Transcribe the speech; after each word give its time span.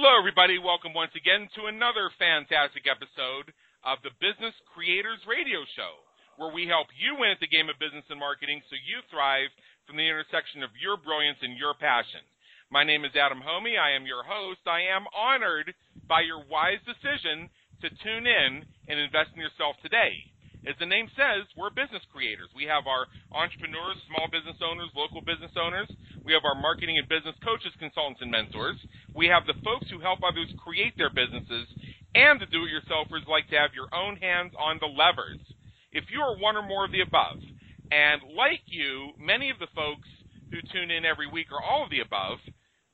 Hello, 0.00 0.16
everybody. 0.16 0.56
Welcome 0.56 0.96
once 0.96 1.12
again 1.12 1.44
to 1.60 1.68
another 1.68 2.08
fantastic 2.16 2.88
episode 2.88 3.52
of 3.84 4.00
the 4.00 4.16
Business 4.16 4.56
Creators 4.72 5.20
Radio 5.28 5.60
Show, 5.76 6.00
where 6.40 6.48
we 6.48 6.64
help 6.64 6.88
you 6.96 7.20
win 7.20 7.36
at 7.36 7.40
the 7.44 7.52
game 7.52 7.68
of 7.68 7.76
business 7.76 8.08
and 8.08 8.16
marketing 8.16 8.64
so 8.72 8.80
you 8.80 9.04
thrive 9.12 9.52
from 9.84 10.00
the 10.00 10.08
intersection 10.08 10.64
of 10.64 10.72
your 10.80 10.96
brilliance 10.96 11.36
and 11.44 11.52
your 11.52 11.76
passion. 11.76 12.24
My 12.72 12.80
name 12.80 13.04
is 13.04 13.12
Adam 13.12 13.44
Hommey. 13.44 13.76
I 13.76 13.92
am 13.92 14.08
your 14.08 14.24
host. 14.24 14.64
I 14.64 14.88
am 14.88 15.04
honored 15.12 15.76
by 16.08 16.24
your 16.24 16.48
wise 16.48 16.80
decision 16.88 17.52
to 17.84 17.92
tune 18.00 18.24
in 18.24 18.64
and 18.88 18.96
invest 18.96 19.36
in 19.36 19.44
yourself 19.44 19.76
today. 19.84 20.16
As 20.64 20.80
the 20.80 20.88
name 20.88 21.12
says, 21.12 21.44
we're 21.60 21.76
business 21.76 22.04
creators. 22.08 22.48
We 22.56 22.64
have 22.72 22.88
our 22.88 23.04
entrepreneurs, 23.36 24.00
small 24.08 24.32
business 24.32 24.60
owners, 24.64 24.92
local 24.96 25.20
business 25.20 25.52
owners. 25.60 25.92
We 26.30 26.38
have 26.38 26.46
our 26.46 26.54
marketing 26.54 26.94
and 26.94 27.10
business 27.10 27.34
coaches, 27.42 27.74
consultants, 27.82 28.22
and 28.22 28.30
mentors. 28.30 28.78
We 29.18 29.26
have 29.26 29.50
the 29.50 29.58
folks 29.66 29.90
who 29.90 29.98
help 29.98 30.22
others 30.22 30.46
create 30.62 30.94
their 30.94 31.10
businesses. 31.10 31.66
And 32.14 32.38
the 32.38 32.46
do 32.46 32.62
it 32.62 32.70
yourselfers 32.70 33.26
like 33.26 33.50
to 33.50 33.58
have 33.58 33.74
your 33.74 33.90
own 33.90 34.14
hands 34.14 34.54
on 34.54 34.78
the 34.78 34.86
levers. 34.86 35.42
If 35.90 36.06
you 36.06 36.22
are 36.22 36.38
one 36.38 36.54
or 36.54 36.62
more 36.62 36.86
of 36.86 36.94
the 36.94 37.02
above, 37.02 37.42
and 37.90 38.22
like 38.38 38.62
you, 38.70 39.10
many 39.18 39.50
of 39.50 39.58
the 39.58 39.74
folks 39.74 40.06
who 40.54 40.62
tune 40.70 40.94
in 40.94 41.02
every 41.02 41.26
week 41.26 41.50
are 41.50 41.58
all 41.58 41.82
of 41.82 41.90
the 41.90 41.98
above, 41.98 42.38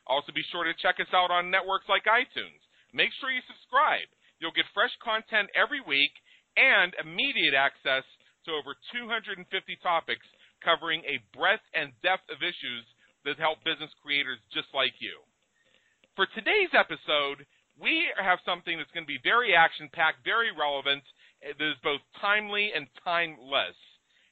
Also, 0.08 0.32
be 0.32 0.46
sure 0.50 0.64
to 0.64 0.74
check 0.82 1.02
us 1.04 1.12
out 1.14 1.32
on 1.32 1.52
networks 1.52 1.90
like 1.92 2.06
iTunes. 2.08 2.64
Make 2.94 3.12
sure 3.20 3.30
you 3.30 3.42
subscribe. 3.44 4.08
You'll 4.40 4.56
get 4.56 4.68
fresh 4.74 4.94
content 5.04 5.50
every 5.56 5.82
week 5.82 6.12
and 6.58 6.94
immediate 7.00 7.56
access 7.56 8.04
to 8.46 8.52
over 8.52 8.76
250 8.94 9.48
topics 9.82 10.26
covering 10.64 11.04
a 11.06 11.22
breadth 11.36 11.66
and 11.74 11.92
depth 12.04 12.28
of 12.30 12.42
issues 12.42 12.86
that 13.26 13.42
help 13.42 13.64
business 13.66 13.92
creators 14.02 14.40
just 14.54 14.70
like 14.74 14.94
you. 15.02 15.18
For 16.16 16.28
today's 16.32 16.72
episode, 16.72 17.44
we 17.76 18.08
have 18.16 18.40
something 18.46 18.78
that's 18.78 18.92
going 18.92 19.04
to 19.04 19.12
be 19.12 19.20
very 19.24 19.52
action 19.54 19.90
packed, 19.92 20.24
very 20.24 20.54
relevant, 20.56 21.04
eh, 21.44 21.52
that 21.58 21.72
is 21.76 21.80
both 21.84 22.00
timely 22.22 22.72
and 22.72 22.88
timeless, 23.04 23.76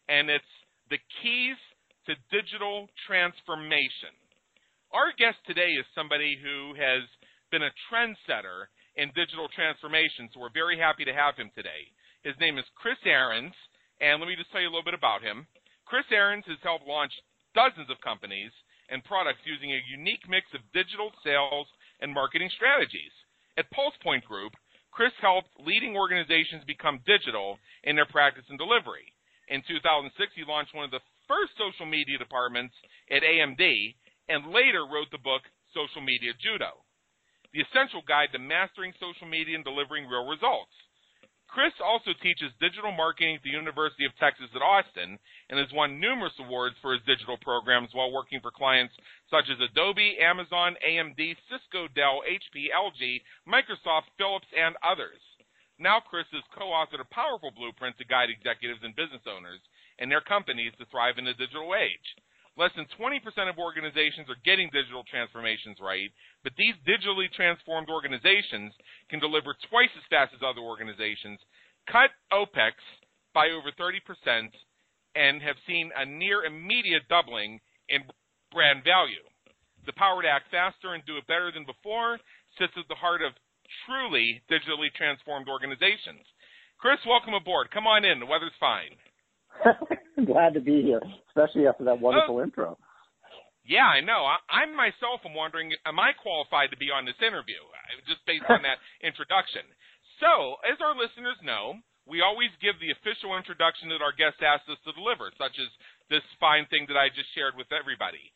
and 0.07 0.29
it's 0.29 0.53
the 0.89 1.01
keys 1.19 1.59
to 2.07 2.15
digital 2.31 2.87
transformation. 3.07 4.15
Our 4.93 5.11
guest 5.17 5.41
today 5.47 5.73
is 5.75 5.85
somebody 5.95 6.37
who 6.37 6.75
has 6.77 7.03
been 7.51 7.63
a 7.63 7.73
trendsetter 7.89 8.69
in 8.95 9.09
digital 9.15 9.49
transformation, 9.49 10.29
so 10.29 10.39
we're 10.39 10.53
very 10.53 10.77
happy 10.77 11.05
to 11.05 11.13
have 11.13 11.35
him 11.35 11.49
today. 11.55 11.89
His 12.23 12.37
name 12.39 12.57
is 12.57 12.65
Chris 12.75 12.99
Ahrens, 13.05 13.53
and 13.99 14.19
let 14.19 14.29
me 14.29 14.35
just 14.35 14.51
tell 14.51 14.61
you 14.61 14.69
a 14.69 14.73
little 14.73 14.85
bit 14.85 14.97
about 14.97 15.21
him. 15.21 15.47
Chris 15.85 16.05
Ahrens 16.11 16.45
has 16.47 16.61
helped 16.61 16.87
launch 16.87 17.11
dozens 17.53 17.89
of 17.89 18.01
companies 18.01 18.51
and 18.89 19.03
products 19.03 19.41
using 19.45 19.71
a 19.71 19.89
unique 19.89 20.23
mix 20.29 20.45
of 20.53 20.61
digital 20.73 21.11
sales 21.23 21.67
and 22.01 22.13
marketing 22.13 22.49
strategies. 22.53 23.11
At 23.57 23.71
PulsePoint 23.73 24.23
Group, 24.23 24.53
Chris 24.91 25.13
helped 25.21 25.49
leading 25.57 25.97
organizations 25.97 26.63
become 26.65 27.01
digital 27.05 27.57
in 27.83 27.95
their 27.95 28.05
practice 28.05 28.45
and 28.49 28.57
delivery. 28.57 29.09
In 29.49 29.65
2006, 29.67 30.13
he 30.35 30.45
launched 30.45 30.73
one 30.73 30.85
of 30.85 30.93
the 30.93 31.03
first 31.27 31.57
social 31.57 31.85
media 31.85 32.17
departments 32.17 32.75
at 33.09 33.25
AMD 33.25 33.61
and 34.29 34.53
later 34.53 34.85
wrote 34.85 35.09
the 35.11 35.21
book 35.21 35.41
Social 35.73 36.01
Media 36.01 36.31
Judo, 36.37 36.85
the 37.53 37.61
essential 37.61 38.01
guide 38.05 38.33
to 38.33 38.39
mastering 38.39 38.93
social 38.99 39.27
media 39.27 39.55
and 39.55 39.63
delivering 39.63 40.09
real 40.09 40.25
results. 40.25 40.73
Chris 41.53 41.73
also 41.85 42.17
teaches 42.17 42.49
digital 42.57 42.89
marketing 42.89 43.37
at 43.37 43.43
the 43.45 43.53
University 43.53 44.09
of 44.09 44.17
Texas 44.17 44.49
at 44.57 44.65
Austin 44.65 45.21
and 45.53 45.59
has 45.61 45.69
won 45.69 46.01
numerous 46.01 46.33
awards 46.41 46.73
for 46.81 46.97
his 46.97 47.05
digital 47.05 47.37
programs 47.37 47.93
while 47.93 48.09
working 48.11 48.41
for 48.41 48.49
clients 48.49 48.97
such 49.29 49.45
as 49.53 49.61
Adobe, 49.61 50.17
Amazon, 50.17 50.73
AMD, 50.81 51.21
Cisco, 51.53 51.85
Dell, 51.93 52.25
HP, 52.25 52.73
LG, 52.73 53.21
Microsoft, 53.45 54.09
Philips, 54.17 54.49
and 54.57 54.73
others. 54.81 55.21
Now, 55.77 56.01
Chris 56.01 56.25
has 56.33 56.41
co 56.57 56.73
authored 56.73 57.05
a 57.05 57.13
powerful 57.13 57.53
blueprint 57.53 58.01
to 58.01 58.05
guide 58.05 58.33
executives 58.33 58.81
and 58.81 58.95
business 58.97 59.21
owners 59.29 59.61
and 59.99 60.09
their 60.09 60.25
companies 60.25 60.73
to 60.79 60.89
thrive 60.89 61.21
in 61.21 61.25
the 61.25 61.37
digital 61.37 61.77
age. 61.77 62.17
Less 62.55 62.71
than 62.77 62.85
20% 63.01 63.17
of 63.49 63.57
organizations 63.57 64.29
are 64.29 64.37
getting 64.45 64.69
digital 64.69 65.03
transformations 65.09 65.81
right, 65.81 66.13
but 66.43 66.53
these 66.53 66.77
digitally 66.85 67.25
transformed 67.33 67.89
organizations 67.89 68.73
can 69.09 69.19
deliver 69.19 69.57
twice 69.69 69.89
as 69.97 70.05
fast 70.09 70.33
as 70.37 70.45
other 70.45 70.61
organizations, 70.61 71.41
cut 71.89 72.13
OPEX 72.31 72.77
by 73.33 73.49
over 73.49 73.73
30%, 73.73 74.53
and 75.15 75.41
have 75.41 75.57
seen 75.65 75.89
a 75.97 76.05
near 76.05 76.45
immediate 76.45 77.09
doubling 77.09 77.59
in 77.89 78.05
brand 78.53 78.83
value. 78.85 79.25
The 79.85 79.97
power 79.97 80.21
to 80.21 80.29
act 80.29 80.53
faster 80.53 80.93
and 80.93 81.03
do 81.05 81.17
it 81.17 81.27
better 81.27 81.51
than 81.51 81.65
before 81.65 82.21
sits 82.57 82.73
at 82.77 82.87
the 82.87 83.01
heart 83.01 83.21
of 83.25 83.33
truly 83.85 84.41
digitally 84.45 84.93
transformed 84.93 85.49
organizations. 85.49 86.21
Chris, 86.77 87.01
welcome 87.07 87.33
aboard. 87.33 87.71
Come 87.71 87.87
on 87.87 88.05
in. 88.05 88.19
The 88.19 88.29
weather's 88.29 88.55
fine. 88.59 88.93
Glad 90.25 90.53
to 90.53 90.61
be 90.61 90.81
here, 90.81 91.01
especially 91.29 91.67
after 91.67 91.83
that 91.85 91.99
wonderful 91.99 92.37
uh, 92.37 92.43
intro. 92.43 92.77
Yeah, 93.63 93.87
I 93.87 94.03
know. 94.03 94.27
I, 94.27 94.37
I 94.51 94.61
myself 94.67 95.23
am 95.23 95.33
wondering, 95.33 95.71
am 95.87 95.99
I 95.99 96.11
qualified 96.19 96.71
to 96.71 96.77
be 96.77 96.91
on 96.91 97.07
this 97.07 97.19
interview? 97.23 97.59
Just 98.07 98.25
based 98.27 98.47
on 98.51 98.61
that 98.67 98.83
introduction. 99.07 99.63
So, 100.19 100.59
as 100.67 100.79
our 100.83 100.95
listeners 100.95 101.39
know, 101.43 101.79
we 102.03 102.19
always 102.19 102.51
give 102.59 102.75
the 102.83 102.91
official 102.91 103.39
introduction 103.39 103.87
that 103.89 104.03
our 104.03 104.11
guest 104.11 104.43
asks 104.43 104.67
us 104.67 104.79
to 104.83 104.91
deliver, 104.91 105.31
such 105.39 105.55
as 105.55 105.71
this 106.11 106.25
fine 106.39 106.67
thing 106.67 106.83
that 106.91 106.99
I 106.99 107.07
just 107.07 107.31
shared 107.31 107.55
with 107.55 107.71
everybody. 107.71 108.31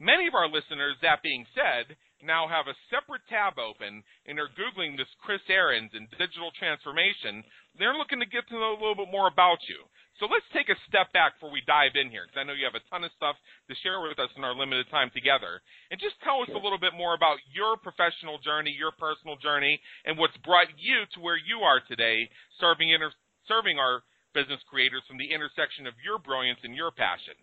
Many 0.00 0.24
of 0.24 0.32
our 0.32 0.48
listeners, 0.48 0.96
that 1.04 1.20
being 1.20 1.44
said, 1.52 1.92
now 2.24 2.48
have 2.48 2.64
a 2.68 2.80
separate 2.88 3.20
tab 3.28 3.60
open 3.60 4.00
and 4.24 4.40
are 4.40 4.48
Googling 4.56 4.96
this 4.96 5.12
Chris 5.20 5.44
Ahrens 5.52 5.92
and 5.92 6.08
digital 6.16 6.48
transformation. 6.56 7.44
They're 7.76 7.96
looking 7.96 8.20
to 8.24 8.28
get 8.32 8.48
to 8.48 8.56
know 8.56 8.72
a 8.72 8.80
little 8.80 8.96
bit 8.96 9.12
more 9.12 9.28
about 9.28 9.60
you. 9.68 9.84
So 10.20 10.28
let's 10.28 10.44
take 10.52 10.68
a 10.68 10.76
step 10.84 11.08
back 11.16 11.40
before 11.40 11.48
we 11.48 11.64
dive 11.64 11.96
in 11.96 12.12
here, 12.12 12.28
because 12.28 12.36
I 12.36 12.44
know 12.44 12.52
you 12.52 12.68
have 12.68 12.76
a 12.76 12.84
ton 12.92 13.08
of 13.08 13.12
stuff 13.16 13.40
to 13.72 13.74
share 13.80 14.04
with 14.04 14.20
us 14.20 14.28
in 14.36 14.44
our 14.44 14.52
limited 14.52 14.84
time 14.92 15.08
together. 15.16 15.64
And 15.88 15.96
just 15.96 16.20
tell 16.20 16.44
us 16.44 16.52
a 16.52 16.60
little 16.60 16.78
bit 16.78 16.92
more 16.92 17.16
about 17.16 17.40
your 17.48 17.80
professional 17.80 18.36
journey, 18.36 18.68
your 18.76 18.92
personal 19.00 19.40
journey, 19.40 19.80
and 20.04 20.20
what's 20.20 20.36
brought 20.44 20.68
you 20.76 21.08
to 21.16 21.24
where 21.24 21.40
you 21.40 21.64
are 21.64 21.80
today, 21.88 22.28
serving 22.60 22.92
inter- 22.92 23.16
serving 23.48 23.80
our 23.80 24.04
business 24.36 24.60
creators 24.68 25.00
from 25.08 25.16
the 25.16 25.32
intersection 25.32 25.88
of 25.88 25.96
your 26.04 26.20
brilliance 26.20 26.60
and 26.68 26.76
your 26.76 26.92
passion. 26.92 27.34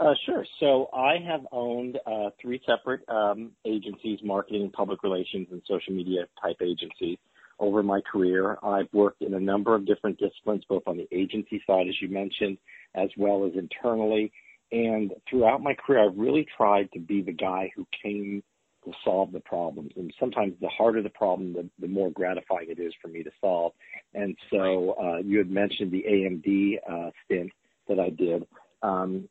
Uh, 0.00 0.16
sure. 0.24 0.48
So 0.58 0.88
I 0.96 1.20
have 1.28 1.44
owned 1.52 2.00
uh, 2.08 2.32
three 2.40 2.58
separate 2.64 3.04
um, 3.12 3.52
agencies, 3.68 4.18
marketing, 4.24 4.72
public 4.72 5.04
relations, 5.04 5.46
and 5.52 5.60
social 5.68 5.92
media 5.92 6.24
type 6.40 6.56
agencies 6.64 7.20
over 7.58 7.82
my 7.82 8.00
career. 8.00 8.58
I've 8.62 8.88
worked 8.92 9.22
in 9.22 9.34
a 9.34 9.40
number 9.40 9.74
of 9.74 9.86
different 9.86 10.18
disciplines, 10.18 10.64
both 10.68 10.82
on 10.86 10.96
the 10.96 11.08
agency 11.12 11.62
side, 11.66 11.88
as 11.88 11.94
you 12.00 12.08
mentioned, 12.08 12.58
as 12.94 13.10
well 13.16 13.44
as 13.46 13.52
internally. 13.54 14.32
And 14.72 15.12
throughout 15.28 15.62
my 15.62 15.74
career, 15.74 16.04
I've 16.04 16.16
really 16.16 16.46
tried 16.56 16.90
to 16.92 17.00
be 17.00 17.22
the 17.22 17.32
guy 17.32 17.70
who 17.76 17.86
came 18.02 18.42
to 18.84 18.92
solve 19.04 19.32
the 19.32 19.40
problems. 19.40 19.92
And 19.96 20.12
sometimes 20.18 20.54
the 20.60 20.68
harder 20.68 21.02
the 21.02 21.10
problem, 21.10 21.52
the, 21.52 21.68
the 21.78 21.88
more 21.88 22.10
gratifying 22.10 22.70
it 22.70 22.78
is 22.78 22.92
for 23.00 23.08
me 23.08 23.22
to 23.22 23.30
solve. 23.40 23.72
And 24.14 24.36
so 24.50 24.96
uh, 25.02 25.18
you 25.18 25.38
had 25.38 25.50
mentioned 25.50 25.90
the 25.92 26.04
AMD 26.08 26.78
uh, 26.90 27.10
stint 27.24 27.50
that 27.88 27.98
I 27.98 28.10
did. 28.10 28.46
Um, 28.82 29.28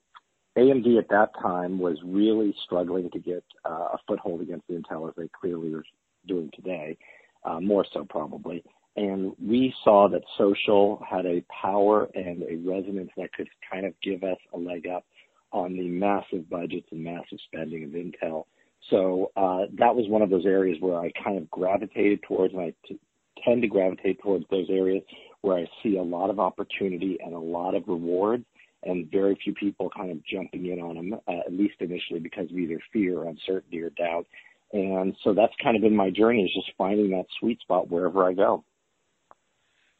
AMD 0.57 0.97
at 0.97 1.09
that 1.09 1.31
time 1.41 1.79
was 1.79 1.97
really 2.03 2.55
struggling 2.63 3.09
to 3.11 3.19
get 3.19 3.44
uh, 3.66 3.90
a 3.94 3.97
foothold 4.07 4.41
against 4.41 4.67
Intel 4.69 5.09
as 5.09 5.16
they 5.17 5.29
clearly 5.40 5.73
are 5.73 5.84
doing 6.28 6.50
today 6.53 6.97
uh, 7.46 7.59
more 7.59 7.86
so 7.94 8.06
probably. 8.09 8.64
And 8.96 9.34
we 9.42 9.74
saw 9.84 10.08
that 10.09 10.22
social 10.38 11.02
had 11.09 11.26
a 11.26 11.44
power 11.62 12.09
and 12.14 12.44
a 12.44 12.58
resonance 12.58 13.09
that 13.17 13.34
could 13.34 13.50
kind 13.72 13.85
of 13.85 13.94
give 14.03 14.23
us 14.23 14.38
a 14.53 14.58
leg 14.58 14.88
up 14.88 15.03
on 15.52 15.73
the 15.73 15.88
massive 15.88 16.50
budgets 16.50 16.88
and 16.91 17.03
massive 17.03 17.40
spending 17.47 17.84
of 17.84 17.91
Intel. 17.91 18.46
So 18.90 19.32
uh, 19.35 19.66
that 19.78 19.96
was 19.96 20.09
one 20.09 20.22
of 20.22 20.29
those 20.29 20.46
areas 20.46 20.78
where 20.79 21.00
I 21.00 21.12
kind 21.23 21.38
of 21.38 21.50
gravitated 21.50 22.22
towards, 22.28 22.53
and 22.53 22.64
I 22.64 22.73
t- 22.88 23.00
tend 23.44 23.62
to 23.62 23.67
gravitate 23.67 24.22
towards 24.22 24.46
those 24.52 24.67
areas 24.70 25.03
where 25.41 25.58
I 25.58 25.66
see 25.82 25.97
a 25.97 26.03
lot 26.03 26.29
of 26.29 26.40
opportunity 26.40 27.17
and 27.23 27.34
a 27.34 27.40
lot 27.40 27.76
of 27.76 27.84
rewards, 27.88 28.46
and 28.84 29.09
very 29.12 29.38
few 29.44 29.53
people 29.53 29.90
kind 29.96 30.12
of 30.12 30.26
jumping 30.26 30.66
in 30.66 30.82
on 30.82 30.96
them, 30.96 31.14
uh, 31.28 31.40
at 31.46 31.53
least 31.53 31.76
initially 31.79 32.20
because 32.20 32.50
of 32.52 32.58
either 32.58 32.79
fear, 32.91 33.28
uncertainty, 33.28 33.82
or 33.82 33.90
doubt. 33.91 34.26
And 34.73 35.16
so 35.23 35.34
that's 35.34 35.53
kind 35.61 35.75
of 35.75 35.84
been 35.84 35.96
my 35.96 36.09
journey 36.09 36.43
is 36.43 36.52
just 36.53 36.75
finding 36.78 37.11
that 37.11 37.25
sweet 37.40 37.61
spot 37.61 37.90
wherever 37.90 38.25
I 38.25 38.34
go. 38.34 38.66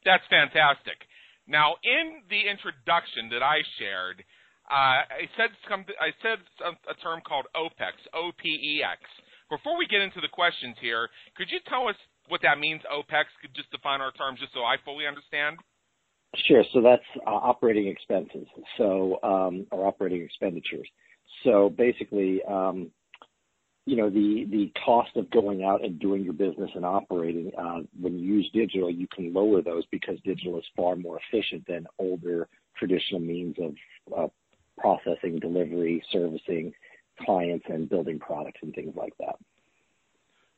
That's 0.04 0.24
fantastic. 0.28 0.98
Now, 1.46 1.76
in 1.84 2.26
the 2.28 2.50
introduction 2.50 3.30
that 3.30 3.42
I 3.42 3.62
shared, 3.78 4.24
uh, 4.68 5.06
I 5.06 5.28
said 5.36 5.50
some, 5.70 5.84
I 6.00 6.10
said 6.20 6.38
a 6.64 6.94
term 7.00 7.20
called 7.26 7.46
OPEX, 7.54 8.02
O-P-E-X. 8.12 9.00
Before 9.50 9.78
we 9.78 9.86
get 9.86 10.00
into 10.00 10.20
the 10.20 10.32
questions 10.32 10.74
here, 10.80 11.08
could 11.36 11.48
you 11.50 11.60
tell 11.68 11.86
us 11.86 11.96
what 12.28 12.40
that 12.42 12.58
means, 12.58 12.80
OPEX? 12.90 13.28
Could 13.42 13.54
just 13.54 13.70
define 13.70 14.00
our 14.00 14.12
terms 14.12 14.40
just 14.40 14.54
so 14.54 14.60
I 14.60 14.76
fully 14.84 15.06
understand? 15.06 15.58
Sure. 16.48 16.64
So 16.72 16.80
that's 16.80 17.04
uh, 17.26 17.30
operating 17.30 17.86
expenses, 17.86 18.48
so 18.76 19.20
um, 19.22 19.66
or 19.70 19.86
operating 19.86 20.22
expenditures. 20.22 20.88
So 21.44 21.70
basically, 21.70 22.40
um, 22.48 22.90
you 23.86 23.96
know, 23.96 24.08
the 24.08 24.46
the 24.50 24.72
cost 24.84 25.10
of 25.16 25.30
going 25.30 25.62
out 25.62 25.84
and 25.84 25.98
doing 26.00 26.24
your 26.24 26.32
business 26.32 26.70
and 26.74 26.84
operating. 26.84 27.52
Uh, 27.58 27.80
when 28.00 28.18
you 28.18 28.36
use 28.36 28.50
digital, 28.54 28.90
you 28.90 29.06
can 29.14 29.32
lower 29.32 29.60
those 29.62 29.84
because 29.90 30.16
digital 30.24 30.58
is 30.58 30.64
far 30.76 30.96
more 30.96 31.18
efficient 31.28 31.66
than 31.66 31.86
older 31.98 32.48
traditional 32.78 33.20
means 33.20 33.56
of 33.58 33.74
uh, 34.16 34.28
processing, 34.78 35.38
delivery, 35.38 36.02
servicing 36.10 36.72
clients, 37.24 37.64
and 37.68 37.88
building 37.88 38.18
products 38.18 38.58
and 38.62 38.74
things 38.74 38.94
like 38.96 39.12
that. 39.18 39.36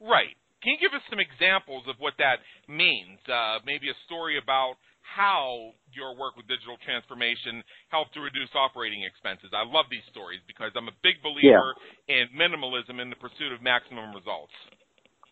Right. 0.00 0.36
Can 0.62 0.72
you 0.72 0.78
give 0.80 0.94
us 0.94 1.02
some 1.10 1.20
examples 1.20 1.84
of 1.88 1.96
what 1.98 2.14
that 2.18 2.38
means? 2.68 3.18
Uh, 3.28 3.58
maybe 3.64 3.88
a 3.88 3.98
story 4.06 4.38
about 4.38 4.74
how 5.06 5.72
your 5.92 6.16
work 6.16 6.36
with 6.36 6.46
digital 6.46 6.76
transformation 6.84 7.62
helped 7.88 8.14
to 8.14 8.20
reduce 8.20 8.50
operating 8.54 9.04
expenses. 9.04 9.50
I 9.54 9.64
love 9.64 9.86
these 9.90 10.04
stories 10.10 10.40
because 10.46 10.72
I'm 10.76 10.88
a 10.88 10.96
big 11.02 11.22
believer 11.22 11.74
yeah. 12.08 12.22
in 12.22 12.34
minimalism 12.34 13.00
in 13.00 13.10
the 13.10 13.16
pursuit 13.16 13.52
of 13.54 13.62
maximum 13.62 14.12
results. 14.12 14.52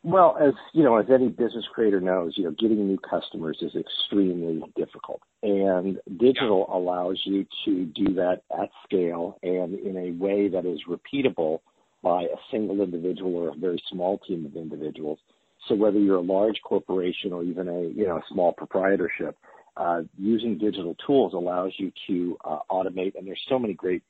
Well, 0.04 0.36
as 0.38 0.52
you 0.74 0.84
know, 0.84 0.98
as 0.98 1.06
any 1.12 1.28
business 1.28 1.64
creator 1.72 1.98
knows, 1.98 2.34
you 2.36 2.44
know, 2.44 2.54
getting 2.60 2.86
new 2.86 2.98
customers 2.98 3.56
is 3.62 3.72
extremely 3.74 4.62
difficult. 4.76 5.22
And 5.42 5.98
digital 6.18 6.66
yeah. 6.68 6.76
allows 6.76 7.18
you 7.24 7.46
to 7.64 7.86
do 7.86 8.12
that 8.14 8.42
at 8.52 8.68
scale 8.84 9.38
and 9.42 9.78
in 9.78 9.96
a 9.96 10.22
way 10.22 10.48
that 10.48 10.66
is 10.66 10.80
repeatable 10.86 11.60
by 12.02 12.24
a 12.24 12.36
single 12.50 12.82
individual 12.82 13.34
or 13.34 13.48
a 13.48 13.54
very 13.54 13.82
small 13.90 14.18
team 14.28 14.44
of 14.44 14.56
individuals. 14.56 15.18
So 15.68 15.74
whether 15.74 15.98
you're 15.98 16.18
a 16.18 16.20
large 16.20 16.60
corporation 16.62 17.32
or 17.32 17.42
even 17.42 17.68
a 17.68 17.80
you 17.80 18.06
know 18.06 18.16
a 18.16 18.24
small 18.30 18.52
proprietorship, 18.52 19.38
uh, 19.76 20.02
using 20.18 20.58
digital 20.58 20.96
tools 21.06 21.34
allows 21.34 21.72
you 21.78 21.92
to 22.06 22.36
uh, 22.44 22.58
automate. 22.70 23.16
And 23.16 23.26
there's 23.26 23.40
so 23.48 23.58
many 23.58 23.74
great 23.74 24.02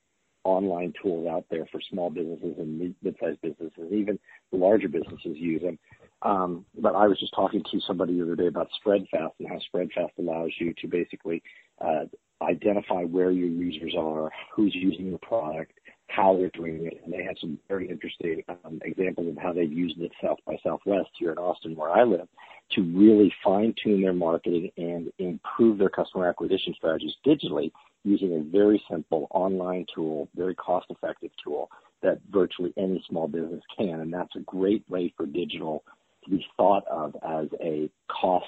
online 0.44 0.92
tools 1.02 1.26
out 1.26 1.44
there 1.50 1.66
for 1.72 1.80
small 1.90 2.10
businesses 2.10 2.54
and 2.58 2.94
mid-sized 3.02 3.40
businesses. 3.40 3.92
Even 3.92 4.18
the 4.52 4.58
larger 4.58 4.88
businesses 4.88 5.36
use 5.36 5.62
them. 5.62 5.78
Um, 6.22 6.64
but 6.78 6.94
I 6.94 7.06
was 7.06 7.18
just 7.18 7.34
talking 7.34 7.62
to 7.70 7.80
somebody 7.86 8.14
the 8.14 8.22
other 8.22 8.36
day 8.36 8.46
about 8.46 8.68
Spredfast 8.80 9.34
and 9.38 9.48
how 9.48 9.58
Spredfast 9.58 10.12
allows 10.18 10.50
you 10.58 10.74
to 10.80 10.86
basically 10.86 11.42
uh, 11.80 12.04
identify 12.42 13.02
where 13.02 13.30
your 13.30 13.48
users 13.48 13.94
are, 13.98 14.30
who's 14.54 14.74
using 14.74 15.06
your 15.06 15.18
product, 15.18 15.72
how 16.08 16.36
they're 16.36 16.50
doing 16.50 16.86
it. 16.86 17.00
And 17.04 17.12
they 17.12 17.24
have 17.24 17.36
some 17.40 17.58
very 17.68 17.88
interesting 17.88 18.42
um, 18.48 18.80
examples 18.82 19.28
of 19.28 19.36
how 19.36 19.52
they've 19.52 19.72
used 19.72 20.00
it 20.00 20.12
South 20.22 20.38
by 20.46 20.56
Southwest 20.62 21.10
here 21.18 21.32
in 21.32 21.38
Austin, 21.38 21.74
where 21.76 21.90
I 21.90 22.04
live, 22.04 22.28
to 22.72 22.82
really 22.82 23.32
fine 23.42 23.74
tune 23.82 24.02
their 24.02 24.12
marketing 24.12 24.70
and 24.76 25.12
improve 25.18 25.78
their 25.78 25.88
customer 25.88 26.28
acquisition 26.28 26.74
strategies 26.76 27.14
digitally 27.26 27.70
using 28.04 28.36
a 28.36 28.50
very 28.50 28.82
simple 28.90 29.26
online 29.30 29.86
tool, 29.94 30.28
very 30.36 30.54
cost 30.54 30.86
effective 30.90 31.30
tool 31.42 31.70
that 32.02 32.20
virtually 32.30 32.72
any 32.76 33.02
small 33.08 33.26
business 33.26 33.62
can. 33.76 34.00
And 34.00 34.12
that's 34.12 34.36
a 34.36 34.40
great 34.40 34.84
way 34.88 35.12
for 35.16 35.26
digital 35.26 35.82
to 36.24 36.30
be 36.30 36.46
thought 36.56 36.86
of 36.86 37.16
as 37.26 37.48
a 37.62 37.90
cost 38.08 38.46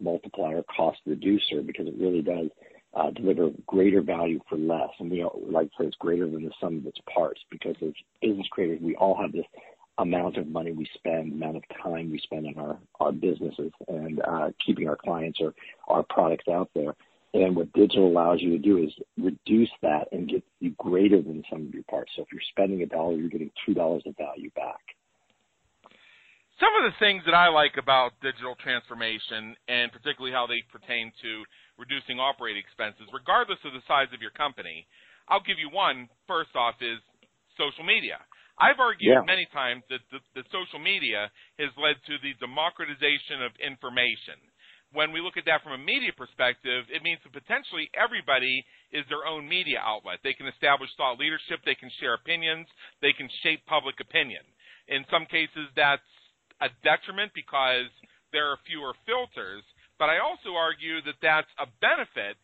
multiplier, 0.00 0.62
cost 0.74 0.98
reducer, 1.06 1.62
because 1.62 1.86
it 1.86 1.94
really 1.98 2.22
does 2.22 2.50
deliver 3.14 3.50
greater 3.66 4.02
value 4.02 4.40
for 4.48 4.56
less. 4.56 4.90
And 4.98 5.10
we 5.10 5.24
like 5.48 5.70
to 5.70 5.76
say 5.78 5.86
it's 5.86 5.96
greater 5.96 6.28
than 6.28 6.44
the 6.44 6.50
sum 6.60 6.78
of 6.78 6.86
its 6.86 6.98
parts 7.12 7.40
because 7.50 7.76
as 7.82 7.92
business 8.20 8.46
creators, 8.50 8.80
we 8.82 8.96
all 8.96 9.20
have 9.20 9.32
this 9.32 9.46
amount 9.98 10.36
of 10.36 10.48
money 10.48 10.72
we 10.72 10.88
spend, 10.94 11.32
amount 11.32 11.56
of 11.56 11.62
time 11.82 12.10
we 12.10 12.18
spend 12.18 12.46
in 12.46 12.58
our, 12.58 12.78
our 13.00 13.12
businesses 13.12 13.70
and 13.88 14.20
uh, 14.26 14.50
keeping 14.64 14.88
our 14.88 14.96
clients 14.96 15.38
or 15.40 15.54
our 15.88 16.02
products 16.08 16.48
out 16.48 16.70
there. 16.74 16.94
And 17.32 17.54
what 17.54 17.72
digital 17.74 18.08
allows 18.08 18.40
you 18.40 18.50
to 18.50 18.58
do 18.58 18.82
is 18.82 18.90
reduce 19.16 19.70
that 19.82 20.08
and 20.10 20.28
get 20.28 20.42
you 20.58 20.74
greater 20.78 21.22
than 21.22 21.44
sum 21.48 21.66
of 21.66 21.74
your 21.74 21.84
parts. 21.84 22.10
So 22.16 22.22
if 22.22 22.28
you're 22.32 22.42
spending 22.50 22.82
a 22.82 22.86
dollar, 22.86 23.14
you're 23.14 23.28
getting 23.28 23.52
two 23.64 23.74
dollars 23.74 24.02
of 24.06 24.16
value 24.16 24.50
back. 24.56 24.80
Some 26.58 26.84
of 26.84 26.92
the 26.92 26.98
things 26.98 27.22
that 27.24 27.32
I 27.32 27.48
like 27.48 27.78
about 27.78 28.12
digital 28.20 28.54
transformation, 28.60 29.56
and 29.68 29.90
particularly 29.92 30.32
how 30.32 30.46
they 30.46 30.60
pertain 30.70 31.12
to 31.22 31.42
reducing 31.80 32.20
operating 32.20 32.60
expenses, 32.60 33.08
regardless 33.10 33.58
of 33.64 33.72
the 33.72 33.80
size 33.88 34.12
of 34.12 34.20
your 34.20 34.36
company. 34.36 34.84
I'll 35.32 35.42
give 35.42 35.56
you 35.56 35.72
one. 35.72 36.12
First 36.28 36.52
off, 36.52 36.76
is 36.84 37.00
social 37.56 37.82
media. 37.82 38.20
I've 38.60 38.76
argued 38.76 39.16
yeah. 39.16 39.24
many 39.24 39.48
times 39.56 39.80
that 39.88 40.04
the, 40.12 40.20
the 40.36 40.44
social 40.52 40.76
media 40.76 41.32
has 41.56 41.72
led 41.80 41.96
to 42.04 42.20
the 42.20 42.36
democratization 42.36 43.40
of 43.40 43.56
information. 43.56 44.36
When 44.92 45.14
we 45.16 45.24
look 45.24 45.40
at 45.40 45.46
that 45.46 45.64
from 45.64 45.72
a 45.72 45.80
media 45.80 46.12
perspective, 46.12 46.84
it 46.92 47.00
means 47.00 47.22
that 47.24 47.32
potentially 47.32 47.88
everybody 47.96 48.60
is 48.92 49.06
their 49.08 49.24
own 49.24 49.48
media 49.48 49.80
outlet. 49.80 50.20
They 50.20 50.34
can 50.34 50.50
establish 50.50 50.90
thought 50.98 51.16
leadership, 51.16 51.64
they 51.64 51.78
can 51.78 51.88
share 52.02 52.18
opinions, 52.18 52.66
they 53.00 53.14
can 53.14 53.30
shape 53.40 53.64
public 53.64 53.96
opinion. 54.02 54.42
In 54.90 55.06
some 55.08 55.24
cases, 55.30 55.70
that's 55.78 56.04
a 56.60 56.68
detriment 56.82 57.30
because 57.32 57.88
there 58.34 58.50
are 58.50 58.58
fewer 58.66 58.92
filters, 59.06 59.62
but 60.00 60.08
I 60.08 60.24
also 60.24 60.56
argue 60.56 61.04
that 61.04 61.20
that's 61.20 61.52
a 61.60 61.68
benefit 61.84 62.40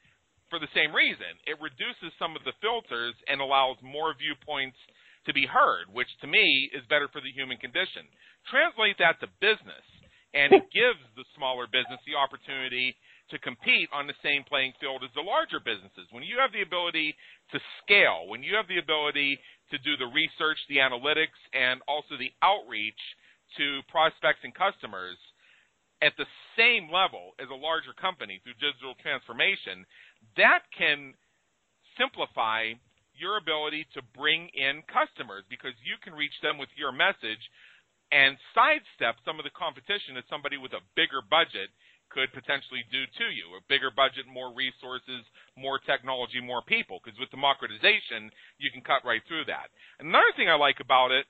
for 0.53 0.61
the 0.61 0.69
same 0.77 0.93
reason. 0.93 1.41
It 1.49 1.57
reduces 1.57 2.13
some 2.21 2.37
of 2.37 2.45
the 2.45 2.53
filters 2.61 3.17
and 3.33 3.41
allows 3.41 3.81
more 3.81 4.13
viewpoints 4.13 4.77
to 5.25 5.33
be 5.33 5.49
heard, 5.49 5.89
which 5.91 6.13
to 6.21 6.29
me 6.29 6.69
is 6.77 6.85
better 6.93 7.09
for 7.09 7.25
the 7.25 7.33
human 7.33 7.57
condition. 7.57 8.05
Translate 8.53 9.01
that 9.01 9.19
to 9.25 9.33
business, 9.41 9.83
and 10.37 10.53
it 10.53 10.69
gives 10.71 11.01
the 11.17 11.25
smaller 11.33 11.65
business 11.67 11.99
the 12.05 12.15
opportunity 12.15 12.95
to 13.33 13.41
compete 13.41 13.89
on 13.91 14.07
the 14.07 14.21
same 14.23 14.45
playing 14.47 14.77
field 14.79 15.03
as 15.03 15.11
the 15.17 15.25
larger 15.25 15.59
businesses. 15.59 16.07
When 16.13 16.23
you 16.23 16.39
have 16.39 16.53
the 16.53 16.63
ability 16.63 17.17
to 17.51 17.59
scale, 17.83 18.29
when 18.29 18.45
you 18.45 18.55
have 18.55 18.69
the 18.69 18.79
ability 18.79 19.41
to 19.73 19.81
do 19.83 19.97
the 19.97 20.13
research, 20.13 20.61
the 20.69 20.79
analytics, 20.79 21.41
and 21.57 21.81
also 21.89 22.15
the 22.21 22.31
outreach 22.45 23.01
to 23.57 23.81
prospects 23.89 24.45
and 24.45 24.53
customers– 24.53 25.17
at 26.03 26.13
the 26.19 26.29
same 26.57 26.93
level 26.93 27.33
as 27.41 27.49
a 27.49 27.57
larger 27.57 27.93
company 27.97 28.41
through 28.45 28.59
digital 28.61 28.95
transformation, 29.01 29.87
that 30.37 30.65
can 30.77 31.15
simplify 31.97 32.77
your 33.17 33.41
ability 33.41 33.89
to 33.97 34.05
bring 34.13 34.53
in 34.53 34.85
customers 34.93 35.45
because 35.49 35.73
you 35.81 35.97
can 36.05 36.13
reach 36.13 36.37
them 36.45 36.61
with 36.61 36.69
your 36.77 36.93
message 36.93 37.41
and 38.13 38.37
sidestep 38.55 39.17
some 39.25 39.41
of 39.41 39.45
the 39.49 39.57
competition 39.57 40.15
that 40.15 40.29
somebody 40.29 40.61
with 40.61 40.77
a 40.77 40.85
bigger 40.95 41.25
budget 41.25 41.73
could 42.11 42.31
potentially 42.31 42.87
do 42.93 43.03
to 43.19 43.27
you. 43.35 43.59
A 43.59 43.67
bigger 43.67 43.91
budget, 43.91 44.31
more 44.31 44.55
resources, 44.55 45.27
more 45.59 45.83
technology, 45.83 46.39
more 46.39 46.63
people. 46.63 47.01
Because 47.03 47.19
with 47.19 47.35
democratization, 47.35 48.31
you 48.63 48.71
can 48.71 48.85
cut 48.85 49.03
right 49.03 49.23
through 49.27 49.51
that. 49.51 49.75
Another 49.99 50.31
thing 50.37 50.47
I 50.47 50.55
like 50.55 50.79
about 50.79 51.11
it 51.11 51.27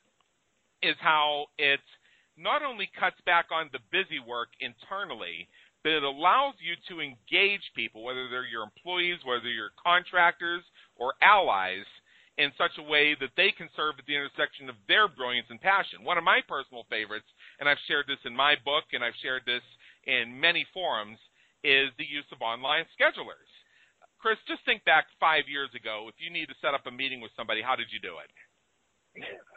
is 0.85 0.97
how 1.01 1.49
it's 1.57 1.89
not 2.37 2.63
only 2.63 2.89
cuts 2.99 3.17
back 3.25 3.47
on 3.51 3.71
the 3.73 3.81
busy 3.91 4.21
work 4.21 4.49
internally, 4.61 5.49
but 5.83 5.93
it 5.93 6.03
allows 6.03 6.55
you 6.59 6.75
to 6.89 7.01
engage 7.01 7.63
people, 7.75 8.03
whether 8.03 8.29
they're 8.29 8.47
your 8.47 8.65
employees, 8.65 9.19
whether 9.25 9.49
you're 9.49 9.71
contractors 9.83 10.63
or 10.97 11.15
allies, 11.23 11.87
in 12.39 12.53
such 12.59 12.77
a 12.77 12.85
way 12.85 13.17
that 13.17 13.33
they 13.37 13.49
can 13.49 13.69
serve 13.73 13.97
at 13.99 14.05
the 14.05 14.15
intersection 14.15 14.69
of 14.69 14.77
their 14.89 15.09
brilliance 15.09 15.49
and 15.49 15.61
passion. 15.61 16.05
One 16.05 16.19
of 16.19 16.25
my 16.25 16.41
personal 16.45 16.85
favorites, 16.91 17.29
and 17.61 17.69
I've 17.69 17.81
shared 17.89 18.05
this 18.07 18.21
in 18.25 18.37
my 18.37 18.57
book 18.65 18.85
and 18.93 19.03
I've 19.03 19.17
shared 19.23 19.43
this 19.47 19.65
in 20.05 20.39
many 20.39 20.67
forums, 20.75 21.19
is 21.65 21.89
the 21.97 22.05
use 22.05 22.29
of 22.33 22.43
online 22.43 22.85
schedulers. 22.93 23.49
Chris, 24.21 24.37
just 24.49 24.65
think 24.65 24.85
back 24.85 25.07
five 25.19 25.49
years 25.49 25.71
ago. 25.75 26.07
If 26.09 26.17
you 26.21 26.31
need 26.31 26.47
to 26.53 26.61
set 26.61 26.75
up 26.75 26.85
a 26.87 26.91
meeting 26.91 27.21
with 27.21 27.33
somebody, 27.37 27.63
how 27.63 27.77
did 27.77 27.89
you 27.89 28.01
do 28.01 28.21
it? 28.21 29.25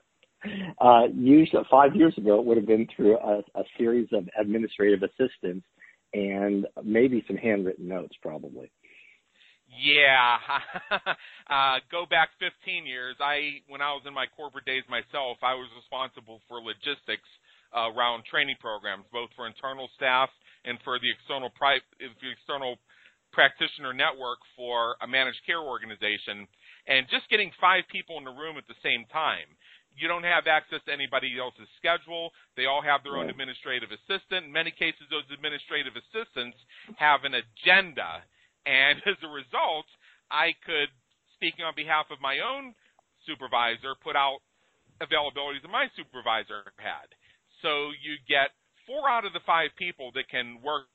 Uh, 0.79 1.07
usually, 1.13 1.63
five 1.69 1.95
years 1.95 2.17
ago, 2.17 2.39
it 2.39 2.45
would 2.45 2.57
have 2.57 2.67
been 2.67 2.87
through 2.95 3.17
a, 3.17 3.39
a 3.55 3.63
series 3.77 4.07
of 4.13 4.27
administrative 4.39 5.03
assistants 5.03 5.65
and 6.13 6.65
maybe 6.83 7.23
some 7.27 7.37
handwritten 7.37 7.87
notes, 7.87 8.15
probably. 8.21 8.71
Yeah, 9.69 10.37
uh, 11.49 11.77
go 11.91 12.05
back 12.09 12.29
15 12.41 12.87
years. 12.87 13.15
I, 13.21 13.61
when 13.67 13.81
I 13.81 13.93
was 13.93 14.01
in 14.07 14.13
my 14.13 14.25
corporate 14.25 14.65
days 14.65 14.81
myself, 14.89 15.37
I 15.45 15.53
was 15.53 15.69
responsible 15.77 16.41
for 16.49 16.57
logistics 16.57 17.29
uh, 17.69 17.93
around 17.93 18.25
training 18.25 18.57
programs, 18.59 19.05
both 19.13 19.29
for 19.37 19.45
internal 19.45 19.87
staff 19.93 20.29
and 20.65 20.79
for 20.83 20.97
the 20.97 21.09
external 21.13 21.53
pri- 21.53 21.85
the 21.99 22.29
external 22.33 22.81
practitioner 23.31 23.93
network 23.93 24.41
for 24.57 24.97
a 25.05 25.07
managed 25.07 25.45
care 25.45 25.61
organization. 25.61 26.49
And 26.89 27.05
just 27.13 27.29
getting 27.29 27.53
five 27.61 27.85
people 27.93 28.17
in 28.17 28.25
the 28.25 28.33
room 28.33 28.57
at 28.57 28.65
the 28.65 28.79
same 28.81 29.05
time 29.13 29.53
you 29.99 30.07
don't 30.07 30.23
have 30.23 30.47
access 30.47 30.79
to 30.87 30.93
anybody 30.93 31.37
else's 31.37 31.67
schedule. 31.77 32.31
They 32.55 32.65
all 32.65 32.81
have 32.81 33.03
their 33.03 33.17
own 33.17 33.29
administrative 33.29 33.91
assistant. 33.91 34.45
In 34.47 34.51
many 34.51 34.71
cases, 34.71 35.05
those 35.11 35.27
administrative 35.31 35.93
assistants 35.95 36.57
have 36.97 37.23
an 37.23 37.35
agenda. 37.35 38.23
And 38.65 38.99
as 39.11 39.19
a 39.23 39.27
result, 39.27 39.85
I 40.31 40.55
could, 40.65 40.89
speaking 41.35 41.65
on 41.65 41.75
behalf 41.75 42.07
of 42.09 42.21
my 42.21 42.39
own 42.39 42.73
supervisor, 43.27 43.95
put 44.01 44.15
out 44.15 44.39
availabilities 45.01 45.61
that 45.63 45.71
my 45.71 45.87
supervisor 45.95 46.71
had. 46.79 47.07
So 47.61 47.91
you 47.99 48.15
get 48.27 48.55
four 48.87 49.09
out 49.09 49.25
of 49.25 49.33
the 49.33 49.43
five 49.45 49.71
people 49.77 50.11
that 50.15 50.27
can 50.29 50.59
work 50.63 50.87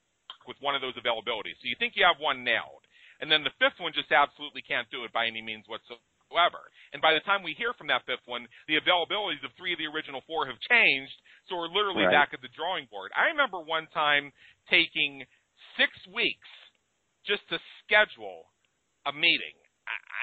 with 0.47 0.57
one 0.61 0.75
of 0.75 0.81
those 0.81 0.97
availabilities. 0.97 1.57
So 1.61 1.69
you 1.69 1.77
think 1.79 1.95
you 1.97 2.05
have 2.05 2.21
one 2.21 2.45
nailed. 2.45 2.85
and 3.21 3.31
then 3.31 3.45
the 3.45 3.55
fifth 3.59 3.81
one 3.81 3.93
just 3.95 4.13
absolutely 4.13 4.61
can't 4.61 4.91
do 4.91 5.05
it 5.05 5.13
by 5.13 5.27
any 5.27 5.41
means 5.41 5.65
whatsoever. 5.69 6.03
And 6.93 7.03
by 7.03 7.15
the 7.15 7.25
time 7.27 7.43
we 7.43 7.55
hear 7.55 7.75
from 7.75 7.89
that 7.89 8.07
fifth 8.07 8.27
one, 8.27 8.47
the 8.67 8.79
availabilities 8.79 9.43
of 9.43 9.55
three 9.57 9.73
of 9.75 9.81
the 9.81 9.91
original 9.91 10.23
four 10.27 10.47
have 10.47 10.59
changed, 10.71 11.15
so 11.49 11.57
we're 11.57 11.73
literally 11.73 12.07
right. 12.07 12.27
back 12.27 12.31
at 12.35 12.43
the 12.43 12.53
drawing 12.55 12.87
board. 12.91 13.11
I 13.15 13.31
remember 13.31 13.63
one 13.63 13.87
time 13.95 14.31
taking 14.71 15.27
six 15.79 15.91
weeks 16.11 16.51
just 17.27 17.43
to 17.51 17.59
schedule 17.83 18.51
a 19.07 19.13
meeting. 19.13 19.57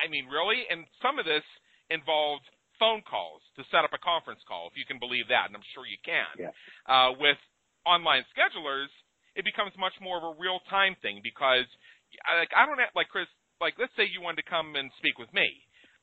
I 0.02 0.10
mean, 0.10 0.26
really? 0.26 0.66
And 0.70 0.86
some 1.02 1.20
of 1.22 1.26
this 1.26 1.46
involved 1.94 2.46
phone 2.82 3.06
calls 3.06 3.46
to 3.60 3.62
set 3.70 3.86
up 3.86 3.94
a 3.94 4.02
conference 4.02 4.42
call, 4.50 4.66
if 4.72 4.74
you 4.74 4.90
can 4.90 4.98
believe 4.98 5.30
that, 5.30 5.46
and 5.46 5.54
I'm 5.54 5.68
sure 5.78 5.86
you 5.86 6.02
can. 6.02 6.50
Yeah. 6.50 6.54
Uh, 6.90 7.14
with 7.14 7.38
online 7.86 8.26
schedulers, 8.34 8.90
it 9.38 9.46
becomes 9.46 9.72
much 9.78 9.94
more 10.02 10.18
of 10.18 10.26
a 10.26 10.34
real 10.42 10.60
time 10.66 10.98
thing 11.06 11.22
because, 11.22 11.70
like, 12.26 12.50
I 12.58 12.66
don't 12.66 12.82
have, 12.82 12.90
like 12.98 13.14
Chris, 13.14 13.30
like 13.62 13.78
let's 13.78 13.94
say 13.94 14.10
you 14.10 14.20
wanted 14.20 14.42
to 14.42 14.50
come 14.50 14.74
and 14.74 14.90
speak 14.98 15.22
with 15.22 15.30
me. 15.30 15.46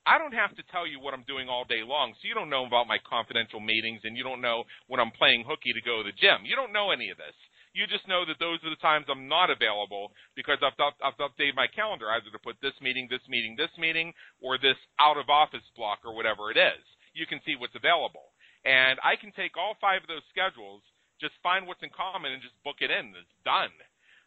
I 0.07 0.17
don't 0.17 0.35
have 0.35 0.55
to 0.57 0.63
tell 0.71 0.87
you 0.87 1.01
what 1.01 1.13
I'm 1.13 1.29
doing 1.29 1.49
all 1.49 1.65
day 1.65 1.83
long, 1.85 2.15
so 2.15 2.29
you 2.29 2.35
don't 2.35 2.51
know 2.51 2.65
about 2.65 2.89
my 2.89 2.99
confidential 3.05 3.61
meetings, 3.61 4.01
and 4.05 4.17
you 4.17 4.25
don't 4.25 4.41
know 4.41 4.65
when 4.87 5.01
I'm 5.01 5.13
playing 5.13 5.45
hooky 5.45 5.73
to 5.73 5.85
go 5.85 6.01
to 6.01 6.09
the 6.09 6.17
gym. 6.17 6.45
You 6.45 6.57
don't 6.57 6.73
know 6.73 6.91
any 6.91 7.11
of 7.11 7.19
this. 7.19 7.37
You 7.77 7.87
just 7.87 8.09
know 8.09 8.25
that 8.25 8.41
those 8.41 8.59
are 8.65 8.73
the 8.73 8.81
times 8.81 9.07
I'm 9.07 9.29
not 9.29 9.51
available 9.53 10.11
because 10.35 10.59
I've, 10.65 10.75
I've 11.05 11.21
updated 11.21 11.55
my 11.55 11.69
calendar 11.69 12.11
either 12.11 12.33
to 12.33 12.41
put 12.41 12.57
this 12.65 12.75
meeting, 12.81 13.07
this 13.11 13.23
meeting, 13.29 13.55
this 13.55 13.71
meeting, 13.77 14.13
or 14.41 14.57
this 14.57 14.81
out 14.99 15.21
of 15.21 15.29
office 15.29 15.67
block 15.77 16.01
or 16.05 16.17
whatever 16.17 16.51
it 16.51 16.57
is. 16.57 16.83
You 17.13 17.27
can 17.29 17.41
see 17.45 17.55
what's 17.55 17.77
available. 17.77 18.33
And 18.65 18.99
I 19.05 19.15
can 19.21 19.31
take 19.37 19.55
all 19.61 19.77
five 19.81 20.03
of 20.03 20.09
those 20.09 20.25
schedules, 20.33 20.83
just 21.21 21.37
find 21.43 21.69
what's 21.69 21.85
in 21.85 21.93
common, 21.93 22.33
and 22.33 22.43
just 22.43 22.57
book 22.65 22.81
it 22.81 22.91
in. 22.91 23.13
It's 23.15 23.39
done. 23.45 23.75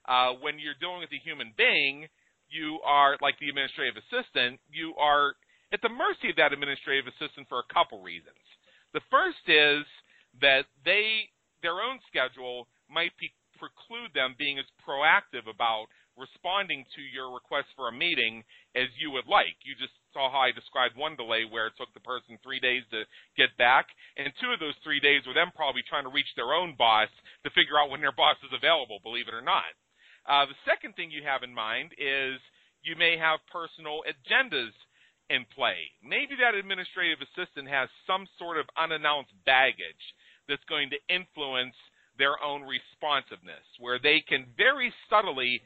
Uh, 0.06 0.38
when 0.40 0.62
you're 0.62 0.78
dealing 0.80 1.02
with 1.02 1.12
a 1.12 1.20
human 1.20 1.54
being, 1.58 2.08
you 2.48 2.80
are, 2.86 3.18
like 3.22 3.36
the 3.40 3.50
administrative 3.50 3.98
assistant, 3.98 4.60
you 4.70 4.94
are 4.96 5.34
at 5.72 5.82
the 5.82 5.90
mercy 5.90 6.30
of 6.30 6.38
that 6.38 6.54
administrative 6.54 7.08
assistant 7.08 7.48
for 7.48 7.60
a 7.60 7.74
couple 7.74 8.02
reasons. 8.04 8.40
The 8.94 9.04
first 9.10 9.44
is 9.48 9.88
that 10.44 10.68
they, 10.84 11.32
their 11.64 11.80
own 11.80 12.00
schedule 12.08 12.68
might 12.92 13.16
be 13.20 13.32
preclude 13.62 14.10
them 14.18 14.34
being 14.42 14.58
as 14.58 14.66
proactive 14.82 15.46
about 15.46 15.86
responding 16.18 16.82
to 16.98 17.02
your 17.02 17.30
request 17.30 17.70
for 17.78 17.88
a 17.88 17.94
meeting 17.94 18.42
as 18.74 18.90
you 18.98 19.14
would 19.14 19.30
like. 19.30 19.54
You 19.62 19.78
just 19.78 19.94
saw 20.12 20.34
how 20.34 20.50
I 20.50 20.52
described 20.52 20.98
one 20.98 21.14
delay 21.16 21.46
where 21.46 21.70
it 21.70 21.78
took 21.78 21.94
the 21.94 22.04
person 22.04 22.42
three 22.42 22.60
days 22.60 22.82
to 22.90 23.06
get 23.38 23.54
back, 23.62 23.86
and 24.18 24.34
two 24.42 24.50
of 24.50 24.60
those 24.60 24.76
three 24.82 25.00
days 25.00 25.24
were 25.30 25.38
them 25.38 25.54
probably 25.54 25.86
trying 25.86 26.10
to 26.10 26.12
reach 26.12 26.30
their 26.34 26.58
own 26.58 26.74
boss 26.74 27.08
to 27.46 27.54
figure 27.54 27.78
out 27.78 27.94
when 27.94 28.02
their 28.02 28.16
boss 28.16 28.36
is 28.42 28.52
available, 28.52 29.00
believe 29.06 29.30
it 29.30 29.38
or 29.38 29.46
not. 29.46 29.72
Uh, 30.26 30.50
the 30.50 30.58
second 30.66 30.98
thing 30.98 31.14
you 31.14 31.24
have 31.24 31.46
in 31.46 31.54
mind 31.54 31.94
is 31.98 32.42
you 32.82 32.98
may 32.98 33.16
have 33.18 33.40
personal 33.54 34.02
agendas 34.10 34.74
in 35.32 35.46
play. 35.56 35.88
Maybe 36.04 36.36
that 36.44 36.60
administrative 36.60 37.20
assistant 37.24 37.70
has 37.70 37.88
some 38.06 38.28
sort 38.38 38.58
of 38.60 38.66
unannounced 38.76 39.32
baggage 39.46 40.04
that's 40.48 40.64
going 40.68 40.92
to 40.92 41.00
influence 41.08 41.76
their 42.20 42.36
own 42.44 42.68
responsiveness, 42.68 43.64
where 43.80 43.98
they 43.98 44.20
can 44.28 44.46
very 44.58 44.94
subtly 45.10 45.62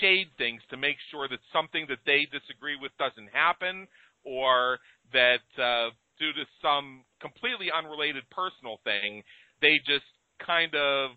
shade 0.00 0.28
things 0.38 0.62
to 0.70 0.76
make 0.76 0.96
sure 1.10 1.26
that 1.28 1.40
something 1.52 1.84
that 1.88 1.98
they 2.06 2.26
disagree 2.30 2.78
with 2.80 2.92
doesn't 2.96 3.28
happen, 3.32 3.88
or 4.22 4.78
that 5.12 5.42
uh, 5.58 5.90
due 6.18 6.32
to 6.32 6.44
some 6.62 7.02
completely 7.20 7.68
unrelated 7.74 8.22
personal 8.30 8.78
thing, 8.84 9.22
they 9.60 9.78
just 9.84 10.06
kind 10.38 10.74
of 10.74 11.10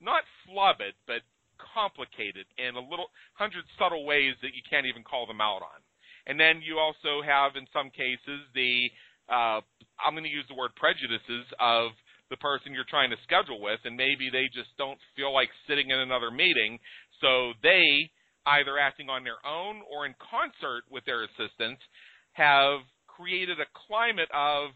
not 0.00 0.24
flub 0.46 0.80
it, 0.80 0.94
but 1.06 1.20
complicate 1.60 2.36
it 2.36 2.46
in 2.58 2.74
a 2.74 2.80
little 2.80 3.12
hundred 3.34 3.64
subtle 3.78 4.04
ways 4.04 4.34
that 4.42 4.54
you 4.54 4.62
can't 4.68 4.86
even 4.86 5.04
call 5.04 5.26
them 5.26 5.40
out 5.40 5.62
on. 5.62 5.83
And 6.26 6.40
then 6.40 6.62
you 6.64 6.78
also 6.78 7.22
have, 7.22 7.56
in 7.56 7.66
some 7.72 7.90
cases, 7.90 8.40
the 8.54 8.88
uh, 9.28 9.60
I'm 10.04 10.12
going 10.12 10.24
to 10.24 10.30
use 10.30 10.44
the 10.48 10.54
word 10.54 10.76
prejudices 10.76 11.46
of 11.60 11.92
the 12.30 12.36
person 12.36 12.72
you're 12.72 12.88
trying 12.88 13.10
to 13.10 13.16
schedule 13.24 13.60
with, 13.60 13.80
and 13.84 13.96
maybe 13.96 14.28
they 14.30 14.48
just 14.52 14.72
don't 14.76 14.98
feel 15.16 15.32
like 15.32 15.48
sitting 15.68 15.90
in 15.90 15.98
another 15.98 16.30
meeting. 16.30 16.78
So 17.20 17.52
they, 17.62 18.10
either 18.46 18.78
acting 18.78 19.08
on 19.08 19.24
their 19.24 19.40
own 19.46 19.80
or 19.88 20.04
in 20.04 20.14
concert 20.20 20.84
with 20.90 21.04
their 21.04 21.24
assistants, 21.24 21.80
have 22.32 22.80
created 23.06 23.60
a 23.60 23.68
climate 23.86 24.28
of 24.34 24.70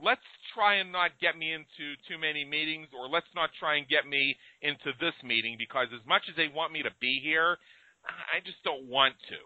let's 0.00 0.24
try 0.54 0.76
and 0.76 0.92
not 0.92 1.10
get 1.20 1.36
me 1.36 1.52
into 1.52 1.96
too 2.08 2.16
many 2.16 2.44
meetings, 2.44 2.88
or 2.96 3.08
let's 3.08 3.28
not 3.34 3.50
try 3.58 3.76
and 3.76 3.88
get 3.88 4.06
me 4.06 4.36
into 4.62 4.92
this 5.00 5.14
meeting 5.24 5.56
because 5.58 5.88
as 5.92 6.04
much 6.06 6.22
as 6.30 6.36
they 6.36 6.48
want 6.48 6.72
me 6.72 6.82
to 6.82 6.90
be 7.00 7.20
here, 7.22 7.58
I 8.06 8.40
just 8.44 8.62
don't 8.64 8.88
want 8.88 9.14
to. 9.28 9.40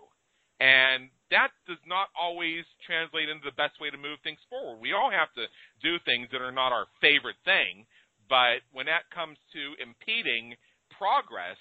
And 0.64 1.10
that 1.30 1.50
does 1.66 1.82
not 1.86 2.08
always 2.14 2.62
translate 2.86 3.28
into 3.28 3.44
the 3.44 3.56
best 3.58 3.80
way 3.80 3.90
to 3.90 3.98
move 3.98 4.18
things 4.22 4.38
forward. 4.48 4.78
We 4.78 4.92
all 4.92 5.10
have 5.10 5.32
to 5.34 5.46
do 5.82 5.98
things 6.04 6.28
that 6.30 6.40
are 6.40 6.54
not 6.54 6.70
our 6.70 6.86
favorite 7.00 7.38
thing, 7.44 7.86
but 8.28 8.62
when 8.72 8.86
that 8.86 9.10
comes 9.10 9.38
to 9.54 9.62
impeding 9.82 10.54
progress, 10.94 11.58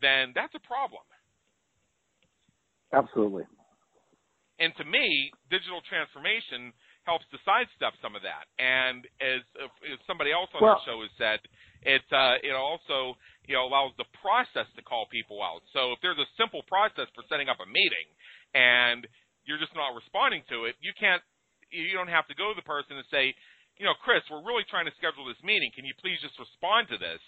then 0.00 0.32
that's 0.34 0.54
a 0.54 0.62
problem. 0.62 1.02
Absolutely. 2.92 3.44
And 4.60 4.70
to 4.76 4.84
me, 4.84 5.32
digital 5.50 5.80
transformation 5.88 6.70
helps 7.02 7.26
to 7.34 7.38
sidestep 7.42 7.98
some 7.98 8.14
of 8.14 8.22
that. 8.22 8.46
And 8.62 9.02
as, 9.18 9.42
as 9.58 9.98
somebody 10.06 10.30
else 10.30 10.50
on 10.54 10.62
well, 10.62 10.78
the 10.78 10.86
show 10.86 11.02
has 11.02 11.10
said, 11.18 11.40
it 11.82 12.06
uh, 12.14 12.38
it 12.46 12.54
also 12.54 13.18
you 13.50 13.58
know 13.58 13.66
allows 13.66 13.90
the 13.98 14.06
process 14.22 14.70
to 14.78 14.82
call 14.86 15.10
people 15.10 15.42
out. 15.42 15.66
So 15.74 15.90
if 15.90 15.98
there's 15.98 16.20
a 16.22 16.30
simple 16.38 16.62
process 16.70 17.10
for 17.10 17.26
setting 17.26 17.50
up 17.50 17.58
a 17.58 17.66
meeting, 17.66 18.06
and 18.54 19.06
you're 19.44 19.58
just 19.58 19.74
not 19.74 19.96
responding 19.96 20.42
to 20.48 20.64
it, 20.70 20.76
you 20.80 20.92
can't 20.98 21.22
you 21.72 21.96
don't 21.96 22.12
have 22.12 22.28
to 22.28 22.36
go 22.36 22.52
to 22.52 22.56
the 22.56 22.68
person 22.68 23.00
and 23.00 23.08
say, 23.08 23.32
you 23.80 23.88
know, 23.88 23.96
Chris, 24.04 24.20
we're 24.28 24.44
really 24.44 24.68
trying 24.68 24.84
to 24.84 24.92
schedule 25.00 25.24
this 25.24 25.40
meeting. 25.40 25.72
Can 25.72 25.88
you 25.88 25.96
please 25.96 26.20
just 26.20 26.36
respond 26.36 26.92
to 26.92 27.00
this 27.00 27.20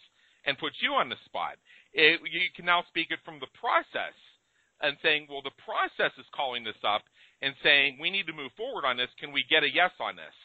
and 0.44 0.60
put 0.60 0.76
you 0.84 0.92
on 0.92 1.08
the 1.08 1.16
spot? 1.24 1.56
It, 1.96 2.20
you 2.28 2.52
can 2.52 2.68
now 2.68 2.84
speak 2.92 3.08
it 3.08 3.24
from 3.24 3.40
the 3.40 3.48
process 3.56 4.12
and 4.84 5.00
saying, 5.00 5.32
well, 5.32 5.40
the 5.40 5.56
process 5.64 6.12
is 6.20 6.28
calling 6.36 6.62
this 6.62 6.78
up 6.84 7.00
and 7.40 7.56
saying 7.64 7.96
we 7.96 8.12
need 8.12 8.28
to 8.28 8.36
move 8.36 8.52
forward 8.52 8.84
on 8.84 9.00
this. 9.00 9.08
Can 9.16 9.32
we 9.32 9.48
get 9.48 9.64
a 9.64 9.70
yes 9.72 9.96
on 9.96 10.16
this? 10.16 10.36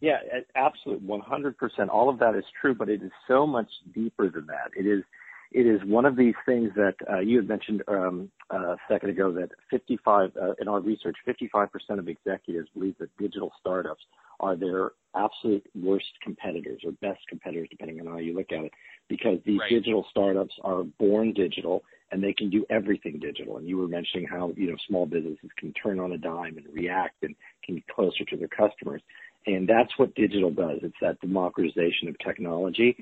Yeah, 0.00 0.22
absolutely, 0.56 1.06
100%. 1.06 1.54
All 1.90 2.08
of 2.08 2.18
that 2.20 2.34
is 2.34 2.44
true, 2.60 2.74
but 2.74 2.88
it 2.88 3.02
is 3.02 3.12
so 3.28 3.46
much 3.46 3.68
deeper 3.92 4.30
than 4.30 4.46
that. 4.46 4.70
It 4.74 4.86
is 4.86 5.04
it 5.52 5.66
is 5.66 5.80
one 5.84 6.04
of 6.04 6.16
these 6.16 6.34
things 6.46 6.70
that 6.76 6.94
uh, 7.10 7.18
you 7.18 7.38
had 7.38 7.48
mentioned 7.48 7.82
um, 7.88 8.30
uh, 8.52 8.72
a 8.72 8.76
second 8.88 9.10
ago 9.10 9.32
that 9.32 9.50
55 9.70 10.30
uh, 10.40 10.52
in 10.60 10.68
our 10.68 10.80
research, 10.80 11.16
55% 11.26 11.68
of 11.98 12.08
executives 12.08 12.68
believe 12.72 12.94
that 12.98 13.08
digital 13.18 13.50
startups 13.60 14.02
are 14.38 14.54
their 14.56 14.92
absolute 15.16 15.64
worst 15.74 16.06
competitors 16.22 16.82
or 16.84 16.92
best 17.02 17.20
competitors, 17.28 17.68
depending 17.70 18.00
on 18.00 18.06
how 18.06 18.18
you 18.18 18.34
look 18.34 18.52
at 18.52 18.64
it, 18.64 18.72
because 19.08 19.38
these 19.44 19.60
right. 19.60 19.70
digital 19.70 20.06
startups 20.10 20.54
are 20.62 20.84
born 20.98 21.32
digital 21.32 21.82
and 22.12 22.22
they 22.22 22.32
can 22.32 22.48
do 22.48 22.64
everything 22.70 23.18
digital. 23.18 23.58
And 23.58 23.68
you 23.68 23.76
were 23.76 23.88
mentioning 23.88 24.26
how 24.26 24.52
you 24.56 24.70
know 24.70 24.76
small 24.88 25.06
businesses 25.06 25.50
can 25.58 25.72
turn 25.72 25.98
on 25.98 26.12
a 26.12 26.18
dime 26.18 26.56
and 26.58 26.66
react 26.72 27.22
and 27.22 27.34
can 27.64 27.74
be 27.76 27.84
closer 27.92 28.24
to 28.24 28.36
their 28.36 28.48
customers. 28.48 29.02
And 29.46 29.68
that's 29.68 29.90
what 29.96 30.14
digital 30.14 30.50
does. 30.50 30.78
It's 30.82 30.96
that 31.00 31.20
democratization 31.20 32.08
of 32.08 32.16
technology 32.18 32.96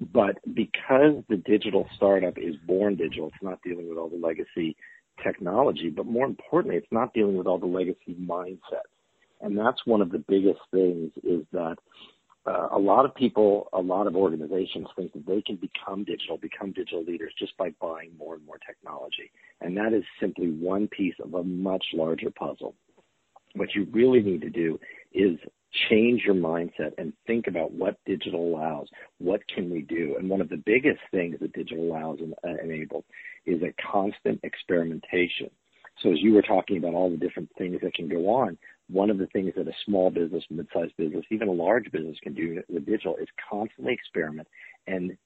but 0.00 0.38
because 0.54 1.22
the 1.28 1.36
digital 1.36 1.86
startup 1.96 2.38
is 2.38 2.56
born 2.66 2.96
digital, 2.96 3.28
it's 3.28 3.42
not 3.42 3.60
dealing 3.62 3.88
with 3.88 3.98
all 3.98 4.08
the 4.08 4.16
legacy 4.16 4.76
technology, 5.22 5.90
but 5.90 6.06
more 6.06 6.26
importantly, 6.26 6.76
it's 6.76 6.90
not 6.90 7.12
dealing 7.12 7.36
with 7.36 7.46
all 7.46 7.58
the 7.58 7.66
legacy 7.66 8.16
mindsets. 8.20 8.88
And 9.40 9.58
that's 9.58 9.84
one 9.84 10.00
of 10.00 10.10
the 10.10 10.24
biggest 10.26 10.60
things 10.72 11.12
is 11.22 11.44
that 11.52 11.76
uh, 12.46 12.68
a 12.72 12.78
lot 12.78 13.04
of 13.04 13.14
people, 13.14 13.68
a 13.72 13.80
lot 13.80 14.06
of 14.06 14.16
organizations 14.16 14.86
think 14.96 15.12
that 15.12 15.26
they 15.26 15.42
can 15.42 15.56
become 15.56 16.04
digital, 16.04 16.38
become 16.38 16.72
digital 16.72 17.04
leaders 17.04 17.32
just 17.38 17.54
by 17.58 17.70
buying 17.80 18.12
more 18.18 18.34
and 18.34 18.44
more 18.46 18.58
technology. 18.66 19.30
And 19.60 19.76
that 19.76 19.92
is 19.92 20.04
simply 20.18 20.48
one 20.48 20.88
piece 20.88 21.14
of 21.22 21.34
a 21.34 21.42
much 21.42 21.84
larger 21.92 22.30
puzzle. 22.30 22.74
What 23.54 23.74
you 23.74 23.86
really 23.92 24.22
need 24.22 24.40
to 24.42 24.50
do 24.50 24.80
is 25.12 25.38
change 25.88 26.22
your 26.24 26.34
mindset 26.34 26.92
and 26.98 27.12
think 27.26 27.46
about 27.46 27.72
what 27.72 27.96
digital 28.06 28.54
allows. 28.54 28.88
What 29.18 29.40
can 29.48 29.70
we 29.70 29.82
do? 29.82 30.16
And 30.18 30.28
one 30.28 30.40
of 30.40 30.48
the 30.48 30.62
biggest 30.64 31.00
things 31.10 31.36
that 31.40 31.52
digital 31.52 31.84
allows 31.84 32.18
and 32.20 32.34
uh, 32.44 32.62
enables 32.62 33.04
is 33.46 33.62
a 33.62 33.74
constant 33.90 34.40
experimentation. 34.42 35.50
So 36.02 36.10
as 36.12 36.20
you 36.20 36.32
were 36.32 36.42
talking 36.42 36.78
about 36.78 36.94
all 36.94 37.10
the 37.10 37.16
different 37.16 37.50
things 37.58 37.78
that 37.82 37.94
can 37.94 38.08
go 38.08 38.28
on, 38.30 38.56
one 38.88 39.10
of 39.10 39.18
the 39.18 39.26
things 39.28 39.52
that 39.56 39.68
a 39.68 39.72
small 39.84 40.10
business, 40.10 40.42
mid-sized 40.50 40.96
business, 40.96 41.24
even 41.30 41.48
a 41.48 41.52
large 41.52 41.90
business 41.92 42.16
can 42.22 42.34
do 42.34 42.62
with 42.68 42.86
digital 42.86 43.16
is 43.16 43.28
constantly 43.48 43.92
experiment 43.92 44.48
and 44.86 45.16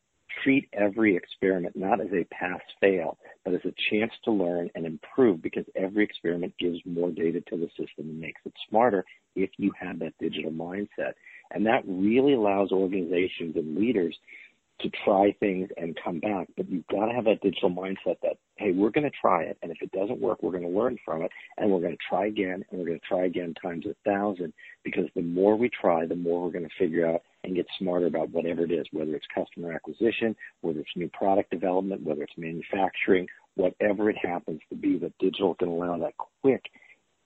treat 0.43 0.69
every 0.73 1.17
experiment 1.17 1.76
not 1.76 2.00
as 2.00 2.09
a 2.12 2.25
pass 2.25 2.61
fail, 2.81 3.19
but 3.45 3.55
as 3.55 3.61
a 3.64 3.75
chance 3.91 4.12
to 4.25 4.31
learn 4.31 4.71
and 4.75 4.87
improve 4.87 5.43
because 5.43 5.64
every 5.76 6.05
experiment 6.05 6.55
gives 6.59 6.79
more 6.85 7.11
data 7.11 7.41
to 7.49 7.57
the 7.57 7.69
system 7.69 8.09
and 8.09 8.21
makes 8.21 8.41
it 8.45 8.53
smarter 8.69 9.05
if 9.37 9.50
you 9.57 9.73
have 9.79 9.99
that 9.99 10.14
digital 10.21 10.50
mindset. 10.50 11.14
And 11.50 11.67
that 11.67 11.83
really 11.87 12.35
allows 12.35 12.73
organizations 12.73 13.57
and 13.57 13.76
leaders 13.76 14.17
to 14.81 14.90
try 15.04 15.35
things 15.38 15.69
and 15.76 15.99
come 16.02 16.21
back. 16.21 16.49
But 16.57 16.69
you've 16.69 16.87
got 16.88 17.07
to 17.07 17.12
have 17.12 17.25
that 17.25 17.40
digital 17.43 17.71
mindset 17.71 18.16
that, 18.23 18.37
hey, 18.57 18.73
we're 18.73 18.90
going 18.90 19.09
to 19.09 19.16
try 19.21 19.43
it. 19.43 19.57
And 19.62 19.71
if 19.71 19.78
it 19.81 19.93
doesn't 19.93 20.21
work, 20.21 20.43
we're 20.43 20.50
going 20.50 20.64
to 20.64 20.78
learn 20.78 20.99
from 21.04 21.23
it. 21.23 21.31
And 21.59 21.71
we're 21.71 21.81
going 21.81 21.97
to 21.97 22.04
try 22.09 22.26
again. 22.26 22.64
And 22.71 22.81
we're 22.81 22.87
going 22.87 23.00
to 23.00 23.07
try 23.07 23.25
again 23.26 23.54
times 23.62 23.87
a 23.87 23.95
thousand. 24.09 24.52
Because 24.85 25.04
the 25.14 25.23
more 25.23 25.57
we 25.57 25.71
try, 25.71 26.07
the 26.07 26.16
more 26.16 26.43
we're 26.43 26.52
going 26.52 26.69
to 26.69 26.75
figure 26.78 27.09
out 27.09 27.23
and 27.45 27.54
get 27.54 27.66
smarter 27.78 28.07
about 28.07 28.31
whatever 28.31 28.64
it 28.64 28.73
is, 28.73 28.87
whether 28.93 29.14
it's 29.14 29.26
customer 29.35 29.73
acquisition, 29.73 30.35
whether 30.62 30.81
it's 30.81 30.97
new 30.97 31.09
product 31.11 31.50
development, 31.50 32.02
whether 32.02 32.23
it's 32.23 32.33
manufacturing, 32.37 33.26
whatever 33.54 34.11
it 34.11 34.16
happens 34.21 34.61
to 34.71 34.76
be, 34.76 34.99
that 34.99 35.12
digital 35.21 35.54
can 35.54 35.69
allow 35.69 35.97
that 35.99 36.14
quick 36.43 36.62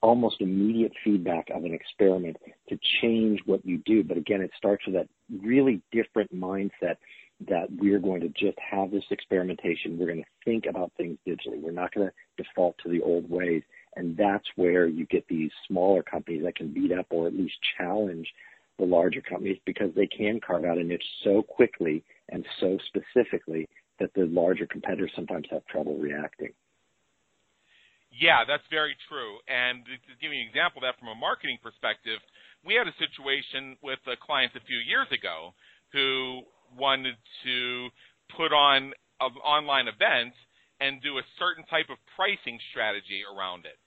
almost 0.00 0.40
immediate 0.40 0.92
feedback 1.02 1.48
of 1.52 1.64
an 1.64 1.74
experiment 1.74 2.36
to 2.68 2.78
change 3.02 3.40
what 3.46 3.64
you 3.66 3.78
do. 3.84 4.04
But 4.04 4.16
again, 4.16 4.40
it 4.40 4.50
starts 4.56 4.86
with 4.86 4.94
that 4.94 5.08
really 5.42 5.82
different 5.92 6.32
mindset 6.34 6.96
that 7.46 7.68
we're 7.78 8.00
going 8.00 8.20
to 8.20 8.28
just 8.28 8.58
have 8.58 8.90
this 8.90 9.04
experimentation. 9.10 9.98
We're 9.98 10.06
going 10.06 10.24
to 10.24 10.28
think 10.44 10.64
about 10.68 10.92
things 10.96 11.18
digitally. 11.26 11.60
We're 11.60 11.70
not 11.70 11.94
going 11.94 12.08
to 12.08 12.42
default 12.42 12.76
to 12.82 12.90
the 12.90 13.00
old 13.00 13.30
ways. 13.30 13.62
And 13.96 14.16
that's 14.16 14.46
where 14.56 14.86
you 14.86 15.06
get 15.06 15.26
these 15.28 15.50
smaller 15.66 16.02
companies 16.02 16.42
that 16.44 16.56
can 16.56 16.72
beat 16.72 16.92
up 16.92 17.06
or 17.10 17.26
at 17.26 17.34
least 17.34 17.54
challenge 17.76 18.28
the 18.78 18.84
larger 18.84 19.20
companies 19.20 19.58
because 19.66 19.90
they 19.94 20.06
can 20.06 20.40
carve 20.40 20.64
out 20.64 20.78
a 20.78 20.84
niche 20.84 21.02
so 21.24 21.42
quickly 21.42 22.04
and 22.28 22.44
so 22.60 22.78
specifically 22.86 23.68
that 23.98 24.14
the 24.14 24.26
larger 24.26 24.66
competitors 24.66 25.10
sometimes 25.14 25.46
have 25.50 25.64
trouble 25.66 25.96
reacting. 25.98 26.52
Yeah, 28.10 28.42
that's 28.46 28.66
very 28.70 28.96
true. 29.08 29.38
And 29.46 29.84
to 29.84 30.14
give 30.22 30.32
you 30.32 30.40
an 30.40 30.48
example 30.48 30.82
of 30.82 30.90
that 30.90 30.98
from 30.98 31.08
a 31.08 31.18
marketing 31.18 31.58
perspective, 31.62 32.18
we 32.64 32.74
had 32.74 32.86
a 32.86 32.96
situation 32.98 33.76
with 33.82 33.98
a 34.06 34.16
client 34.18 34.52
a 34.56 34.64
few 34.66 34.78
years 34.78 35.06
ago 35.14 35.54
who 35.92 36.42
wanted 36.76 37.16
to 37.44 37.88
put 38.36 38.52
on 38.52 38.92
an 39.20 39.32
online 39.42 39.88
event 39.88 40.34
and 40.80 41.02
do 41.02 41.18
a 41.18 41.26
certain 41.38 41.64
type 41.66 41.90
of 41.90 41.98
pricing 42.14 42.58
strategy 42.70 43.22
around 43.26 43.66
it. 43.66 43.78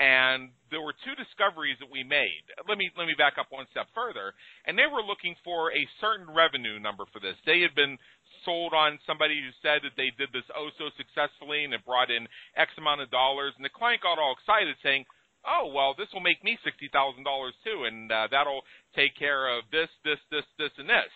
And 0.00 0.56
there 0.72 0.80
were 0.80 0.96
two 1.04 1.12
discoveries 1.12 1.76
that 1.84 1.92
we 1.92 2.00
made. 2.00 2.40
Let 2.64 2.80
me 2.80 2.88
let 2.96 3.04
me 3.04 3.12
back 3.20 3.36
up 3.36 3.52
one 3.52 3.68
step 3.68 3.84
further. 3.92 4.32
And 4.64 4.72
they 4.72 4.88
were 4.88 5.04
looking 5.04 5.36
for 5.44 5.68
a 5.76 5.84
certain 6.00 6.24
revenue 6.32 6.80
number 6.80 7.04
for 7.12 7.20
this. 7.20 7.36
They 7.44 7.60
had 7.60 7.76
been 7.76 8.00
sold 8.48 8.72
on 8.72 8.96
somebody 9.04 9.36
who 9.36 9.52
said 9.60 9.84
that 9.84 10.00
they 10.00 10.08
did 10.16 10.32
this 10.32 10.48
oh 10.56 10.72
so 10.80 10.88
successfully 10.96 11.68
and 11.68 11.76
it 11.76 11.84
brought 11.84 12.08
in 12.08 12.24
X 12.56 12.72
amount 12.80 13.04
of 13.04 13.12
dollars. 13.12 13.52
And 13.60 13.64
the 13.64 13.76
client 13.76 14.00
got 14.00 14.16
all 14.16 14.32
excited, 14.32 14.72
saying, 14.80 15.04
"Oh 15.44 15.68
well, 15.68 15.92
this 15.92 16.08
will 16.16 16.24
make 16.24 16.40
me 16.40 16.56
sixty 16.64 16.88
thousand 16.88 17.28
dollars 17.28 17.52
too, 17.60 17.84
and 17.84 18.08
uh, 18.08 18.24
that'll 18.32 18.64
take 18.96 19.12
care 19.20 19.52
of 19.52 19.68
this, 19.68 19.92
this, 20.00 20.18
this, 20.32 20.48
this, 20.56 20.72
and 20.80 20.88
this." 20.88 21.12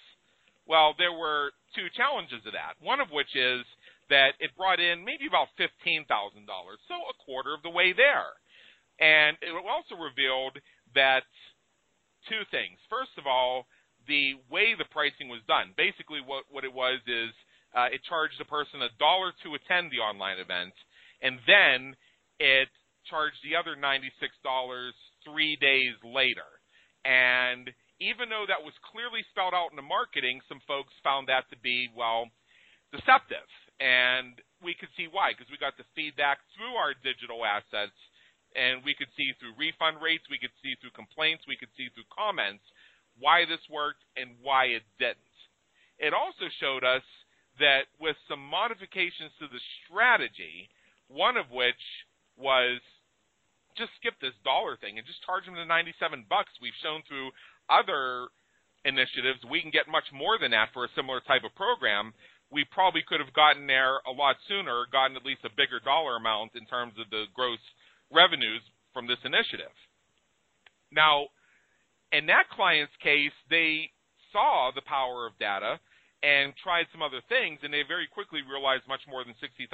Well, 0.67 0.95
there 0.97 1.13
were 1.13 1.53
two 1.75 1.89
challenges 1.97 2.43
to 2.45 2.53
that. 2.53 2.81
One 2.81 3.01
of 3.01 3.11
which 3.11 3.37
is 3.37 3.65
that 4.09 4.37
it 4.41 4.57
brought 4.57 4.81
in 4.81 5.05
maybe 5.05 5.27
about 5.29 5.49
$15,000, 5.61 6.05
so 6.09 6.95
a 6.95 7.17
quarter 7.25 7.55
of 7.55 7.63
the 7.63 7.71
way 7.73 7.93
there. 7.93 8.33
And 9.01 9.37
it 9.43 9.53
also 9.53 9.97
revealed 9.97 10.57
that 10.95 11.25
two 12.29 12.45
things. 12.51 12.79
First 12.89 13.17
of 13.19 13.27
all, 13.27 13.67
the 14.07 14.37
way 14.51 14.77
the 14.77 14.89
pricing 14.93 15.29
was 15.29 15.41
done. 15.49 15.73
Basically, 15.77 16.21
what, 16.21 16.45
what 16.51 16.65
it 16.65 16.73
was 16.73 17.01
is 17.09 17.33
uh, 17.75 17.89
it 17.91 18.05
charged 18.09 18.39
the 18.39 18.45
person 18.45 18.83
a 18.83 18.93
dollar 18.99 19.33
to 19.43 19.57
attend 19.57 19.91
the 19.91 20.05
online 20.05 20.39
event, 20.39 20.73
and 21.23 21.41
then 21.49 21.97
it 22.39 22.69
charged 23.09 23.41
the 23.43 23.57
other 23.57 23.77
$96 23.77 24.13
three 25.25 25.57
days 25.57 25.97
later. 26.05 26.47
And 27.05 27.73
even 28.01 28.29
though 28.29 28.47
that 28.49 28.63
was 28.63 28.75
clearly 28.83 29.23
spelled 29.31 29.55
out 29.55 29.71
in 29.71 29.77
the 29.77 29.87
marketing, 29.87 30.41
some 30.49 30.61
folks 30.67 30.95
found 31.03 31.29
that 31.29 31.47
to 31.51 31.57
be, 31.59 31.91
well, 31.95 32.31
deceptive. 32.91 33.47
And 33.79 34.39
we 34.63 34.75
could 34.75 34.91
see 34.97 35.07
why, 35.11 35.35
because 35.35 35.51
we 35.51 35.59
got 35.59 35.77
the 35.79 35.87
feedback 35.95 36.39
through 36.55 36.75
our 36.75 36.95
digital 36.95 37.43
assets, 37.43 37.97
and 38.55 38.83
we 38.87 38.95
could 38.95 39.11
see 39.19 39.35
through 39.39 39.59
refund 39.59 39.99
rates, 39.99 40.27
we 40.31 40.39
could 40.39 40.55
see 40.63 40.79
through 40.79 40.95
complaints, 40.95 41.43
we 41.47 41.59
could 41.59 41.73
see 41.75 41.91
through 41.91 42.07
comments 42.11 42.63
why 43.19 43.47
this 43.47 43.63
worked 43.71 44.03
and 44.17 44.39
why 44.43 44.75
it 44.75 44.87
didn't. 44.99 45.19
It 45.99 46.15
also 46.15 46.51
showed 46.59 46.83
us 46.83 47.03
that 47.59 47.87
with 48.03 48.19
some 48.27 48.43
modifications 48.43 49.31
to 49.39 49.47
the 49.47 49.63
strategy, 49.87 50.71
one 51.07 51.37
of 51.37 51.51
which 51.51 51.79
was 52.35 52.83
just 53.79 53.91
skip 53.99 54.15
this 54.23 54.35
dollar 54.47 54.79
thing 54.79 54.99
and 54.99 55.07
just 55.07 55.23
charge 55.27 55.47
them 55.47 55.55
the 55.55 55.67
97 55.67 56.27
bucks. 56.31 56.51
We've 56.63 56.79
shown 56.83 57.03
through 57.07 57.31
other 57.71 58.29
initiatives, 58.85 59.41
we 59.49 59.61
can 59.61 59.71
get 59.71 59.89
much 59.89 60.05
more 60.13 60.39
than 60.39 60.53
that 60.53 60.71
for 60.73 60.85
a 60.85 60.95
similar 60.97 61.21
type 61.21 61.45
of 61.45 61.55
program. 61.57 62.13
We 62.53 62.65
probably 62.71 63.03
could 63.07 63.21
have 63.21 63.33
gotten 63.33 63.67
there 63.67 63.99
a 64.07 64.13
lot 64.13 64.37
sooner, 64.47 64.85
gotten 64.93 65.17
at 65.17 65.25
least 65.25 65.45
a 65.45 65.57
bigger 65.57 65.81
dollar 65.81 66.17
amount 66.17 66.53
in 66.55 66.67
terms 66.67 66.95
of 67.01 67.09
the 67.11 67.25
gross 67.35 67.63
revenues 68.13 68.63
from 68.93 69.09
this 69.09 69.19
initiative. 69.25 69.73
Now, 70.93 71.33
in 72.13 72.27
that 72.27 72.53
client's 72.53 72.95
case, 73.03 73.35
they 73.51 73.91
saw 74.31 74.71
the 74.71 74.87
power 74.87 75.27
of 75.27 75.39
data 75.41 75.81
and 76.23 76.55
tried 76.57 76.87
some 76.93 77.03
other 77.03 77.21
things, 77.29 77.61
and 77.63 77.75
they 77.75 77.83
very 77.85 78.09
quickly 78.09 78.41
realized 78.41 78.89
much 78.89 79.03
more 79.05 79.25
than 79.25 79.35
$60,000 79.43 79.69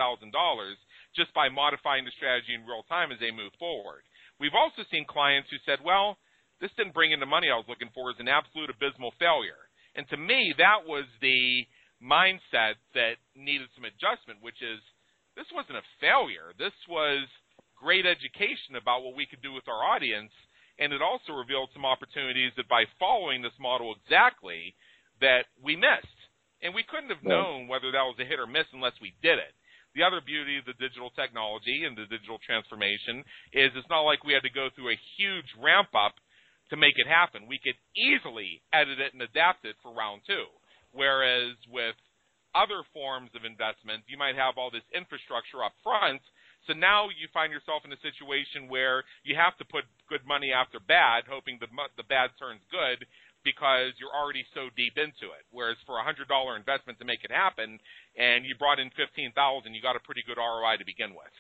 just 1.15 1.31
by 1.35 1.49
modifying 1.49 2.05
the 2.05 2.17
strategy 2.17 2.55
in 2.55 2.67
real 2.67 2.83
time 2.89 3.13
as 3.13 3.21
they 3.21 3.31
move 3.31 3.53
forward. 3.59 4.03
We've 4.41 4.57
also 4.57 4.83
seen 4.91 5.05
clients 5.07 5.51
who 5.51 5.63
said, 5.63 5.79
well, 5.85 6.19
this 6.61 6.71
didn't 6.77 6.95
bring 6.95 7.13
in 7.13 7.21
the 7.21 7.27
money 7.27 7.49
I 7.49 7.57
was 7.57 7.69
looking 7.69 7.91
for. 7.95 8.11
It's 8.11 8.21
an 8.21 8.29
absolute 8.29 8.71
abysmal 8.71 9.13
failure. 9.19 9.59
And 9.97 10.07
to 10.09 10.17
me, 10.17 10.55
that 10.59 10.87
was 10.87 11.05
the 11.21 11.67
mindset 11.99 12.77
that 12.95 13.17
needed 13.35 13.69
some 13.75 13.89
adjustment, 13.89 14.45
which 14.45 14.61
is 14.61 14.81
this 15.37 15.49
wasn't 15.53 15.81
a 15.81 15.93
failure. 16.01 16.53
This 16.59 16.77
was 16.89 17.25
great 17.77 18.05
education 18.05 18.77
about 18.77 19.03
what 19.03 19.17
we 19.17 19.27
could 19.27 19.41
do 19.41 19.53
with 19.57 19.67
our 19.69 19.81
audience. 19.81 20.33
And 20.79 20.93
it 20.93 21.03
also 21.03 21.33
revealed 21.33 21.73
some 21.73 21.85
opportunities 21.85 22.53
that 22.57 22.69
by 22.69 22.85
following 23.01 23.43
this 23.43 23.57
model 23.61 23.97
exactly, 23.97 24.77
that 25.21 25.49
we 25.61 25.77
missed. 25.77 26.21
And 26.61 26.77
we 26.77 26.85
couldn't 26.85 27.13
have 27.13 27.25
known 27.25 27.69
whether 27.69 27.89
that 27.93 28.05
was 28.05 28.17
a 28.21 28.29
hit 28.29 28.41
or 28.41 28.47
miss 28.47 28.69
unless 28.73 28.97
we 29.01 29.17
did 29.25 29.41
it. 29.41 29.57
The 29.97 30.05
other 30.05 30.21
beauty 30.21 30.57
of 30.61 30.69
the 30.69 30.77
digital 30.77 31.11
technology 31.11 31.85
and 31.85 31.97
the 31.97 32.07
digital 32.07 32.39
transformation 32.45 33.25
is 33.53 33.73
it's 33.75 33.89
not 33.91 34.05
like 34.05 34.25
we 34.25 34.37
had 34.37 34.45
to 34.45 34.53
go 34.53 34.69
through 34.73 34.93
a 34.93 35.05
huge 35.17 35.49
ramp 35.59 35.89
up 35.97 36.15
to 36.71 36.77
make 36.77 36.97
it 36.97 37.07
happen. 37.07 37.47
We 37.47 37.59
could 37.59 37.77
easily 37.95 38.63
edit 38.73 38.99
it 38.99 39.13
and 39.13 39.23
adapt 39.23 39.67
it 39.67 39.77
for 39.83 39.93
round 39.93 40.23
two. 40.27 40.47
Whereas 40.93 41.55
with 41.71 41.95
other 42.55 42.83
forms 42.95 43.31
of 43.35 43.47
investment, 43.47 44.03
you 44.07 44.19
might 44.19 44.35
have 44.35 44.59
all 44.59 44.71
this 44.71 44.87
infrastructure 44.95 45.63
up 45.63 45.75
front. 45.83 46.23
So 46.67 46.75
now 46.75 47.09
you 47.09 47.31
find 47.33 47.53
yourself 47.53 47.87
in 47.87 47.93
a 47.95 48.01
situation 48.05 48.69
where 48.69 49.03
you 49.23 49.35
have 49.39 49.57
to 49.59 49.65
put 49.65 49.87
good 50.09 50.27
money 50.27 50.53
after 50.53 50.79
bad, 50.79 51.25
hoping 51.31 51.59
the 51.59 51.71
the 51.97 52.07
bad 52.07 52.31
turns 52.39 52.61
good 52.71 53.07
because 53.45 53.97
you're 53.97 54.13
already 54.13 54.45
so 54.53 54.69
deep 54.77 55.01
into 55.01 55.33
it. 55.33 55.45
Whereas 55.51 55.81
for 55.87 55.99
a 55.99 56.05
hundred 56.05 56.29
dollar 56.29 56.57
investment 56.57 56.99
to 56.99 57.09
make 57.09 57.25
it 57.25 57.33
happen, 57.33 57.79
and 58.19 58.45
you 58.45 58.55
brought 58.59 58.79
in 58.79 58.91
fifteen 58.93 59.33
thousand, 59.33 59.73
you 59.73 59.81
got 59.81 59.97
a 59.97 60.05
pretty 60.05 60.23
good 60.27 60.37
ROI 60.37 60.77
to 60.79 60.85
begin 60.85 61.17
with. 61.17 61.33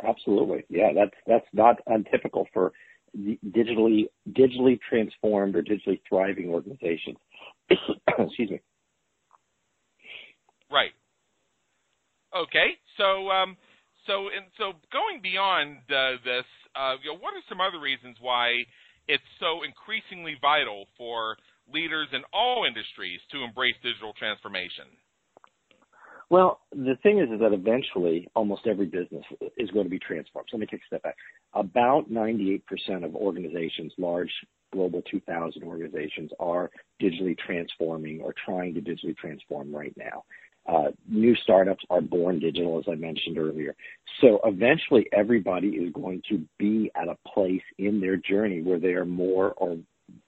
Absolutely, 0.00 0.64
yeah. 0.70 0.92
That's 0.94 1.16
that's 1.26 1.50
not 1.52 1.76
untypical 1.86 2.48
for 2.54 2.72
digitally 3.16 4.06
digitally 4.30 4.78
transformed 4.88 5.56
or 5.56 5.62
digitally 5.62 6.00
thriving 6.08 6.48
organizations. 6.50 7.16
Excuse 7.70 8.50
me. 8.50 8.60
Right. 10.70 10.92
Okay. 12.36 12.78
So 12.96 13.28
um, 13.30 13.56
so 14.06 14.28
and 14.34 14.46
so 14.56 14.72
going 14.92 15.20
beyond 15.22 15.78
uh, 15.90 16.22
this, 16.24 16.46
uh, 16.74 16.94
you 17.02 17.12
know, 17.12 17.18
what 17.18 17.34
are 17.34 17.44
some 17.48 17.60
other 17.60 17.80
reasons 17.80 18.16
why 18.20 18.64
it's 19.08 19.26
so 19.40 19.62
increasingly 19.62 20.36
vital 20.40 20.86
for 20.96 21.36
leaders 21.72 22.08
in 22.12 22.22
all 22.32 22.64
industries 22.64 23.20
to 23.32 23.42
embrace 23.42 23.74
digital 23.82 24.12
transformation? 24.14 24.86
Well, 26.30 26.60
the 26.70 26.96
thing 27.02 27.18
is, 27.18 27.28
is 27.28 27.40
that 27.40 27.52
eventually 27.52 28.28
almost 28.36 28.66
every 28.68 28.86
business 28.86 29.24
is 29.56 29.68
going 29.72 29.84
to 29.84 29.90
be 29.90 29.98
transformed. 29.98 30.48
So 30.50 30.56
let 30.56 30.60
me 30.60 30.66
take 30.66 30.82
a 30.82 30.86
step 30.86 31.02
back. 31.02 31.16
About 31.54 32.08
98% 32.08 32.62
of 33.04 33.16
organizations, 33.16 33.92
large 33.98 34.30
global 34.72 35.02
2000 35.10 35.64
organizations, 35.64 36.30
are 36.38 36.70
digitally 37.02 37.36
transforming 37.36 38.20
or 38.20 38.32
trying 38.46 38.74
to 38.74 38.80
digitally 38.80 39.16
transform 39.16 39.74
right 39.74 39.92
now. 39.96 40.24
Uh, 40.68 40.92
new 41.08 41.34
startups 41.34 41.82
are 41.90 42.00
born 42.00 42.38
digital, 42.38 42.78
as 42.78 42.84
I 42.88 42.94
mentioned 42.94 43.36
earlier. 43.36 43.74
So 44.20 44.40
eventually, 44.44 45.06
everybody 45.12 45.68
is 45.68 45.92
going 45.92 46.22
to 46.28 46.44
be 46.58 46.92
at 46.94 47.08
a 47.08 47.16
place 47.28 47.62
in 47.78 48.00
their 48.00 48.16
journey 48.16 48.62
where 48.62 48.78
they 48.78 48.92
are 48.92 49.06
more 49.06 49.52
or 49.56 49.78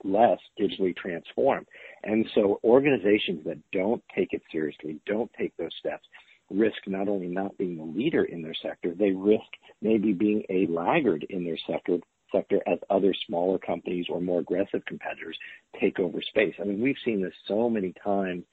less 0.03 0.39
digitally 0.61 0.97
transformed. 0.97 1.67
And 2.05 2.27
so 2.35 2.61
organizations 2.65 3.45
that 3.47 3.59
don't 3.73 4.03
take 4.15 4.33
it 4.33 4.43
seriously, 4.51 4.99
don't 5.07 5.31
take 5.39 5.57
those 5.57 5.75
steps, 5.79 6.05
risk 6.51 6.77
not 6.87 7.09
only 7.09 7.29
not 7.29 7.57
being 7.59 7.77
the 7.77 7.85
leader 7.85 8.25
in 8.25 8.43
their 8.43 8.55
sector, 8.63 8.95
they 8.95 9.11
risk 9.11 9.43
maybe 9.81 10.13
being 10.13 10.43
a 10.51 10.67
laggard 10.67 11.25
in 11.31 11.45
their 11.45 11.59
sector 11.67 11.99
sector 12.33 12.61
as 12.67 12.79
other 12.89 13.15
smaller 13.27 13.59
companies 13.59 14.07
or 14.09 14.21
more 14.21 14.41
aggressive 14.41 14.83
competitors 14.87 15.37
take 15.79 15.99
over 16.01 16.21
space. 16.23 16.55
I 16.61 16.65
mean, 16.65 16.81
we've 16.81 16.97
seen 17.05 17.23
this 17.23 17.35
so 17.47 17.69
many 17.69 17.93
times 18.03 18.45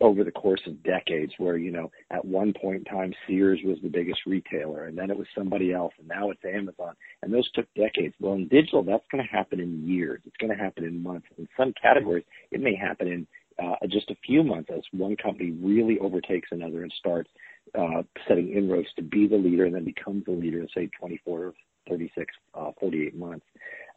over 0.00 0.24
the 0.24 0.30
course 0.30 0.60
of 0.66 0.82
decades 0.82 1.32
where, 1.38 1.56
you 1.56 1.70
know, 1.70 1.90
at 2.10 2.24
one 2.24 2.52
point 2.52 2.76
in 2.76 2.84
time 2.84 3.14
Sears 3.26 3.60
was 3.64 3.78
the 3.82 3.88
biggest 3.88 4.20
retailer 4.26 4.86
and 4.86 4.96
then 4.96 5.10
it 5.10 5.16
was 5.16 5.26
somebody 5.34 5.72
else 5.72 5.92
and 5.98 6.08
now 6.08 6.30
it's 6.30 6.44
Amazon. 6.44 6.94
And 7.22 7.32
those 7.32 7.50
took 7.52 7.66
decades. 7.74 8.14
Well 8.20 8.34
in 8.34 8.48
digital 8.48 8.82
that's 8.82 9.06
gonna 9.10 9.26
happen 9.30 9.60
in 9.60 9.86
years. 9.86 10.20
It's 10.26 10.36
gonna 10.38 10.56
happen 10.56 10.84
in 10.84 11.02
months. 11.02 11.26
In 11.38 11.48
some 11.56 11.72
categories 11.80 12.24
it 12.50 12.60
may 12.60 12.74
happen 12.74 13.08
in 13.08 13.26
uh, 13.62 13.86
just 13.88 14.10
a 14.10 14.16
few 14.26 14.42
months 14.42 14.68
as 14.74 14.82
one 14.92 15.16
company 15.16 15.52
really 15.62 15.98
overtakes 15.98 16.48
another 16.52 16.82
and 16.82 16.92
starts 16.98 17.30
uh, 17.78 18.02
setting 18.28 18.52
inroads 18.52 18.88
to 18.96 19.02
be 19.02 19.26
the 19.26 19.36
leader 19.36 19.64
and 19.64 19.74
then 19.74 19.84
becomes 19.84 20.24
the 20.26 20.32
leader 20.32 20.60
in 20.60 20.68
say 20.74 20.90
24, 21.00 21.54
36, 21.88 22.34
uh, 22.54 22.70
48 22.78 23.16
months. 23.16 23.46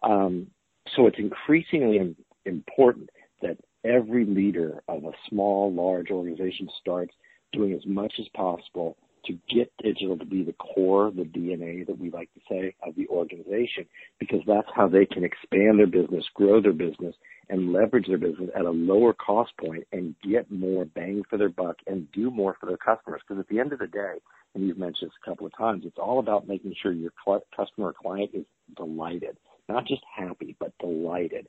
Um, 0.02 0.48
so 0.96 1.08
it's 1.08 1.20
increasingly 1.20 2.16
important 2.46 3.10
that 3.42 3.58
every 3.84 4.26
leader 4.26 4.82
of 4.88 5.04
a 5.04 5.12
small, 5.30 5.74
large 5.74 6.12
organization 6.12 6.70
starts 6.82 7.14
doing 7.52 7.74
as 7.74 7.86
much 7.86 8.14
as 8.20 8.28
possible 8.36 8.98
to 9.26 9.38
get 9.54 9.72
digital 9.84 10.18
to 10.18 10.26
be 10.26 10.44
the 10.44 10.54
core, 10.54 11.12
the 11.12 11.24
DNA 11.24 11.86
that 11.86 12.00
we 12.00 12.10
like 12.10 12.30
to 12.34 12.40
say 12.50 12.74
of 12.84 12.96
the 12.96 13.08
organization, 13.08 13.86
because 14.20 14.40
that's 14.48 14.68
how 14.74 14.88
they 14.88 15.06
can 15.06 15.24
expand 15.24 15.78
their 15.78 15.88
business, 15.88 16.24
grow 16.34 16.62
their 16.62 16.74
business, 16.74 17.16
and 17.50 17.74
leverage 17.74 18.08
their 18.08 18.18
business 18.18 18.50
at 18.56 18.66
a 18.66 18.70
lower 18.70 19.14
cost 19.14 19.52
point 19.60 19.86
and 19.92 20.16
get 20.24 20.50
more 20.52 20.86
bang 20.86 21.24
for 21.30 21.38
their 21.38 21.50
buck 21.50 21.76
and 21.88 22.12
do 22.12 22.32
more 22.32 22.56
for 22.60 22.68
their 22.68 22.78
customers. 22.78 23.22
Because 23.28 23.42
at 23.42 23.48
the 23.50 23.60
end 23.60 23.74
of 23.74 23.80
the 23.80 23.88
day, 23.88 24.16
and 24.56 24.66
you've 24.68 24.78
mentioned 24.78 25.10
this 25.10 25.18
a 25.24 25.30
couple 25.30 25.46
of 25.46 25.58
times, 25.58 25.84
it's 25.86 25.98
all 25.98 26.20
about 26.20 26.48
making 26.48 26.74
sure 26.82 26.92
your 26.92 27.12
customer 27.56 27.88
or 27.88 27.94
client 27.94 28.32
is 28.34 28.46
delighted, 28.78 29.38
not 29.68 29.86
just 29.86 30.02
happy, 30.16 30.56
but 30.60 30.74
delighted. 30.80 31.48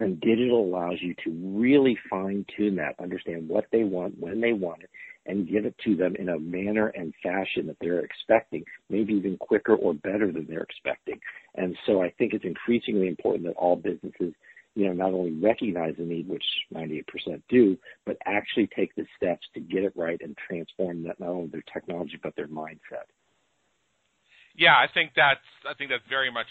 And 0.00 0.20
digital 0.20 0.64
allows 0.64 0.98
you 1.00 1.14
to 1.24 1.30
really 1.58 1.98
fine 2.08 2.46
tune 2.56 2.76
that, 2.76 2.94
understand 3.00 3.48
what 3.48 3.66
they 3.72 3.82
want, 3.82 4.18
when 4.18 4.40
they 4.40 4.52
want 4.52 4.82
it, 4.82 4.90
and 5.26 5.48
give 5.48 5.66
it 5.66 5.74
to 5.84 5.96
them 5.96 6.14
in 6.16 6.28
a 6.28 6.38
manner 6.38 6.88
and 6.88 7.12
fashion 7.22 7.66
that 7.66 7.76
they're 7.80 8.00
expecting, 8.00 8.64
maybe 8.88 9.14
even 9.14 9.36
quicker 9.36 9.74
or 9.74 9.94
better 9.94 10.30
than 10.32 10.46
they're 10.48 10.62
expecting. 10.62 11.20
And 11.54 11.76
so 11.84 12.02
I 12.02 12.10
think 12.10 12.32
it's 12.32 12.44
increasingly 12.44 13.08
important 13.08 13.44
that 13.46 13.56
all 13.56 13.76
businesses, 13.76 14.32
you 14.74 14.86
know, 14.86 14.92
not 14.92 15.12
only 15.12 15.32
recognize 15.32 15.96
the 15.98 16.04
need, 16.04 16.28
which 16.28 16.44
98% 16.72 17.42
do, 17.48 17.76
but 18.06 18.16
actually 18.24 18.68
take 18.68 18.94
the 18.94 19.06
steps 19.16 19.46
to 19.54 19.60
get 19.60 19.82
it 19.82 19.92
right 19.96 20.20
and 20.22 20.36
transform 20.36 21.02
that 21.04 21.18
not 21.18 21.30
only 21.30 21.48
their 21.48 21.64
technology 21.72 22.18
but 22.22 22.36
their 22.36 22.48
mindset. 22.48 23.10
Yeah, 24.56 24.74
I 24.74 24.86
think 24.92 25.12
that's 25.14 25.40
I 25.68 25.74
think 25.74 25.90
that's 25.90 26.06
very 26.08 26.32
much 26.32 26.46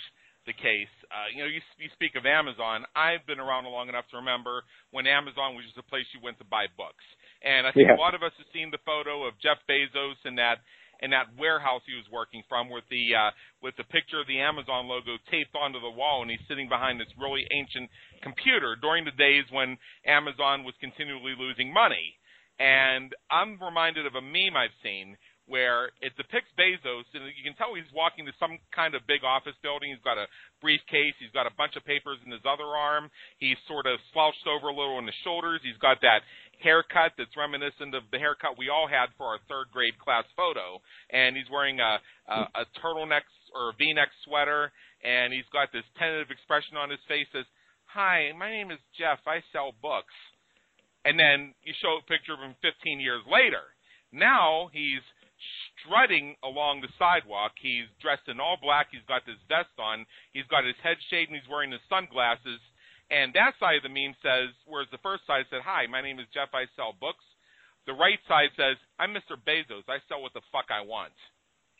the 0.47 0.55
case. 0.55 0.89
Uh, 1.11 1.27
you 1.35 1.43
know, 1.43 1.51
you, 1.51 1.59
you 1.77 1.91
speak 1.93 2.15
of 2.15 2.25
Amazon. 2.25 2.87
I've 2.95 3.27
been 3.27 3.37
around 3.37 3.67
long 3.67 3.91
enough 3.91 4.07
to 4.15 4.17
remember 4.17 4.63
when 4.95 5.05
Amazon 5.05 5.53
was 5.53 5.67
just 5.67 5.77
a 5.77 5.85
place 5.85 6.07
you 6.15 6.23
went 6.23 6.39
to 6.39 6.47
buy 6.47 6.71
books. 6.79 7.03
And 7.43 7.67
I 7.67 7.71
think 7.75 7.91
yeah. 7.91 7.99
a 7.99 8.01
lot 8.01 8.15
of 8.15 8.23
us 8.23 8.33
have 8.39 8.49
seen 8.55 8.71
the 8.71 8.81
photo 8.87 9.27
of 9.27 9.37
Jeff 9.43 9.59
Bezos 9.69 10.17
in 10.25 10.39
that 10.41 10.63
in 10.99 11.11
that 11.11 11.29
warehouse 11.37 11.85
he 11.85 11.93
was 11.93 12.09
working 12.09 12.41
from 12.49 12.69
with 12.73 12.83
the 12.89 13.13
uh, 13.13 13.29
with 13.61 13.75
the 13.77 13.85
picture 13.85 14.19
of 14.19 14.25
the 14.25 14.39
Amazon 14.39 14.87
logo 14.87 15.21
taped 15.29 15.53
onto 15.53 15.79
the 15.79 15.93
wall, 15.93 16.23
and 16.23 16.31
he's 16.31 16.41
sitting 16.47 16.67
behind 16.67 16.99
this 16.99 17.11
really 17.21 17.45
ancient 17.51 17.89
computer 18.23 18.75
during 18.81 19.05
the 19.05 19.13
days 19.13 19.45
when 19.51 19.77
Amazon 20.05 20.63
was 20.63 20.73
continually 20.81 21.35
losing 21.37 21.71
money. 21.71 22.17
And 22.57 23.13
I'm 23.29 23.61
reminded 23.61 24.07
of 24.07 24.15
a 24.15 24.21
meme 24.21 24.57
I've 24.57 24.73
seen 24.81 25.13
where 25.47 25.95
it 26.03 26.11
depicts 26.19 26.51
Bezos, 26.59 27.07
and 27.15 27.23
you 27.31 27.43
can 27.43 27.55
tell 27.55 27.71
he's 27.71 27.87
walking 27.95 28.27
to 28.27 28.35
some 28.35 28.59
kind 28.75 28.95
of 28.95 29.07
big 29.07 29.23
office 29.23 29.55
building. 29.63 29.95
He's 29.95 30.03
got 30.03 30.19
a 30.19 30.27
briefcase. 30.59 31.15
He's 31.23 31.31
got 31.31 31.47
a 31.47 31.55
bunch 31.55 31.79
of 31.79 31.87
papers 31.87 32.19
in 32.27 32.31
his 32.35 32.43
other 32.43 32.67
arm. 32.67 33.07
He's 33.39 33.55
sort 33.63 33.87
of 33.87 33.99
slouched 34.11 34.43
over 34.43 34.67
a 34.67 34.75
little 34.75 34.99
on 34.99 35.07
his 35.07 35.15
shoulders. 35.23 35.63
He's 35.63 35.79
got 35.79 36.03
that 36.03 36.27
haircut 36.59 37.15
that's 37.15 37.31
reminiscent 37.39 37.95
of 37.95 38.03
the 38.11 38.19
haircut 38.19 38.59
we 38.59 38.67
all 38.67 38.91
had 38.91 39.07
for 39.15 39.31
our 39.31 39.39
third 39.47 39.71
grade 39.71 39.95
class 39.97 40.27
photo. 40.35 40.83
And 41.15 41.39
he's 41.39 41.47
wearing 41.47 41.79
a, 41.79 42.03
a, 42.27 42.37
a 42.61 42.63
turtleneck 42.83 43.23
or 43.55 43.71
a 43.71 43.75
V-neck 43.79 44.11
sweater, 44.27 44.75
and 44.99 45.31
he's 45.31 45.47
got 45.55 45.71
this 45.71 45.87
tentative 45.95 46.27
expression 46.27 46.75
on 46.75 46.91
his 46.91 46.99
face. 47.07 47.27
Says, 47.31 47.47
"Hi, 47.95 48.35
my 48.35 48.51
name 48.51 48.71
is 48.71 48.83
Jeff. 48.99 49.23
I 49.23 49.39
sell 49.55 49.71
books." 49.81 50.13
And 51.07 51.15
then 51.15 51.55
you 51.63 51.71
show 51.79 51.95
a 51.95 52.11
picture 52.11 52.35
of 52.35 52.43
him 52.43 52.51
15 52.59 52.99
years 52.99 53.23
later. 53.31 53.63
Now 54.11 54.67
he's 54.75 55.03
strutting 55.79 56.35
along 56.43 56.81
the 56.81 56.91
sidewalk. 56.97 57.53
He's 57.61 57.85
dressed 58.01 58.27
in 58.27 58.39
all 58.39 58.57
black. 58.61 58.87
He's 58.91 59.05
got 59.07 59.25
this 59.25 59.39
vest 59.47 59.73
on. 59.77 60.05
He's 60.33 60.47
got 60.49 60.65
his 60.65 60.77
head 60.83 60.97
shaved 61.09 61.29
and 61.29 61.39
he's 61.39 61.49
wearing 61.49 61.71
his 61.71 61.83
sunglasses. 61.89 62.59
And 63.09 63.31
that 63.33 63.55
side 63.59 63.79
of 63.79 63.83
the 63.87 63.93
meme 63.93 64.15
says, 64.19 64.51
whereas 64.67 64.91
the 64.91 65.01
first 65.03 65.23
side 65.25 65.47
said, 65.49 65.63
Hi, 65.63 65.87
my 65.87 66.01
name 66.01 66.19
is 66.19 66.27
Jeff. 66.33 66.51
I 66.51 66.67
sell 66.75 66.91
books. 66.99 67.23
The 67.87 67.95
right 67.95 68.19
side 68.27 68.51
says, 68.59 68.75
I'm 68.99 69.15
Mr. 69.15 69.39
Bezos. 69.39 69.87
I 69.87 70.03
sell 70.11 70.21
what 70.21 70.35
the 70.35 70.43
fuck 70.51 70.67
I 70.67 70.83
want. 70.83 71.15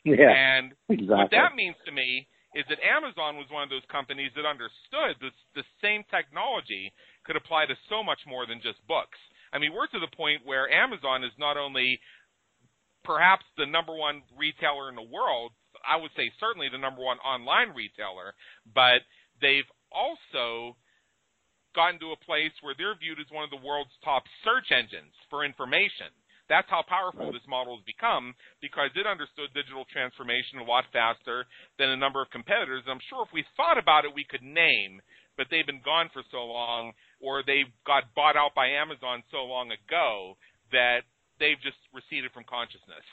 Yeah, 0.04 0.32
and 0.32 0.72
exactly. 0.88 1.20
what 1.20 1.30
that 1.36 1.52
means 1.52 1.76
to 1.84 1.92
me 1.92 2.26
is 2.56 2.64
that 2.72 2.80
Amazon 2.80 3.36
was 3.36 3.44
one 3.52 3.62
of 3.62 3.68
those 3.68 3.84
companies 3.92 4.32
that 4.32 4.48
understood 4.48 5.20
that 5.20 5.36
the 5.52 5.66
same 5.84 6.00
technology 6.08 6.88
could 7.28 7.36
apply 7.36 7.66
to 7.68 7.76
so 7.92 8.00
much 8.00 8.24
more 8.24 8.48
than 8.48 8.64
just 8.64 8.80
books. 8.88 9.20
I 9.52 9.58
mean, 9.58 9.72
we're 9.72 9.88
to 9.88 10.00
the 10.00 10.16
point 10.16 10.44
where 10.44 10.70
Amazon 10.72 11.24
is 11.24 11.32
not 11.36 11.56
only 11.56 12.00
perhaps 13.08 13.48
the 13.56 13.64
number 13.64 13.96
one 13.96 14.20
retailer 14.36 14.92
in 14.92 14.96
the 15.00 15.08
world. 15.08 15.56
I 15.80 15.96
would 15.96 16.12
say 16.12 16.28
certainly 16.36 16.68
the 16.68 16.76
number 16.76 17.00
one 17.00 17.16
online 17.24 17.72
retailer, 17.72 18.36
but 18.68 19.00
they've 19.40 19.68
also 19.88 20.76
gotten 21.72 21.96
to 22.04 22.12
a 22.12 22.24
place 22.28 22.52
where 22.60 22.76
they're 22.76 23.00
viewed 23.00 23.16
as 23.16 23.32
one 23.32 23.48
of 23.48 23.54
the 23.54 23.64
world's 23.64 23.96
top 24.04 24.28
search 24.44 24.68
engines 24.68 25.16
for 25.32 25.40
information. 25.40 26.12
That's 26.52 26.68
how 26.68 26.84
powerful 26.84 27.32
this 27.32 27.44
model 27.48 27.80
has 27.80 27.84
become 27.88 28.36
because 28.60 28.92
it 28.96 29.08
understood 29.08 29.52
digital 29.56 29.84
transformation 29.88 30.60
a 30.60 30.68
lot 30.68 30.84
faster 30.92 31.48
than 31.80 31.92
a 31.92 31.96
number 31.96 32.20
of 32.20 32.32
competitors. 32.32 32.84
And 32.84 32.92
I'm 32.92 33.06
sure 33.08 33.24
if 33.24 33.32
we 33.32 33.44
thought 33.56 33.76
about 33.80 34.04
it, 34.04 34.16
we 34.16 34.24
could 34.28 34.44
name, 34.44 35.00
but 35.36 35.48
they've 35.48 35.68
been 35.68 35.84
gone 35.84 36.08
for 36.12 36.24
so 36.32 36.44
long 36.44 36.92
or 37.20 37.44
they 37.44 37.68
got 37.84 38.12
bought 38.16 38.36
out 38.36 38.56
by 38.56 38.68
Amazon 38.80 39.24
so 39.28 39.44
long 39.44 39.72
ago 39.72 40.40
that 40.72 41.04
they've 41.40 41.60
just 41.62 41.78
receded 41.92 42.32
from 42.32 42.44
consciousness. 42.48 43.04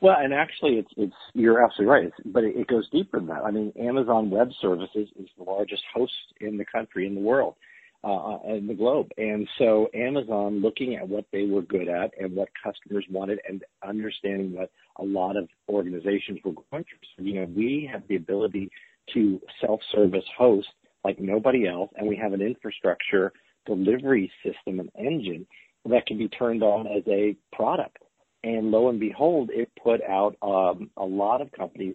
Well, 0.00 0.16
and 0.18 0.34
actually, 0.34 0.74
it's 0.74 0.90
it's 0.96 1.14
you're 1.34 1.64
absolutely 1.64 1.92
right. 1.92 2.04
It's, 2.04 2.16
but 2.26 2.44
it, 2.44 2.56
it 2.56 2.66
goes 2.66 2.88
deeper 2.90 3.18
than 3.18 3.28
that. 3.28 3.44
I 3.44 3.50
mean, 3.50 3.72
Amazon 3.80 4.30
Web 4.30 4.50
Services 4.60 5.08
is 5.18 5.28
the 5.38 5.44
largest 5.44 5.82
host 5.94 6.12
in 6.40 6.58
the 6.58 6.64
country, 6.64 7.06
in 7.06 7.14
the 7.14 7.20
world, 7.20 7.54
uh, 8.02 8.38
in 8.46 8.66
the 8.66 8.74
globe. 8.74 9.08
And 9.16 9.48
so, 9.56 9.88
Amazon, 9.94 10.60
looking 10.60 10.96
at 10.96 11.08
what 11.08 11.24
they 11.32 11.46
were 11.46 11.62
good 11.62 11.88
at 11.88 12.10
and 12.20 12.34
what 12.34 12.48
customers 12.62 13.06
wanted, 13.10 13.40
and 13.48 13.64
understanding 13.86 14.52
what 14.52 14.70
a 14.98 15.04
lot 15.04 15.36
of 15.36 15.48
organizations 15.68 16.40
were 16.44 16.52
going 16.52 16.84
through. 16.84 17.24
You 17.24 17.40
know, 17.40 17.46
we 17.56 17.88
have 17.90 18.02
the 18.08 18.16
ability 18.16 18.70
to 19.14 19.40
self-service 19.60 20.24
host 20.36 20.68
like 21.04 21.20
nobody 21.20 21.68
else, 21.68 21.90
and 21.96 22.08
we 22.08 22.16
have 22.16 22.32
an 22.32 22.42
infrastructure 22.42 23.32
delivery 23.66 24.30
system 24.44 24.80
and 24.80 24.90
engine 24.98 25.46
that 25.86 26.06
can 26.06 26.18
be 26.18 26.28
turned 26.28 26.62
on 26.62 26.86
as 26.86 27.02
a 27.08 27.36
product. 27.52 27.98
And 28.42 28.70
lo 28.70 28.88
and 28.90 29.00
behold, 29.00 29.50
it 29.52 29.70
put 29.82 30.02
out 30.02 30.36
um, 30.42 30.90
a 30.96 31.04
lot 31.04 31.40
of 31.40 31.50
companies 31.52 31.94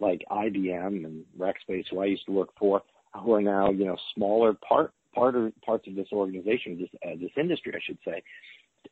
like 0.00 0.24
IBM 0.30 1.04
and 1.04 1.24
Rackspace, 1.38 1.84
who 1.90 2.00
I 2.00 2.06
used 2.06 2.26
to 2.26 2.32
work 2.32 2.48
for, 2.58 2.82
who 3.22 3.32
are 3.34 3.42
now 3.42 3.70
you 3.70 3.84
know 3.84 3.96
smaller 4.14 4.54
part 4.54 4.92
part 5.14 5.36
of, 5.36 5.52
parts 5.62 5.86
of 5.86 5.94
this 5.94 6.08
organization, 6.12 6.78
this 6.78 6.88
uh, 7.06 7.16
this 7.20 7.30
industry, 7.36 7.72
I 7.74 7.80
should 7.84 7.98
say. 8.04 8.22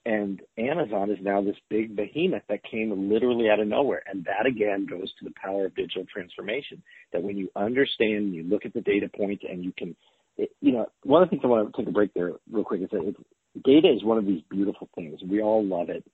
And 0.06 0.40
Amazon 0.56 1.10
is 1.10 1.18
now 1.20 1.42
this 1.42 1.56
big 1.68 1.96
behemoth 1.96 2.42
that 2.48 2.62
came 2.62 3.10
literally 3.10 3.50
out 3.50 3.60
of 3.60 3.66
nowhere. 3.66 4.02
And 4.06 4.24
that 4.24 4.46
again 4.46 4.86
goes 4.88 5.12
to 5.18 5.24
the 5.24 5.34
power 5.42 5.66
of 5.66 5.74
digital 5.74 6.04
transformation. 6.12 6.82
That 7.12 7.22
when 7.22 7.36
you 7.36 7.48
understand, 7.56 8.34
you 8.34 8.44
look 8.44 8.64
at 8.64 8.72
the 8.72 8.80
data 8.80 9.08
points, 9.14 9.44
and 9.48 9.64
you 9.64 9.72
can, 9.76 9.96
it, 10.36 10.50
you 10.60 10.72
know, 10.72 10.86
one 11.02 11.22
of 11.22 11.28
the 11.28 11.30
things 11.30 11.42
I 11.44 11.48
want 11.48 11.74
to 11.74 11.82
take 11.82 11.88
a 11.88 11.92
break 11.92 12.14
there 12.14 12.32
real 12.50 12.64
quick 12.64 12.82
is 12.82 12.88
that 12.92 13.02
it's, 13.02 13.18
data 13.64 13.92
is 13.92 14.04
one 14.04 14.18
of 14.18 14.26
these 14.26 14.42
beautiful 14.50 14.88
things. 14.94 15.20
We 15.28 15.42
all 15.42 15.64
love 15.64 15.90
it. 15.90 16.04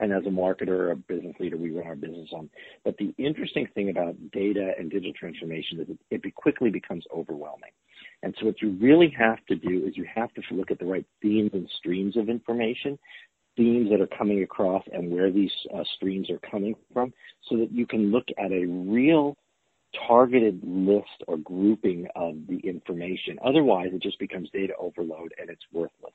And 0.00 0.12
as 0.12 0.24
a 0.26 0.30
marketer 0.30 0.68
or 0.68 0.90
a 0.92 0.96
business 0.96 1.36
leader, 1.38 1.56
we 1.56 1.70
run 1.70 1.86
our 1.86 1.94
business 1.94 2.28
on. 2.32 2.50
But 2.84 2.96
the 2.96 3.14
interesting 3.18 3.68
thing 3.74 3.90
about 3.90 4.16
data 4.32 4.72
and 4.78 4.90
digital 4.90 5.12
transformation 5.12 5.80
is 5.80 5.88
it, 6.10 6.22
it 6.24 6.34
quickly 6.34 6.70
becomes 6.70 7.04
overwhelming. 7.14 7.70
And 8.22 8.34
so 8.38 8.46
what 8.46 8.60
you 8.60 8.76
really 8.80 9.14
have 9.16 9.44
to 9.46 9.54
do 9.54 9.84
is 9.86 9.96
you 9.96 10.06
have 10.12 10.32
to 10.34 10.42
look 10.50 10.70
at 10.70 10.78
the 10.78 10.86
right 10.86 11.06
themes 11.20 11.50
and 11.52 11.68
streams 11.78 12.16
of 12.16 12.28
information, 12.28 12.98
themes 13.56 13.90
that 13.90 14.00
are 14.00 14.08
coming 14.18 14.42
across 14.42 14.82
and 14.92 15.10
where 15.10 15.30
these 15.30 15.52
uh, 15.74 15.84
streams 15.96 16.30
are 16.30 16.40
coming 16.50 16.74
from 16.92 17.12
so 17.48 17.56
that 17.58 17.70
you 17.70 17.86
can 17.86 18.10
look 18.10 18.26
at 18.38 18.50
a 18.50 18.64
real 18.66 19.36
targeted 20.08 20.58
list 20.64 21.22
or 21.28 21.36
grouping 21.36 22.08
of 22.16 22.34
the 22.48 22.58
information. 22.66 23.38
Otherwise, 23.44 23.90
it 23.92 24.02
just 24.02 24.18
becomes 24.18 24.48
data 24.50 24.72
overload 24.78 25.34
and 25.38 25.50
it's 25.50 25.62
worthless 25.72 26.14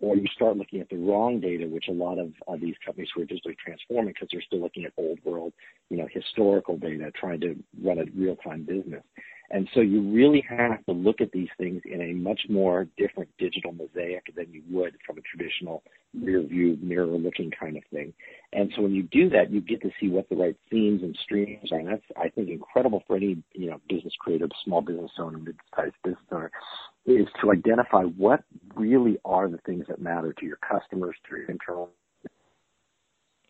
or 0.00 0.16
you 0.16 0.26
start 0.34 0.56
looking 0.56 0.80
at 0.80 0.88
the 0.90 0.96
wrong 0.96 1.40
data, 1.40 1.66
which 1.66 1.88
a 1.88 1.92
lot 1.92 2.18
of 2.18 2.32
uh, 2.48 2.56
these 2.60 2.74
companies 2.84 3.08
who 3.14 3.22
are 3.22 3.26
digitally 3.26 3.56
transforming 3.56 4.12
because 4.12 4.28
they're 4.30 4.42
still 4.42 4.60
looking 4.60 4.84
at 4.84 4.92
old 4.96 5.18
world, 5.24 5.52
you 5.90 5.96
know, 5.96 6.08
historical 6.12 6.76
data, 6.76 7.10
trying 7.18 7.40
to 7.40 7.56
run 7.82 7.98
a 7.98 8.04
real 8.14 8.36
time 8.36 8.64
business. 8.64 9.02
And 9.50 9.68
so 9.74 9.80
you 9.80 10.02
really 10.02 10.44
have 10.48 10.84
to 10.86 10.92
look 10.92 11.20
at 11.20 11.32
these 11.32 11.48
things 11.58 11.82
in 11.84 12.00
a 12.00 12.12
much 12.12 12.40
more 12.48 12.88
different 12.96 13.30
digital 13.38 13.72
mosaic 13.72 14.24
than 14.36 14.52
you 14.52 14.62
would 14.70 14.96
from 15.06 15.18
a 15.18 15.20
traditional 15.22 15.82
rear 16.20 16.42
view 16.42 16.78
mirror 16.80 17.06
looking 17.06 17.50
kind 17.50 17.76
of 17.76 17.82
thing. 17.92 18.12
And 18.52 18.72
so 18.74 18.82
when 18.82 18.94
you 18.94 19.04
do 19.04 19.28
that, 19.30 19.50
you 19.50 19.60
get 19.60 19.82
to 19.82 19.90
see 20.00 20.08
what 20.08 20.28
the 20.28 20.36
right 20.36 20.56
themes 20.70 21.02
and 21.02 21.16
streams 21.22 21.70
are. 21.72 21.78
And 21.78 21.88
that's, 21.88 22.02
I 22.16 22.28
think, 22.28 22.48
incredible 22.48 23.02
for 23.06 23.16
any, 23.16 23.42
you 23.52 23.70
know, 23.70 23.80
business 23.88 24.14
creator, 24.18 24.48
small 24.64 24.80
business 24.80 25.12
owner, 25.18 25.38
mid-sized 25.38 25.94
business 26.02 26.24
owner, 26.32 26.50
is 27.06 27.26
to 27.40 27.52
identify 27.52 28.02
what 28.02 28.42
really 28.74 29.18
are 29.24 29.48
the 29.48 29.58
things 29.58 29.84
that 29.88 30.00
matter 30.00 30.32
to 30.32 30.46
your 30.46 30.58
customers, 30.68 31.16
to 31.28 31.36
your 31.36 31.50
internal 31.50 31.90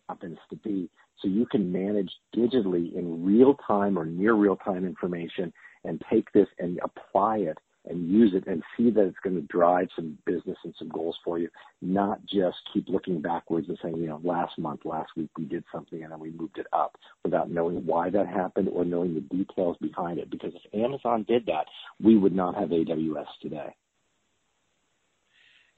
happens 0.07 0.37
to 0.49 0.55
be 0.57 0.89
so 1.21 1.27
you 1.27 1.45
can 1.45 1.71
manage 1.71 2.11
digitally 2.35 2.95
in 2.95 3.25
real 3.25 3.55
time 3.67 3.97
or 3.97 4.05
near 4.05 4.33
real 4.33 4.55
time 4.55 4.85
information 4.85 5.51
and 5.87 6.01
take 6.11 6.31
this 6.33 6.47
and 6.59 6.79
apply 6.83 7.37
it 7.37 7.57
and 7.89 8.09
use 8.09 8.33
it 8.35 8.45
and 8.47 8.61
see 8.75 8.89
that 8.91 9.05
it's 9.05 9.17
going 9.23 9.35
to 9.35 9.41
drive 9.43 9.87
some 9.95 10.17
business 10.25 10.57
and 10.63 10.73
some 10.77 10.89
goals 10.89 11.17
for 11.23 11.39
you, 11.39 11.49
not 11.81 12.19
just 12.25 12.57
keep 12.73 12.87
looking 12.89 13.21
backwards 13.21 13.67
and 13.69 13.77
saying, 13.81 13.95
you 13.95 14.07
know, 14.07 14.19
last 14.23 14.57
month, 14.57 14.81
last 14.83 15.09
week 15.15 15.29
we 15.37 15.45
did 15.45 15.63
something 15.71 16.03
and 16.03 16.11
then 16.11 16.19
we 16.19 16.31
moved 16.31 16.57
it 16.57 16.67
up 16.73 16.97
without 17.23 17.49
knowing 17.49 17.85
why 17.85 18.09
that 18.09 18.27
happened 18.27 18.67
or 18.71 18.83
knowing 18.83 19.13
the 19.13 19.21
details 19.21 19.77
behind 19.81 20.19
it. 20.19 20.29
Because 20.29 20.51
if 20.53 20.79
Amazon 20.79 21.25
did 21.27 21.45
that, 21.45 21.65
we 22.01 22.17
would 22.17 22.35
not 22.35 22.55
have 22.55 22.69
AWS 22.69 23.27
today. 23.41 23.73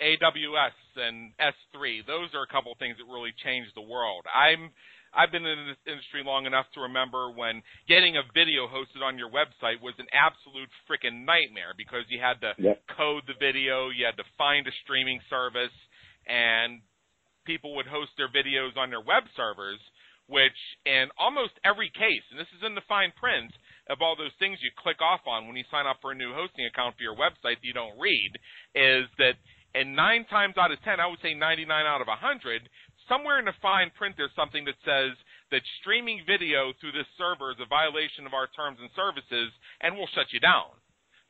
AWS 0.02 0.72
and 0.96 1.32
S3, 1.40 2.08
those 2.08 2.30
are 2.34 2.44
a 2.44 2.48
couple 2.48 2.72
of 2.72 2.78
things 2.78 2.96
that 2.98 3.12
really 3.12 3.34
changed 3.44 3.72
the 3.76 3.82
world. 3.82 4.24
I'm 4.34 4.72
I've 5.14 5.32
been 5.32 5.46
in 5.46 5.68
this 5.68 5.82
industry 5.86 6.22
long 6.24 6.46
enough 6.46 6.66
to 6.74 6.82
remember 6.82 7.32
when 7.32 7.62
getting 7.88 8.18
a 8.18 8.24
video 8.34 8.68
hosted 8.68 9.02
on 9.02 9.18
your 9.18 9.30
website 9.30 9.82
was 9.82 9.98
an 9.98 10.08
absolute 10.14 10.70
freaking 10.86 11.26
nightmare 11.26 11.74
because 11.78 12.06
you 12.10 12.20
had 12.22 12.42
to 12.42 12.54
yep. 12.58 12.82
code 12.96 13.24
the 13.26 13.38
video, 13.40 13.90
you 13.90 14.06
had 14.06 14.18
to 14.18 14.28
find 14.38 14.68
a 14.68 14.74
streaming 14.84 15.20
service, 15.30 15.74
and 16.28 16.82
people 17.46 17.76
would 17.76 17.88
host 17.88 18.12
their 18.18 18.30
videos 18.30 18.78
on 18.78 18.90
their 18.90 19.02
web 19.02 19.26
servers, 19.36 19.80
which 20.28 20.58
in 20.86 21.10
almost 21.18 21.58
every 21.66 21.90
case, 21.90 22.26
and 22.30 22.40
this 22.40 22.52
is 22.54 22.62
in 22.62 22.76
the 22.76 22.86
fine 22.86 23.12
print 23.18 23.50
of 23.90 24.06
all 24.06 24.14
those 24.14 24.36
things 24.38 24.62
you 24.62 24.70
click 24.78 25.02
off 25.02 25.26
on 25.26 25.48
when 25.48 25.58
you 25.58 25.66
sign 25.74 25.90
up 25.90 25.98
for 25.98 26.14
a 26.14 26.16
new 26.16 26.30
hosting 26.38 26.70
account 26.70 26.94
for 26.94 27.02
your 27.02 27.18
website 27.18 27.58
that 27.58 27.66
you 27.66 27.74
don't 27.74 27.98
read, 27.98 28.30
is 28.78 29.10
that 29.18 29.34
and 29.76 29.96
nine 29.96 30.26
times 30.26 30.56
out 30.58 30.72
of 30.72 30.82
ten, 30.82 31.00
I 31.00 31.06
would 31.06 31.22
say 31.22 31.34
99 31.34 31.70
out 31.86 32.02
of 32.02 32.08
100, 32.08 32.70
somewhere 33.10 33.40
in 33.40 33.46
the 33.46 33.58
fine 33.62 33.92
print 33.98 34.16
there's 34.16 34.34
something 34.38 34.64
that 34.66 34.80
says 34.86 35.18
that 35.52 35.66
streaming 35.82 36.22
video 36.30 36.72
through 36.78 36.94
this 36.94 37.10
server 37.18 37.52
is 37.52 37.60
a 37.60 37.68
violation 37.68 38.30
of 38.30 38.38
our 38.38 38.48
terms 38.54 38.78
and 38.80 38.90
services 38.96 39.52
and 39.82 39.98
we'll 39.98 40.12
shut 40.14 40.32
you 40.32 40.40
down. 40.40 40.78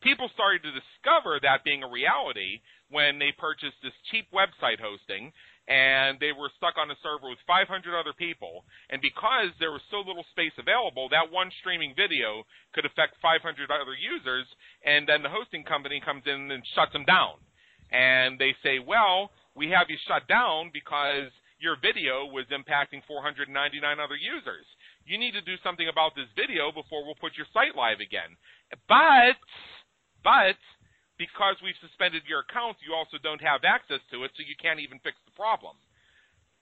People 0.04 0.30
started 0.36 0.64
to 0.64 0.76
discover 0.76 1.40
that 1.42 1.64
being 1.64 1.84
a 1.84 1.92
reality 1.92 2.60
when 2.92 3.20
they 3.20 3.32
purchased 3.36 3.80
this 3.84 3.96
cheap 4.12 4.28
website 4.32 4.80
hosting 4.80 5.32
and 5.70 6.18
they 6.20 6.34
were 6.34 6.50
stuck 6.58 6.82
on 6.82 6.90
a 6.90 6.98
server 7.04 7.30
with 7.30 7.38
500 7.46 7.70
other 7.94 8.14
people. 8.18 8.66
And 8.90 9.02
because 9.02 9.54
there 9.60 9.72
was 9.72 9.86
so 9.94 10.02
little 10.02 10.26
space 10.34 10.56
available, 10.58 11.08
that 11.14 11.32
one 11.32 11.52
streaming 11.62 11.94
video 11.96 12.44
could 12.74 12.90
affect 12.90 13.22
500 13.22 13.44
other 13.70 13.94
users. 13.94 14.50
And 14.84 15.06
then 15.06 15.22
the 15.22 15.30
hosting 15.30 15.64
company 15.64 16.02
comes 16.04 16.24
in 16.26 16.50
and 16.50 16.64
shuts 16.74 16.92
them 16.92 17.06
down. 17.06 17.38
And 17.94 18.40
they 18.42 18.58
say, 18.66 18.80
well, 18.82 19.30
we 19.54 19.70
have 19.70 19.94
you 19.94 19.98
shut 20.08 20.28
down 20.28 20.72
because 20.74 21.30
your 21.60 21.76
video 21.76 22.24
was 22.32 22.48
impacting 22.50 23.04
499 23.04 23.52
other 24.00 24.16
users. 24.16 24.66
You 25.04 25.20
need 25.20 25.36
to 25.36 25.44
do 25.44 25.60
something 25.60 25.92
about 25.92 26.16
this 26.16 26.32
video 26.34 26.72
before 26.72 27.04
we'll 27.04 27.20
put 27.20 27.36
your 27.36 27.48
site 27.52 27.76
live 27.76 28.00
again. 28.00 28.40
But, 28.88 29.36
but, 30.24 30.60
because 31.20 31.60
we've 31.60 31.78
suspended 31.84 32.24
your 32.26 32.48
account, 32.48 32.80
you 32.80 32.96
also 32.96 33.20
don't 33.20 33.44
have 33.44 33.68
access 33.68 34.00
to 34.16 34.24
it, 34.24 34.32
so 34.34 34.48
you 34.48 34.56
can't 34.56 34.80
even 34.80 35.04
fix 35.04 35.20
the 35.28 35.36
problem. 35.36 35.76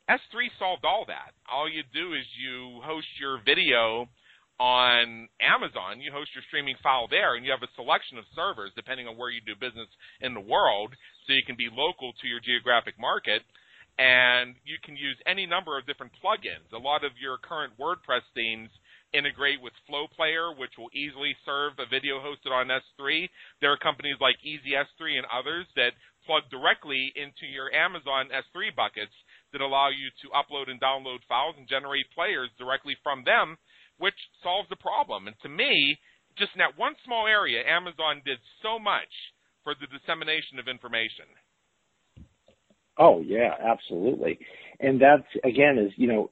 S3 0.10 0.50
solved 0.58 0.82
all 0.82 1.06
that. 1.06 1.38
All 1.46 1.70
you 1.70 1.86
do 1.94 2.18
is 2.18 2.26
you 2.34 2.82
host 2.82 3.08
your 3.22 3.38
video 3.46 4.10
on 4.58 5.30
Amazon, 5.38 6.02
you 6.02 6.10
host 6.10 6.34
your 6.34 6.42
streaming 6.50 6.80
file 6.82 7.06
there, 7.06 7.38
and 7.38 7.46
you 7.46 7.54
have 7.54 7.62
a 7.62 7.70
selection 7.78 8.18
of 8.18 8.26
servers 8.34 8.74
depending 8.74 9.06
on 9.06 9.14
where 9.14 9.30
you 9.30 9.46
do 9.46 9.54
business 9.54 9.92
in 10.26 10.34
the 10.34 10.42
world, 10.42 10.98
so 11.28 11.38
you 11.38 11.46
can 11.46 11.54
be 11.54 11.70
local 11.70 12.18
to 12.18 12.26
your 12.26 12.42
geographic 12.42 12.98
market 12.98 13.46
and 13.98 14.56
you 14.64 14.78
can 14.84 14.96
use 14.96 15.18
any 15.26 15.46
number 15.46 15.78
of 15.78 15.86
different 15.86 16.14
plugins. 16.22 16.70
A 16.74 16.78
lot 16.78 17.04
of 17.04 17.18
your 17.20 17.38
current 17.38 17.74
WordPress 17.82 18.22
themes 18.34 18.70
integrate 19.14 19.62
with 19.62 19.74
Flowplayer, 19.90 20.54
which 20.54 20.78
will 20.78 20.92
easily 20.94 21.36
serve 21.46 21.74
a 21.80 21.90
video 21.90 22.20
hosted 22.20 22.52
on 22.52 22.68
S3. 22.68 23.30
There 23.62 23.72
are 23.72 23.78
companies 23.78 24.18
like 24.20 24.36
Easy 24.44 24.76
S3 24.76 25.18
and 25.18 25.28
others 25.34 25.66
that 25.76 25.98
plug 26.26 26.44
directly 26.52 27.14
into 27.16 27.48
your 27.48 27.74
Amazon 27.74 28.30
S3 28.30 28.76
buckets 28.76 29.16
that 29.54 29.62
allow 29.62 29.90
you 29.90 30.12
to 30.22 30.36
upload 30.36 30.70
and 30.70 30.80
download 30.80 31.24
files 31.28 31.56
and 31.58 31.68
generate 31.68 32.12
players 32.14 32.50
directly 32.60 32.98
from 33.02 33.24
them, 33.24 33.58
which 33.98 34.18
solves 34.44 34.70
the 34.70 34.76
problem. 34.76 35.26
And 35.26 35.36
to 35.42 35.50
me, 35.50 35.98
just 36.38 36.54
in 36.54 36.60
that 36.60 36.78
one 36.78 36.94
small 37.06 37.26
area, 37.26 37.66
Amazon 37.66 38.22
did 38.26 38.38
so 38.62 38.78
much 38.78 39.10
for 39.64 39.74
the 39.74 39.88
dissemination 39.88 40.60
of 40.60 40.68
information. 40.68 41.26
Oh 42.98 43.22
yeah, 43.22 43.54
absolutely. 43.64 44.40
And 44.80 45.02
that's 45.02 45.28
again 45.44 45.78
is 45.78 45.92
you 45.98 46.08
know, 46.08 46.32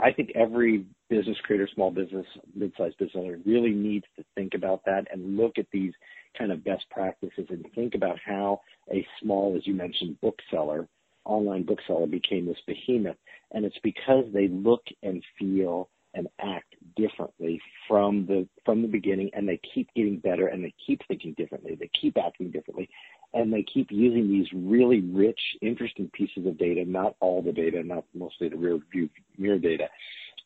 I 0.00 0.12
think 0.12 0.32
every 0.34 0.84
business 1.08 1.36
creator, 1.44 1.68
small 1.74 1.90
business, 1.90 2.26
mid-sized 2.54 2.98
business 2.98 3.16
owner 3.16 3.38
really 3.44 3.72
needs 3.72 4.06
to 4.16 4.24
think 4.34 4.54
about 4.54 4.82
that 4.86 5.06
and 5.12 5.36
look 5.36 5.58
at 5.58 5.66
these 5.72 5.92
kind 6.36 6.50
of 6.50 6.64
best 6.64 6.84
practices 6.90 7.46
and 7.50 7.66
think 7.74 7.94
about 7.94 8.18
how 8.24 8.60
a 8.90 9.06
small, 9.22 9.54
as 9.56 9.66
you 9.66 9.74
mentioned, 9.74 10.18
bookseller, 10.22 10.88
online 11.24 11.64
bookseller 11.64 12.06
became 12.06 12.46
this 12.46 12.56
behemoth. 12.66 13.18
And 13.52 13.64
it's 13.64 13.78
because 13.82 14.24
they 14.32 14.48
look 14.48 14.82
and 15.02 15.22
feel 15.38 15.88
and 16.14 16.28
act 16.40 16.74
differently 16.96 17.60
from 17.88 18.26
the 18.26 18.46
from 18.64 18.82
the 18.82 18.88
beginning 18.88 19.30
and 19.32 19.48
they 19.48 19.60
keep 19.74 19.88
getting 19.94 20.18
better 20.18 20.48
and 20.48 20.62
they 20.62 20.74
keep 20.86 21.00
thinking 21.08 21.34
differently 21.38 21.74
they 21.74 21.90
keep 21.98 22.16
acting 22.18 22.50
differently 22.50 22.88
and 23.34 23.52
they 23.52 23.64
keep 23.72 23.88
using 23.90 24.28
these 24.28 24.46
really 24.54 25.00
rich, 25.00 25.40
interesting 25.60 26.10
pieces 26.12 26.46
of 26.46 26.58
data, 26.58 26.84
not 26.86 27.16
all 27.20 27.42
the 27.42 27.52
data, 27.52 27.82
not 27.82 28.04
mostly 28.14 28.48
the 28.48 28.56
rear 28.56 28.78
view 28.92 29.08
mirror 29.38 29.58
data. 29.58 29.88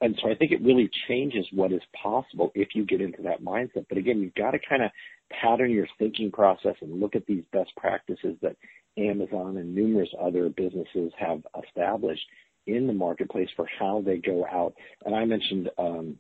And 0.01 0.19
so 0.23 0.31
I 0.31 0.35
think 0.35 0.53
it 0.53 0.63
really 0.63 0.91
changes 1.09 1.47
what 1.53 1.73
is 1.73 1.81
possible 2.01 2.53
if 2.55 2.69
you 2.75 2.85
get 2.85 3.01
into 3.01 3.23
that 3.23 3.43
mindset. 3.43 3.87
But 3.89 3.99
again, 3.99 4.21
you've 4.21 4.35
got 4.35 4.51
to 4.51 4.59
kind 4.69 4.83
of 4.83 4.91
pattern 5.31 5.71
your 5.71 5.87
thinking 5.99 6.31
process 6.31 6.75
and 6.81 7.01
look 7.01 7.17
at 7.17 7.27
these 7.27 7.45
best 7.53 7.71
practices 7.77 8.37
that 8.43 8.57
Amazon 8.99 9.57
and 9.57 9.75
numerous 9.75 10.09
other 10.21 10.49
businesses 10.51 11.13
have 11.19 11.43
established 11.67 12.25
in 12.67 12.87
the 12.87 12.93
marketplace 12.93 13.49
for 13.57 13.67
how 13.79 14.03
they 14.05 14.19
go 14.19 14.45
out. 14.47 14.75
And 15.05 15.15
I 15.15 15.25
mentioned, 15.25 15.71
um, 15.79 16.17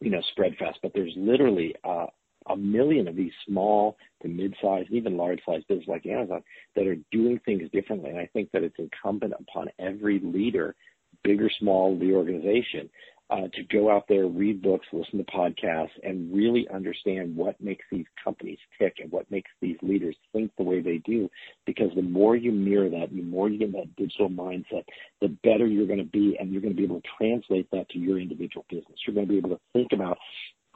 you 0.00 0.10
know, 0.10 0.22
Spredfast, 0.32 0.78
but 0.82 0.92
there's 0.94 1.12
literally 1.16 1.74
uh, 1.84 2.06
a 2.46 2.56
million 2.56 3.08
of 3.08 3.16
these 3.16 3.32
small 3.46 3.96
to 4.22 4.28
mid-sized, 4.28 4.90
even 4.90 5.16
large-sized 5.16 5.66
businesses 5.68 5.88
like 5.88 6.06
Amazon 6.06 6.42
that 6.76 6.86
are 6.86 6.96
doing 7.10 7.40
things 7.44 7.70
differently. 7.72 8.10
And 8.10 8.18
I 8.18 8.28
think 8.32 8.50
that 8.52 8.62
it's 8.62 8.78
incumbent 8.78 9.34
upon 9.38 9.68
every 9.78 10.20
leader, 10.20 10.74
big 11.22 11.42
or 11.42 11.50
small, 11.58 11.98
the 11.98 12.12
organization, 12.14 12.88
uh, 13.32 13.48
to 13.54 13.62
go 13.72 13.90
out 13.90 14.04
there, 14.08 14.26
read 14.26 14.60
books, 14.60 14.86
listen 14.92 15.16
to 15.18 15.24
podcasts, 15.24 15.88
and 16.02 16.34
really 16.34 16.68
understand 16.68 17.34
what 17.34 17.58
makes 17.62 17.84
these 17.90 18.04
companies 18.22 18.58
tick 18.78 18.96
and 19.00 19.10
what 19.10 19.30
makes 19.30 19.50
these 19.62 19.76
leaders 19.80 20.14
think 20.32 20.50
the 20.58 20.62
way 20.62 20.82
they 20.82 20.98
do. 20.98 21.30
Because 21.64 21.88
the 21.96 22.02
more 22.02 22.36
you 22.36 22.52
mirror 22.52 22.90
that, 22.90 23.08
the 23.10 23.22
more 23.22 23.48
you 23.48 23.58
get 23.58 23.72
that 23.72 23.96
digital 23.96 24.28
mindset, 24.28 24.84
the 25.22 25.28
better 25.42 25.66
you're 25.66 25.86
going 25.86 25.98
to 25.98 26.04
be, 26.04 26.36
and 26.38 26.52
you're 26.52 26.60
going 26.60 26.74
to 26.74 26.76
be 26.76 26.84
able 26.84 27.00
to 27.00 27.08
translate 27.16 27.70
that 27.70 27.88
to 27.90 27.98
your 27.98 28.18
individual 28.18 28.66
business. 28.68 28.98
You're 29.06 29.14
going 29.14 29.26
to 29.26 29.32
be 29.32 29.38
able 29.38 29.50
to 29.50 29.60
think 29.72 29.92
about 29.92 30.18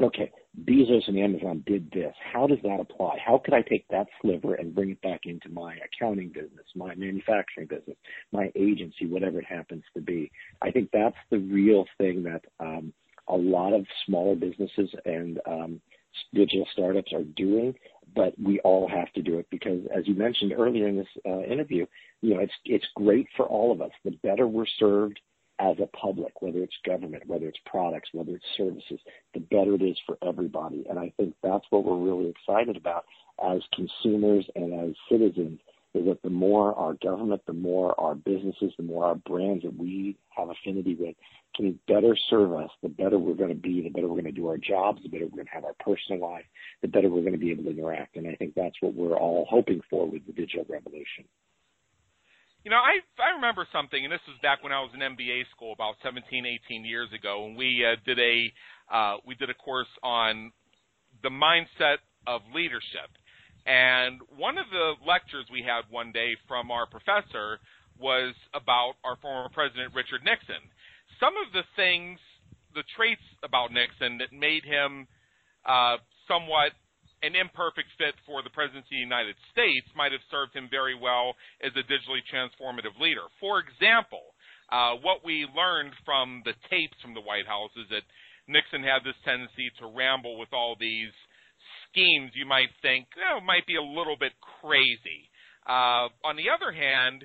okay, 0.02 0.30
Bezos 0.64 1.06
and 1.08 1.18
Amazon 1.18 1.62
did 1.66 1.90
this. 1.90 2.14
How 2.32 2.46
does 2.46 2.58
that 2.62 2.80
apply? 2.80 3.18
How 3.24 3.40
could 3.42 3.54
I 3.54 3.62
take 3.62 3.86
that 3.88 4.06
sliver 4.20 4.54
and 4.54 4.74
bring 4.74 4.90
it 4.90 5.02
back 5.02 5.22
into 5.24 5.48
my 5.48 5.76
accounting 5.84 6.28
business, 6.28 6.66
my 6.74 6.94
manufacturing 6.94 7.66
business, 7.66 7.96
my 8.32 8.50
agency, 8.54 9.06
whatever 9.06 9.38
it 9.38 9.46
happens 9.46 9.84
to 9.94 10.00
be? 10.00 10.30
I 10.62 10.70
think 10.70 10.90
that's 10.92 11.16
the 11.30 11.38
real 11.38 11.86
thing 11.98 12.22
that 12.24 12.44
um, 12.60 12.92
a 13.28 13.36
lot 13.36 13.72
of 13.72 13.86
smaller 14.06 14.34
businesses 14.34 14.90
and 15.04 15.40
um, 15.46 15.80
digital 16.34 16.66
startups 16.72 17.12
are 17.12 17.24
doing, 17.36 17.74
but 18.14 18.34
we 18.42 18.60
all 18.60 18.88
have 18.88 19.12
to 19.14 19.22
do 19.22 19.38
it 19.38 19.46
because, 19.50 19.80
as 19.94 20.06
you 20.06 20.14
mentioned 20.14 20.52
earlier 20.56 20.88
in 20.88 20.96
this 20.96 21.06
uh, 21.26 21.42
interview, 21.42 21.86
you 22.22 22.34
know, 22.34 22.40
it's 22.40 22.52
it's 22.64 22.86
great 22.94 23.26
for 23.36 23.46
all 23.46 23.72
of 23.72 23.82
us. 23.82 23.90
The 24.04 24.12
better 24.22 24.46
we're 24.46 24.66
served 24.78 25.20
as 25.58 25.76
a 25.80 25.86
public, 25.96 26.42
whether 26.42 26.62
it's 26.62 26.76
government, 26.84 27.22
whether 27.26 27.46
it's 27.46 27.58
products, 27.66 28.10
whether 28.12 28.36
it's 28.36 28.44
services, 28.56 29.00
the 29.34 29.40
better 29.40 29.74
it 29.74 29.82
is 29.82 29.96
for 30.06 30.18
everybody. 30.26 30.84
And 30.88 30.98
I 30.98 31.12
think 31.16 31.34
that's 31.42 31.64
what 31.70 31.84
we're 31.84 31.96
really 31.96 32.28
excited 32.30 32.76
about 32.76 33.04
as 33.44 33.62
consumers 33.74 34.46
and 34.54 34.72
as 34.74 34.94
citizens 35.10 35.60
is 35.96 36.04
that 36.06 36.22
the 36.22 36.30
more 36.30 36.74
our 36.74 36.94
government, 37.02 37.40
the 37.46 37.52
more 37.52 37.98
our 37.98 38.14
businesses, 38.14 38.72
the 38.76 38.82
more 38.82 39.06
our 39.06 39.14
brands 39.14 39.62
that 39.62 39.76
we 39.76 40.16
have 40.28 40.50
affinity 40.50 40.94
with 40.94 41.14
can 41.54 41.78
better 41.88 42.14
serve 42.28 42.52
us, 42.52 42.70
the 42.82 42.88
better 42.88 43.18
we're 43.18 43.34
going 43.34 43.48
to 43.48 43.54
be, 43.54 43.80
the 43.80 43.88
better 43.88 44.06
we're 44.06 44.20
going 44.20 44.24
to 44.24 44.32
do 44.32 44.48
our 44.48 44.58
jobs, 44.58 45.02
the 45.02 45.08
better 45.08 45.24
we're 45.24 45.42
going 45.42 45.46
to 45.46 45.52
have 45.52 45.64
our 45.64 45.74
personal 45.80 46.20
life, 46.20 46.44
the 46.82 46.88
better 46.88 47.08
we're 47.08 47.22
going 47.22 47.32
to 47.32 47.38
be 47.38 47.50
able 47.50 47.64
to 47.64 47.70
interact. 47.70 48.16
And 48.16 48.28
I 48.28 48.34
think 48.34 48.54
that's 48.54 48.76
what 48.80 48.94
we're 48.94 49.16
all 49.16 49.46
hoping 49.48 49.80
for 49.88 50.06
with 50.06 50.26
the 50.26 50.32
digital 50.32 50.66
revolution. 50.68 51.24
You 52.66 52.70
know, 52.74 52.82
I 52.82 52.98
I 53.22 53.38
remember 53.38 53.62
something, 53.70 54.02
and 54.02 54.10
this 54.10 54.26
was 54.26 54.34
back 54.42 54.58
when 54.66 54.72
I 54.72 54.82
was 54.82 54.90
in 54.90 54.98
MBA 54.98 55.46
school 55.54 55.72
about 55.72 55.94
17, 56.02 56.26
18 56.66 56.84
years 56.84 57.06
ago, 57.14 57.46
and 57.46 57.56
we 57.56 57.86
uh, 57.86 57.94
did 58.02 58.18
a 58.18 58.50
uh, 58.90 59.22
we 59.24 59.36
did 59.36 59.50
a 59.50 59.54
course 59.54 59.86
on 60.02 60.50
the 61.22 61.30
mindset 61.30 62.02
of 62.26 62.42
leadership. 62.52 63.06
And 63.70 64.18
one 64.34 64.58
of 64.58 64.66
the 64.74 64.98
lectures 65.06 65.46
we 65.46 65.62
had 65.62 65.86
one 65.94 66.10
day 66.10 66.34
from 66.48 66.72
our 66.72 66.90
professor 66.90 67.62
was 68.00 68.34
about 68.50 68.98
our 69.04 69.14
former 69.22 69.48
president 69.54 69.94
Richard 69.94 70.26
Nixon. 70.26 70.66
Some 71.22 71.38
of 71.38 71.52
the 71.54 71.62
things, 71.78 72.18
the 72.74 72.82
traits 72.98 73.22
about 73.46 73.70
Nixon 73.70 74.18
that 74.18 74.34
made 74.34 74.64
him 74.66 75.06
uh, 75.62 76.02
somewhat 76.26 76.74
an 77.22 77.34
imperfect 77.34 77.88
fit 77.96 78.14
for 78.26 78.42
the 78.42 78.52
presidency 78.52 79.00
of 79.00 79.00
the 79.00 79.08
United 79.08 79.36
States 79.52 79.88
might 79.96 80.12
have 80.12 80.24
served 80.30 80.52
him 80.52 80.68
very 80.70 80.94
well 80.94 81.34
as 81.64 81.72
a 81.72 81.84
digitally 81.88 82.20
transformative 82.28 82.94
leader. 83.00 83.24
For 83.40 83.58
example, 83.58 84.36
uh, 84.68 85.00
what 85.00 85.24
we 85.24 85.46
learned 85.56 85.92
from 86.04 86.42
the 86.44 86.52
tapes 86.68 86.98
from 87.00 87.14
the 87.14 87.24
White 87.24 87.46
House 87.46 87.72
is 87.76 87.88
that 87.90 88.04
Nixon 88.48 88.82
had 88.82 89.02
this 89.02 89.18
tendency 89.24 89.72
to 89.80 89.90
ramble 89.90 90.38
with 90.38 90.52
all 90.52 90.76
these 90.78 91.14
schemes 91.88 92.30
you 92.34 92.46
might 92.46 92.70
think 92.82 93.06
oh, 93.16 93.40
might 93.40 93.66
be 93.66 93.76
a 93.76 93.82
little 93.82 94.16
bit 94.18 94.32
crazy. 94.60 95.30
Uh, 95.66 96.12
on 96.22 96.36
the 96.36 96.46
other 96.52 96.70
hand, 96.70 97.24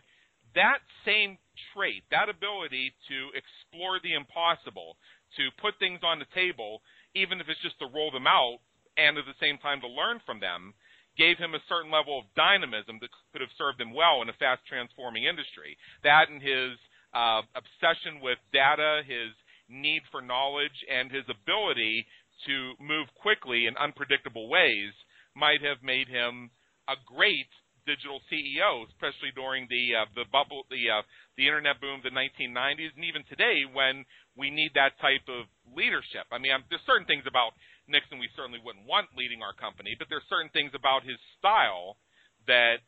that 0.56 0.80
same 1.06 1.38
trait, 1.73 2.04
that 2.12 2.30
ability 2.30 2.93
to 3.08 3.17
explore 3.38 3.99
the 4.01 4.13
impossible, 4.13 4.97
to 5.38 5.47
put 5.62 5.77
things 5.80 5.99
on 6.04 6.19
the 6.19 6.30
table, 6.34 6.82
even 7.15 7.39
if 7.39 7.47
it's 7.47 7.62
just 7.62 7.80
to 7.80 7.88
roll 7.93 8.12
them 8.12 8.27
out, 8.27 8.60
and 9.01 9.17
at 9.17 9.25
the 9.25 9.37
same 9.41 9.57
time 9.57 9.81
to 9.81 9.89
learn 9.89 10.21
from 10.25 10.39
them 10.39 10.73
gave 11.17 11.37
him 11.37 11.53
a 11.53 11.67
certain 11.67 11.91
level 11.91 12.19
of 12.19 12.25
dynamism 12.35 12.97
that 13.01 13.11
could 13.31 13.41
have 13.41 13.51
served 13.57 13.81
him 13.81 13.93
well 13.93 14.21
in 14.21 14.29
a 14.29 14.39
fast 14.39 14.61
transforming 14.69 15.25
industry. 15.25 15.75
That 16.03 16.29
and 16.29 16.41
his 16.41 16.77
uh, 17.11 17.43
obsession 17.57 18.23
with 18.23 18.39
data, 18.53 19.03
his 19.03 19.35
need 19.67 20.03
for 20.11 20.21
knowledge, 20.21 20.75
and 20.87 21.11
his 21.11 21.27
ability 21.27 22.07
to 22.47 22.73
move 22.79 23.07
quickly 23.19 23.67
in 23.67 23.75
unpredictable 23.77 24.47
ways 24.47 24.93
might 25.35 25.61
have 25.61 25.83
made 25.83 26.07
him 26.07 26.49
a 26.87 26.95
great 27.05 27.51
digital 27.85 28.21
CEO, 28.29 28.85
especially 28.89 29.33
during 29.33 29.67
the 29.69 29.95
uh, 29.95 30.05
the 30.13 30.25
bubble, 30.31 30.63
the 30.69 30.89
uh, 30.89 31.01
the 31.37 31.47
internet 31.47 31.81
boom, 31.81 32.01
the 32.03 32.13
1990s, 32.13 32.93
and 32.95 33.05
even 33.05 33.23
today 33.29 33.65
when 33.65 34.05
we 34.37 34.49
need 34.49 34.71
that 34.75 34.97
type 35.01 35.25
of 35.27 35.49
leadership. 35.75 36.29
I 36.31 36.37
mean, 36.37 36.53
I'm, 36.53 36.63
there's 36.69 36.85
certain 36.85 37.07
things 37.07 37.25
about 37.27 37.57
Nixon 37.91 38.17
we 38.17 38.32
certainly 38.36 38.60
wouldn't 38.63 38.88
want 38.88 39.12
leading 39.13 39.43
our 39.43 39.54
company, 39.54 39.95
but 39.99 40.08
there's 40.10 40.25
certain 40.32 40.49
things 40.56 40.71
about 40.73 41.04
his 41.04 41.19
style 41.38 41.99
that 42.47 42.80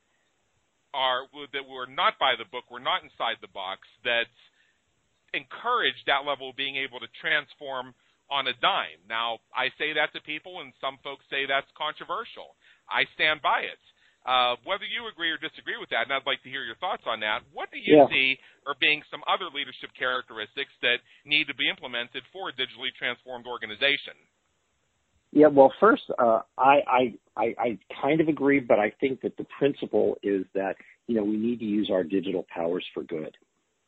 are 0.94 1.28
that 1.52 1.66
were 1.68 1.90
not 1.90 2.16
by 2.18 2.34
the 2.38 2.48
book, 2.48 2.70
were 2.72 2.84
not 2.84 3.04
inside 3.04 3.38
the 3.42 3.52
box, 3.52 3.84
that 4.08 4.30
encourage 5.34 5.98
that 6.06 6.26
level 6.26 6.54
of 6.54 6.56
being 6.56 6.78
able 6.78 7.02
to 7.02 7.10
transform 7.20 7.94
on 8.30 8.48
a 8.48 8.56
dime. 8.62 9.02
Now, 9.10 9.42
I 9.52 9.70
say 9.78 9.94
that 9.98 10.14
to 10.14 10.22
people, 10.22 10.62
and 10.62 10.72
some 10.80 11.02
folks 11.04 11.26
say 11.30 11.46
that's 11.46 11.70
controversial. 11.78 12.56
I 12.88 13.06
stand 13.18 13.42
by 13.42 13.66
it. 13.66 13.82
Uh, 14.24 14.56
whether 14.64 14.88
you 14.88 15.04
agree 15.12 15.28
or 15.28 15.36
disagree 15.36 15.76
with 15.76 15.92
that, 15.92 16.08
and 16.08 16.16
I'd 16.16 16.24
like 16.24 16.40
to 16.48 16.54
hear 16.54 16.64
your 16.64 16.80
thoughts 16.80 17.04
on 17.04 17.20
that, 17.20 17.44
what 17.52 17.68
do 17.76 17.78
you 17.78 18.08
yeah. 18.08 18.08
see 18.08 18.40
are 18.64 18.80
being 18.80 19.04
some 19.12 19.20
other 19.28 19.52
leadership 19.52 19.92
characteristics 20.00 20.72
that 20.80 21.04
need 21.28 21.52
to 21.52 21.56
be 21.60 21.68
implemented 21.68 22.24
for 22.32 22.48
a 22.48 22.56
digitally 22.56 22.96
transformed 22.96 23.44
organization? 23.44 24.16
Yeah, 25.36 25.48
well, 25.48 25.74
first, 25.80 26.04
uh, 26.20 26.42
I, 26.60 26.82
I, 26.88 27.14
I 27.36 27.56
I 27.58 27.80
kind 28.00 28.22
of 28.22 28.28
agree, 28.28 28.60
but 28.60 28.78
I 28.78 28.92
think 29.02 29.22
that 29.22 29.36
the 29.36 29.46
principle 29.58 30.16
is 30.22 30.46
that 30.54 30.76
you 31.08 31.16
know 31.16 31.24
we 31.24 31.38
need 31.38 31.58
to 31.60 31.66
use 31.66 31.90
our 31.92 32.04
digital 32.04 32.46
powers 32.54 32.86
for 32.94 33.04
good. 33.04 33.36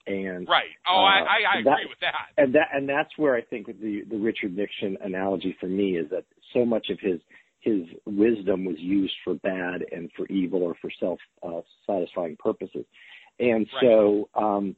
And 0.07 0.47
right. 0.47 0.65
Oh, 0.89 0.95
uh, 0.95 1.03
I, 1.03 1.19
I, 1.19 1.59
I 1.59 1.63
that, 1.63 1.73
agree 1.73 1.85
with 1.87 1.99
that. 2.01 2.13
And 2.37 2.55
that 2.55 2.69
and 2.73 2.89
that's 2.89 3.11
where 3.17 3.35
I 3.35 3.41
think 3.41 3.67
the 3.67 4.01
the 4.09 4.17
Richard 4.17 4.57
Nixon 4.57 4.97
analogy 5.03 5.55
for 5.59 5.67
me 5.67 5.97
is 5.97 6.09
that 6.09 6.25
so 6.51 6.65
much 6.65 6.89
of 6.89 6.99
his 6.99 7.19
his 7.59 7.83
wisdom 8.05 8.65
was 8.65 8.77
used 8.79 9.13
for 9.23 9.35
bad 9.35 9.85
and 9.91 10.09
for 10.17 10.25
evil 10.27 10.63
or 10.63 10.75
for 10.81 10.89
self 10.99 11.19
uh, 11.43 11.61
satisfying 11.85 12.37
purposes. 12.37 12.85
And 13.39 13.67
right. 13.73 13.83
so 13.83 14.29
um, 14.33 14.75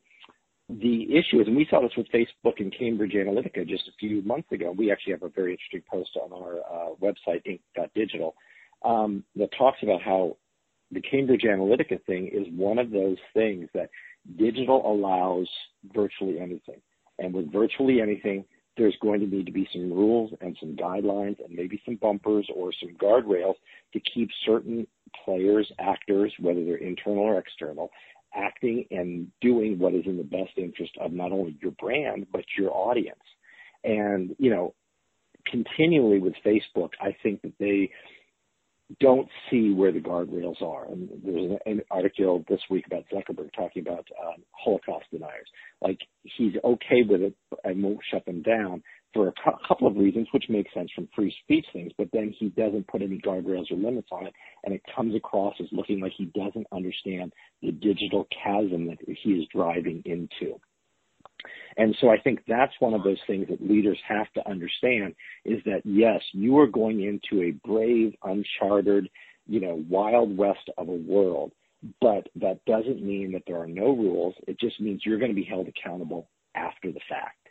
the 0.70 1.04
issue 1.16 1.40
is, 1.40 1.48
and 1.48 1.56
we 1.56 1.68
saw 1.70 1.82
this 1.82 1.96
with 1.96 2.08
Facebook 2.12 2.60
and 2.60 2.76
Cambridge 2.78 3.14
Analytica 3.14 3.68
just 3.68 3.88
a 3.88 3.98
few 4.00 4.22
months 4.24 4.52
ago. 4.52 4.74
We 4.78 4.92
actually 4.92 5.14
have 5.14 5.24
a 5.24 5.30
very 5.30 5.52
interesting 5.52 5.84
post 5.90 6.18
on 6.22 6.34
our 6.34 6.60
uh, 6.60 6.96
website, 7.02 7.44
Inc.Digital, 7.46 8.36
um, 8.84 9.24
that 9.38 9.50
talks 9.58 9.78
about 9.82 10.02
how 10.02 10.36
the 10.92 11.02
Cambridge 11.02 11.44
Analytica 11.44 12.04
thing 12.06 12.28
is 12.28 12.48
one 12.52 12.80
of 12.80 12.92
those 12.92 13.18
things 13.34 13.70
that 13.74 13.90
digital 14.38 14.92
allows 14.92 15.48
virtually 15.94 16.40
anything. 16.40 16.82
And 17.20 17.34
with 17.34 17.52
virtually 17.52 18.02
anything, 18.02 18.44
there's 18.78 18.96
going 19.02 19.22
to 19.22 19.26
need 19.26 19.46
to 19.48 19.52
be 19.52 19.68
some 19.74 19.92
rules 19.92 20.32
and 20.42 20.56
some 20.60 20.76
guidelines 20.76 21.44
and 21.44 21.56
maybe 21.56 21.82
some 21.84 21.96
bumpers 21.96 22.48
or 22.54 22.72
some 22.80 22.96
guardrails 22.96 23.56
to 23.94 24.00
keep 24.02 24.30
certain 24.46 24.86
players, 25.26 25.72
actors, 25.80 26.32
whether 26.40 26.64
they're 26.64 26.76
internal 26.76 27.24
or 27.24 27.40
external, 27.40 27.90
acting 28.36 28.86
and 28.92 29.28
doing 29.42 29.80
what 29.80 29.94
is 29.94 30.06
in 30.06 30.18
the 30.18 30.24
best 30.24 30.58
interest 30.58 30.94
of 31.00 31.12
not 31.12 31.32
only 31.32 31.58
your 31.62 31.72
brand 31.72 32.28
but 32.32 32.44
your 32.58 32.72
audience. 32.72 33.20
And 33.84 34.36
you 34.38 34.50
know, 34.50 34.74
continually 35.46 36.20
with 36.20 36.34
Facebook, 36.46 36.92
I 37.00 37.16
think 37.24 37.42
that 37.42 37.54
they 37.60 37.92
don't 39.00 39.28
see 39.50 39.74
where 39.74 39.92
the 39.92 40.00
guardrails 40.00 40.62
are. 40.62 40.86
And 40.86 41.10
there's 41.24 41.60
an 41.66 41.82
article 41.92 42.46
this 42.48 42.62
week 42.70 42.86
about 42.88 43.04
Zuckerberg 43.14 43.50
talking 43.54 43.82
about 43.82 44.08
um, 44.26 44.44
Holocaust 44.52 45.06
deniers. 45.12 45.48
Like 45.82 46.00
he's 46.24 46.54
okay 46.64 47.04
with 47.08 47.22
it 47.22 47.36
and 47.64 47.84
won't 47.84 48.00
shut 48.10 48.26
them 48.26 48.42
down, 48.42 48.84
for 49.14 49.30
a 49.30 49.34
couple 49.68 49.88
of 49.88 49.96
reasons, 49.96 50.28
which 50.32 50.46
makes 50.50 50.74
sense 50.74 50.92
from 50.94 51.08
free 51.16 51.34
speech 51.44 51.66
things, 51.74 51.92
but 51.98 52.10
then 52.14 52.34
he 52.38 52.50
doesn't 52.50 52.88
put 52.88 53.02
any 53.02 53.18
guardrails 53.20 53.72
or 53.72 53.78
limits 53.78 54.10
on 54.12 54.28
it, 54.28 54.34
and 54.64 54.74
it 54.74 54.82
comes 54.96 55.16
across 55.16 55.56
as 55.60 55.68
looking 55.72 56.00
like 56.00 56.12
he 56.16 56.26
doesn't 56.26 56.68
understand 56.72 57.34
the 57.62 57.72
digital 57.72 58.28
chasm 58.44 58.88
that 58.88 58.98
he 59.08 59.32
is 59.32 59.48
driving 59.54 60.04
into. 60.06 60.60
And 61.78 61.96
so 62.02 62.10
I 62.10 62.20
think 62.20 62.40
that's 62.48 62.74
one 62.80 62.94
of 62.94 63.04
those 63.04 63.20
things 63.28 63.48
that 63.50 63.62
leaders 63.62 64.00
have 64.08 64.32
to 64.34 64.50
understand 64.50 65.14
is 65.46 65.62
that 65.66 65.82
yes, 65.86 66.22
you 66.34 66.58
are 66.60 66.68
going 66.68 67.02
into 67.04 67.44
a 67.44 67.52
brave, 67.68 68.14
uncharted, 68.24 69.10
you 69.48 69.62
know, 69.62 69.84
wild 69.90 70.36
west 70.36 70.70
of 70.78 70.90
a 70.90 70.92
world, 70.92 71.52
but 72.02 72.28
that 72.36 72.66
doesn't 72.66 73.04
mean 73.04 73.32
that 73.34 73.44
there 73.48 73.62
are 73.62 73.68
no 73.68 73.86
rules. 73.86 74.34
It 74.48 74.60
just 74.60 74.82
means 74.82 75.02
you're 75.06 75.20
going 75.20 75.32
to 75.32 75.36
be 75.36 75.44
held 75.44 75.68
accountable 75.68 76.30
after 76.56 76.92
the 76.92 77.00
fact. 77.08 77.47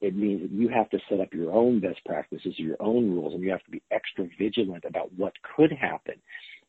It 0.00 0.14
means 0.14 0.42
that 0.42 0.52
you 0.52 0.68
have 0.68 0.90
to 0.90 0.98
set 1.08 1.20
up 1.20 1.32
your 1.32 1.52
own 1.52 1.80
best 1.80 2.04
practices, 2.04 2.54
your 2.58 2.76
own 2.80 3.10
rules, 3.10 3.34
and 3.34 3.42
you 3.42 3.50
have 3.50 3.64
to 3.64 3.70
be 3.70 3.82
extra 3.90 4.28
vigilant 4.38 4.84
about 4.86 5.10
what 5.16 5.32
could 5.56 5.72
happen. 5.72 6.16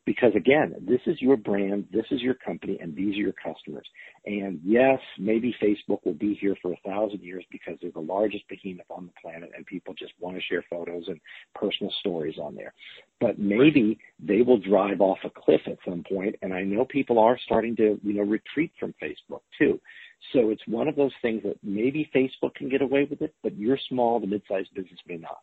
Because 0.08 0.32
again, 0.38 0.74
this 0.88 1.02
is 1.06 1.22
your 1.22 1.36
brand, 1.36 1.86
this 1.92 2.06
is 2.12 2.22
your 2.22 2.34
company, 2.34 2.78
and 2.80 2.96
these 2.96 3.16
are 3.16 3.20
your 3.20 3.34
customers. 3.34 3.86
And 4.26 4.58
yes, 4.64 5.00
maybe 5.20 5.54
Facebook 5.62 6.00
will 6.06 6.14
be 6.14 6.34
here 6.40 6.56
for 6.62 6.72
a 6.72 6.78
thousand 6.86 7.22
years 7.22 7.44
because 7.52 7.74
they're 7.82 7.92
the 7.92 8.00
largest 8.00 8.48
behemoth 8.48 8.86
on 8.90 9.08
the 9.08 9.12
planet 9.22 9.52
and 9.54 9.66
people 9.66 9.94
just 9.94 10.14
want 10.22 10.38
to 10.38 10.42
share 10.44 10.64
photos 10.70 11.10
and 11.10 11.20
personal 11.56 11.92
stories 12.00 12.38
on 12.42 12.56
there. 12.56 12.74
But 13.20 13.38
maybe 13.38 14.00
they 14.18 14.44
will 14.44 14.60
drive 14.60 15.02
off 15.02 15.18
a 15.26 15.30
cliff 15.30 15.60
at 15.66 15.78
some 15.86 16.06
point. 16.10 16.38
and 16.42 16.54
I 16.54 16.64
know 16.64 16.86
people 16.86 17.20
are 17.20 17.38
starting 17.44 17.76
to, 17.76 18.00
you 18.02 18.14
know, 18.14 18.24
retreat 18.24 18.72
from 18.80 18.96
Facebook 19.04 19.42
too. 19.60 19.78
So 20.32 20.52
it's 20.52 20.66
one 20.68 20.88
of 20.88 20.96
those 20.96 21.12
things 21.22 21.44
that 21.44 21.58
maybe 21.62 22.10
Facebook 22.16 22.56
can 22.56 22.70
get 22.70 22.82
away 22.82 23.06
with 23.10 23.22
it, 23.22 23.36
but 23.44 23.58
your 23.58 23.78
small 23.90 24.22
to 24.22 24.28
mid-sized 24.28 24.74
business 24.74 25.00
may 25.06 25.18
not. 25.18 25.42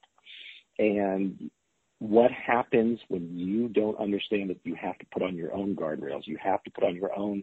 And 0.78 1.50
what 1.98 2.30
happens 2.30 2.98
when 3.08 3.38
you 3.38 3.68
don't 3.68 3.98
understand 3.98 4.50
that 4.50 4.58
you 4.64 4.74
have 4.74 4.98
to 4.98 5.06
put 5.12 5.22
on 5.22 5.36
your 5.36 5.54
own 5.54 5.74
guardrails, 5.74 6.26
you 6.26 6.36
have 6.42 6.62
to 6.64 6.70
put 6.70 6.84
on 6.84 6.94
your 6.94 7.16
own 7.16 7.42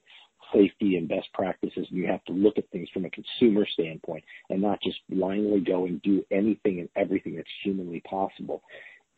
safety 0.54 0.98
and 0.98 1.08
best 1.08 1.28
practices, 1.34 1.88
and 1.89 1.97
you 1.97 2.08
have 2.08 2.24
to 2.26 2.34
look 2.34 2.58
at 2.58 2.70
things 2.72 2.89
from 2.93 3.06
a 3.06 3.10
consumer 3.10 3.66
standpoint 3.74 4.24
and 4.49 4.62
not 4.62 4.82
just 4.82 4.97
blindly 5.10 5.62
go 5.62 5.86
and 5.86 6.02
do 6.02 6.24
anything 6.32 6.80
and 6.80 6.89
everything 6.95 7.36
that's 7.36 7.47
humanly 7.64 8.02
possible 8.02 8.62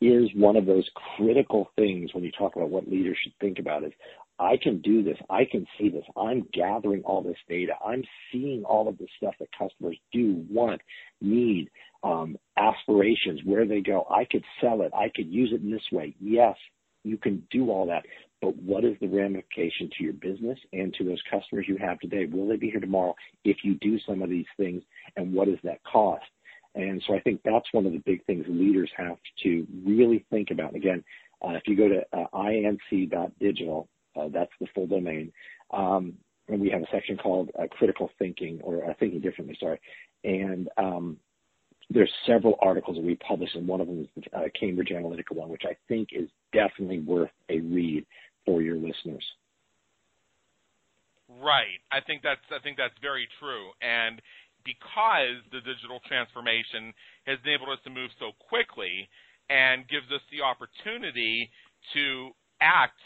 is 0.01 0.29
one 0.35 0.57
of 0.57 0.65
those 0.65 0.87
critical 1.15 1.69
things 1.77 2.13
when 2.13 2.23
you 2.23 2.31
talk 2.31 2.55
about 2.55 2.69
what 2.69 2.89
leaders 2.89 3.17
should 3.23 3.33
think 3.39 3.57
about 3.57 3.83
is 3.83 3.93
I 4.39 4.57
can 4.61 4.81
do 4.81 5.03
this. 5.03 5.17
I 5.29 5.45
can 5.45 5.65
see 5.77 5.89
this. 5.89 6.05
I'm 6.17 6.47
gathering 6.53 7.03
all 7.03 7.21
this 7.21 7.37
data. 7.47 7.73
I'm 7.85 8.03
seeing 8.31 8.63
all 8.63 8.87
of 8.87 8.97
the 8.97 9.07
stuff 9.17 9.35
that 9.39 9.49
customers 9.57 9.97
do, 10.11 10.43
want, 10.49 10.81
need, 11.21 11.69
um, 12.03 12.37
aspirations, 12.57 13.41
where 13.45 13.65
they 13.65 13.81
go. 13.81 14.05
I 14.09 14.25
could 14.25 14.43
sell 14.59 14.81
it. 14.81 14.91
I 14.93 15.09
could 15.15 15.27
use 15.27 15.51
it 15.53 15.61
in 15.61 15.71
this 15.71 15.83
way. 15.91 16.15
Yes, 16.19 16.55
you 17.03 17.17
can 17.17 17.45
do 17.51 17.69
all 17.69 17.85
that, 17.87 18.03
but 18.41 18.55
what 18.57 18.83
is 18.83 18.95
the 18.99 19.07
ramification 19.07 19.89
to 19.97 20.03
your 20.03 20.13
business 20.13 20.57
and 20.73 20.93
to 20.95 21.03
those 21.03 21.21
customers 21.29 21.65
you 21.67 21.77
have 21.77 21.99
today? 21.99 22.25
Will 22.25 22.47
they 22.47 22.57
be 22.57 22.69
here 22.69 22.79
tomorrow 22.79 23.15
if 23.43 23.57
you 23.63 23.75
do 23.75 23.99
some 24.07 24.21
of 24.21 24.29
these 24.29 24.45
things, 24.57 24.83
and 25.15 25.33
what 25.33 25.47
does 25.47 25.59
that 25.63 25.83
cost? 25.83 26.25
And 26.75 27.03
so 27.05 27.15
I 27.15 27.19
think 27.19 27.41
that's 27.45 27.71
one 27.71 27.85
of 27.85 27.91
the 27.91 27.99
big 27.99 28.25
things 28.25 28.45
leaders 28.47 28.89
have 28.97 29.17
to 29.43 29.67
really 29.85 30.25
think 30.29 30.49
about. 30.49 30.75
Again, 30.75 31.03
uh, 31.45 31.51
if 31.51 31.63
you 31.67 31.75
go 31.75 31.87
to 31.87 32.01
uh, 32.17 32.27
inc.digital, 32.33 33.87
uh, 34.15 34.29
that's 34.31 34.51
the 34.59 34.67
full 34.73 34.87
domain, 34.87 35.31
um, 35.71 36.13
and 36.47 36.59
we 36.59 36.69
have 36.69 36.81
a 36.81 36.87
section 36.91 37.17
called 37.17 37.49
uh, 37.59 37.67
critical 37.71 38.09
thinking 38.19 38.59
or 38.63 38.89
uh, 38.89 38.93
thinking 38.99 39.21
differently, 39.21 39.57
sorry. 39.59 39.79
And 40.23 40.69
um, 40.77 41.17
there's 41.89 42.11
several 42.25 42.57
articles 42.61 42.97
that 42.97 43.03
we 43.05 43.15
publish, 43.15 43.49
and 43.55 43.67
one 43.67 43.81
of 43.81 43.87
them 43.87 44.01
is 44.01 44.07
the 44.15 44.37
uh, 44.37 44.43
Cambridge 44.59 44.89
Analytica 44.89 45.33
one, 45.33 45.49
which 45.49 45.63
I 45.65 45.75
think 45.87 46.09
is 46.11 46.29
definitely 46.51 46.99
worth 46.99 47.31
a 47.49 47.59
read 47.59 48.05
for 48.45 48.61
your 48.61 48.75
listeners. 48.75 49.23
Right. 51.41 51.81
I 51.91 51.99
think 52.01 52.21
that's 52.21 52.45
I 52.51 52.61
think 52.61 52.77
that's 52.77 52.97
very 53.01 53.27
true. 53.39 53.71
And 53.81 54.21
because 54.63 55.43
the 55.51 55.59
digital 55.59 55.99
transformation 56.07 56.93
has 57.25 57.39
enabled 57.43 57.69
us 57.69 57.81
to 57.83 57.89
move 57.89 58.11
so 58.19 58.31
quickly 58.39 59.09
and 59.49 59.87
gives 59.87 60.07
us 60.11 60.21
the 60.31 60.41
opportunity 60.41 61.49
to 61.93 62.31
act 62.61 62.99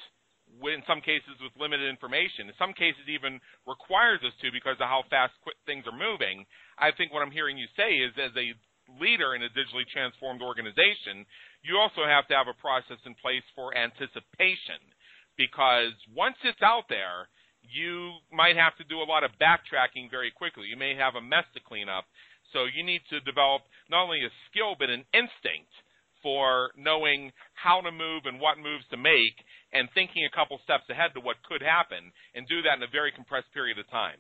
in 0.66 0.84
some 0.88 1.02
cases 1.02 1.38
with 1.42 1.54
limited 1.60 1.90
information. 1.90 2.50
In 2.50 2.58
some 2.58 2.74
cases, 2.74 3.06
even 3.08 3.40
requires 3.66 4.22
us 4.26 4.34
to 4.42 4.52
because 4.52 4.80
of 4.82 4.90
how 4.90 5.04
fast 5.10 5.34
things 5.66 5.86
are 5.86 5.96
moving. 5.96 6.46
I 6.78 6.92
think 6.92 7.14
what 7.14 7.22
I'm 7.22 7.34
hearing 7.34 7.58
you 7.58 7.68
say 7.78 8.02
is, 8.02 8.14
as 8.18 8.34
a 8.34 8.54
leader 9.00 9.36
in 9.36 9.44
a 9.44 9.52
digitally 9.52 9.88
transformed 9.92 10.42
organization, 10.42 11.28
you 11.62 11.78
also 11.78 12.08
have 12.08 12.28
to 12.32 12.36
have 12.36 12.48
a 12.48 12.62
process 12.62 13.00
in 13.06 13.16
place 13.20 13.44
for 13.56 13.76
anticipation 13.76 14.80
because 15.38 15.94
once 16.16 16.36
it's 16.44 16.62
out 16.64 16.90
there, 16.90 17.30
you 17.62 18.18
might 18.32 18.56
have 18.56 18.76
to 18.78 18.88
do 18.88 19.04
a 19.04 19.08
lot 19.08 19.24
of 19.24 19.32
backtracking 19.42 20.10
very 20.10 20.32
quickly. 20.32 20.68
You 20.68 20.78
may 20.78 20.96
have 20.96 21.16
a 21.16 21.22
mess 21.22 21.46
to 21.54 21.60
clean 21.62 21.90
up. 21.90 22.06
So 22.54 22.66
you 22.66 22.84
need 22.84 23.02
to 23.12 23.20
develop 23.22 23.64
not 23.90 24.04
only 24.04 24.24
a 24.24 24.32
skill 24.50 24.76
but 24.80 24.90
an 24.90 25.04
instinct 25.14 25.72
for 26.24 26.72
knowing 26.76 27.32
how 27.54 27.82
to 27.82 27.92
move 27.92 28.24
and 28.26 28.40
what 28.40 28.58
moves 28.58 28.86
to 28.90 28.98
make 28.98 29.36
and 29.74 29.90
thinking 29.94 30.26
a 30.26 30.36
couple 30.36 30.60
steps 30.64 30.90
ahead 30.90 31.12
to 31.14 31.20
what 31.20 31.38
could 31.44 31.62
happen 31.62 32.12
and 32.36 32.48
do 32.48 32.62
that 32.62 32.78
in 32.78 32.84
a 32.84 32.92
very 32.92 33.12
compressed 33.12 33.52
period 33.54 33.78
of 33.78 33.90
time. 33.90 34.18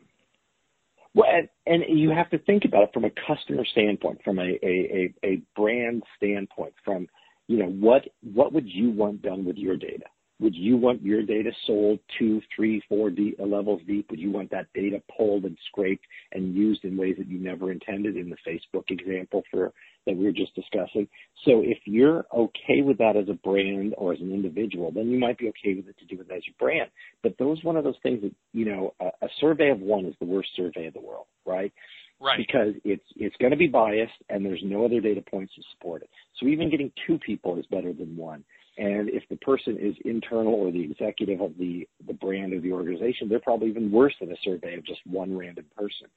Well, 1.13 1.27
and, 1.65 1.83
and 1.83 1.99
you 1.99 2.11
have 2.11 2.29
to 2.31 2.37
think 2.37 2.65
about 2.65 2.83
it 2.83 2.89
from 2.93 3.05
a 3.05 3.11
customer 3.25 3.65
standpoint, 3.65 4.21
from 4.23 4.39
a, 4.39 4.59
a, 4.61 5.13
a 5.23 5.41
brand 5.55 6.03
standpoint, 6.17 6.73
from 6.83 7.07
you 7.47 7.57
know 7.57 7.69
what 7.69 8.03
what 8.21 8.53
would 8.53 8.67
you 8.67 8.91
want 8.91 9.21
done 9.21 9.45
with 9.45 9.55
your 9.55 9.77
data? 9.77 10.05
Would 10.39 10.53
you 10.53 10.77
want 10.77 11.01
your 11.01 11.23
data 11.23 11.51
sold 11.65 11.99
two, 12.19 12.41
three, 12.55 12.83
four 12.87 13.09
deep, 13.09 13.39
uh, 13.39 13.45
levels 13.45 13.81
deep? 13.87 14.11
Would 14.11 14.19
you 14.19 14.29
want 14.29 14.51
that 14.51 14.67
data 14.75 15.01
pulled 15.17 15.45
and 15.45 15.57
scraped 15.67 16.05
and 16.33 16.53
used 16.53 16.85
in 16.85 16.95
ways 16.95 17.15
that 17.17 17.27
you 17.27 17.39
never 17.39 17.71
intended 17.71 18.17
in 18.17 18.29
the 18.29 18.37
Facebook 18.47 18.83
example 18.89 19.41
for 19.49 19.73
that 20.07 20.17
we 20.17 20.25
were 20.25 20.31
just 20.31 20.55
discussing? 20.55 21.07
So 21.45 21.61
if 21.63 21.77
you're 21.85 22.25
okay 22.33 22.81
with 22.81 22.97
that 22.97 23.15
as 23.15 23.29
a 23.29 23.33
brand 23.33 23.93
or 23.97 24.13
as 24.13 24.19
an 24.19 24.33
individual, 24.33 24.91
then 24.91 25.09
you 25.09 25.19
might 25.19 25.37
be 25.37 25.49
okay 25.49 25.75
with 25.75 25.87
it 25.87 25.97
to 25.99 26.05
do 26.05 26.19
it 26.19 26.31
as 26.35 26.41
your 26.47 26.55
brand. 26.59 26.89
But 27.21 27.37
those 27.37 27.63
one 27.63 27.77
of 27.77 27.83
those 27.83 27.99
things 28.01 28.21
that 28.23 28.33
you 28.53 28.65
know, 28.65 28.93
a, 28.99 29.05
a 29.25 29.29
survey 29.39 29.69
of 29.69 29.79
one 29.79 30.05
is 30.05 30.15
the 30.19 30.25
worst 30.25 30.49
survey 30.55 30.87
of 30.87 30.93
the 30.93 31.01
world, 31.01 31.27
right? 31.45 31.71
Right. 32.19 32.37
Because 32.37 32.73
it's 32.83 33.05
it's 33.15 33.35
going 33.37 33.51
to 33.51 33.57
be 33.57 33.67
biased 33.67 34.11
and 34.29 34.43
there's 34.43 34.61
no 34.63 34.85
other 34.85 34.99
data 34.99 35.21
points 35.21 35.53
to 35.55 35.61
support 35.73 36.01
it. 36.01 36.09
So 36.39 36.47
even 36.47 36.71
getting 36.71 36.91
two 37.05 37.19
people 37.19 37.59
is 37.59 37.65
better 37.67 37.93
than 37.93 38.17
one. 38.17 38.43
And 38.77 39.09
if 39.09 39.23
the 39.29 39.37
person 39.37 39.77
is 39.79 39.95
internal 40.05 40.53
or 40.53 40.71
the 40.71 40.83
executive 40.83 41.41
of 41.41 41.57
the, 41.57 41.87
the 42.05 42.13
brand 42.13 42.53
of 42.53 42.61
the 42.61 42.71
organization, 42.71 43.27
they're 43.27 43.39
probably 43.39 43.69
even 43.69 43.91
worse 43.91 44.13
than 44.19 44.31
a 44.31 44.35
survey 44.43 44.75
of 44.75 44.85
just 44.85 44.99
one 45.07 45.35
random 45.35 45.65
person. 45.75 46.07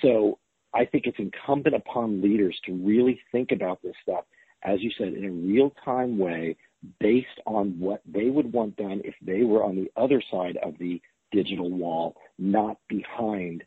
So 0.00 0.38
I 0.74 0.84
think 0.84 1.06
it's 1.06 1.18
incumbent 1.18 1.74
upon 1.74 2.22
leaders 2.22 2.58
to 2.66 2.72
really 2.72 3.20
think 3.32 3.52
about 3.52 3.82
this 3.82 3.94
stuff, 4.02 4.24
as 4.62 4.80
you 4.80 4.90
said, 4.96 5.14
in 5.14 5.24
a 5.24 5.30
real 5.30 5.72
time 5.84 6.18
way 6.18 6.56
based 6.98 7.26
on 7.46 7.78
what 7.78 8.00
they 8.06 8.30
would 8.30 8.52
want 8.52 8.76
done 8.76 9.02
if 9.04 9.14
they 9.20 9.42
were 9.42 9.62
on 9.62 9.76
the 9.76 9.90
other 10.00 10.22
side 10.30 10.56
of 10.62 10.78
the 10.78 11.00
digital 11.32 11.70
wall, 11.70 12.16
not 12.38 12.78
behind 12.88 13.64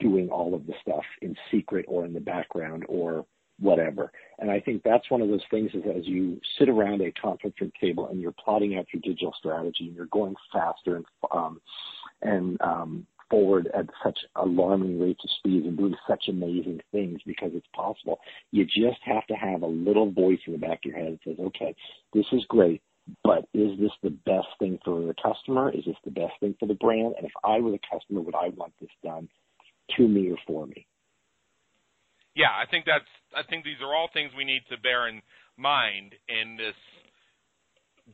doing 0.00 0.28
all 0.30 0.54
of 0.54 0.66
the 0.66 0.74
stuff 0.80 1.04
in 1.22 1.36
secret 1.50 1.84
or 1.88 2.04
in 2.04 2.12
the 2.12 2.20
background 2.20 2.84
or 2.88 3.26
whatever. 3.60 4.10
And 4.38 4.50
I 4.50 4.60
think 4.60 4.82
that's 4.82 5.10
one 5.10 5.20
of 5.20 5.28
those 5.28 5.44
things 5.50 5.70
is 5.74 5.82
as 5.96 6.06
you 6.06 6.40
sit 6.58 6.68
around 6.68 7.02
a 7.02 7.12
conference 7.12 7.54
room 7.60 7.72
table 7.80 8.08
and 8.08 8.20
you're 8.20 8.32
plotting 8.32 8.76
out 8.76 8.86
your 8.92 9.00
digital 9.02 9.34
strategy 9.38 9.86
and 9.86 9.94
you're 9.94 10.06
going 10.06 10.34
faster 10.52 10.96
and 10.96 11.04
um, 11.30 11.60
and 12.22 12.60
um, 12.60 13.06
forward 13.34 13.68
at 13.74 13.86
such 14.04 14.18
alarming 14.36 15.00
rates 15.00 15.20
of 15.24 15.30
speed 15.38 15.64
and 15.64 15.76
doing 15.76 15.94
such 16.08 16.24
amazing 16.28 16.80
things 16.92 17.20
because 17.26 17.50
it's 17.54 17.66
possible. 17.74 18.20
You 18.52 18.64
just 18.64 19.00
have 19.04 19.26
to 19.26 19.34
have 19.34 19.62
a 19.62 19.66
little 19.66 20.10
voice 20.10 20.38
in 20.46 20.52
the 20.52 20.58
back 20.58 20.80
of 20.84 20.92
your 20.92 20.98
head 20.98 21.12
that 21.12 21.20
says, 21.24 21.46
okay, 21.46 21.74
this 22.12 22.26
is 22.32 22.44
great, 22.48 22.80
but 23.24 23.48
is 23.52 23.78
this 23.80 23.90
the 24.02 24.10
best 24.10 24.48
thing 24.58 24.78
for 24.84 25.00
the 25.00 25.14
customer? 25.20 25.70
Is 25.70 25.84
this 25.84 25.96
the 26.04 26.12
best 26.12 26.34
thing 26.38 26.54
for 26.60 26.66
the 26.66 26.74
brand? 26.74 27.14
And 27.16 27.26
if 27.26 27.32
I 27.42 27.58
were 27.58 27.72
the 27.72 27.80
customer, 27.90 28.20
would 28.20 28.36
I 28.36 28.50
want 28.50 28.72
this 28.80 28.90
done 29.02 29.28
to 29.96 30.06
me 30.06 30.30
or 30.30 30.38
for 30.46 30.66
me? 30.66 30.86
yeah, 32.34 32.50
I 32.50 32.66
think 32.70 32.84
that's 32.84 33.10
I 33.34 33.42
think 33.48 33.64
these 33.64 33.80
are 33.80 33.94
all 33.94 34.08
things 34.12 34.30
we 34.36 34.44
need 34.44 34.62
to 34.70 34.78
bear 34.78 35.08
in 35.08 35.22
mind 35.56 36.14
in 36.28 36.56
this 36.56 36.78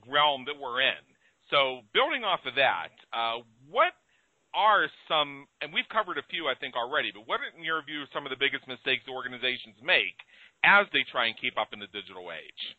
realm 0.07 0.45
that 0.47 0.61
we're 0.61 0.81
in. 0.81 1.03
So 1.51 1.81
building 1.93 2.23
off 2.23 2.41
of 2.47 2.55
that, 2.55 2.95
uh, 3.13 3.43
what 3.69 3.93
are 4.55 4.89
some, 5.09 5.47
and 5.61 5.73
we've 5.73 5.89
covered 5.89 6.19
a 6.19 6.27
few 6.31 6.47
I 6.49 6.55
think 6.59 6.75
already, 6.75 7.11
but 7.13 7.27
what 7.27 7.41
in 7.57 7.65
your 7.65 7.83
view 7.83 8.05
some 8.13 8.27
of 8.27 8.31
the 8.31 8.41
biggest 8.41 8.67
mistakes 8.67 9.07
organizations 9.09 9.77
make 9.83 10.17
as 10.65 10.87
they 10.93 11.05
try 11.11 11.27
and 11.27 11.39
keep 11.39 11.59
up 11.59 11.73
in 11.73 11.79
the 11.79 11.91
digital 11.93 12.31
age? 12.33 12.77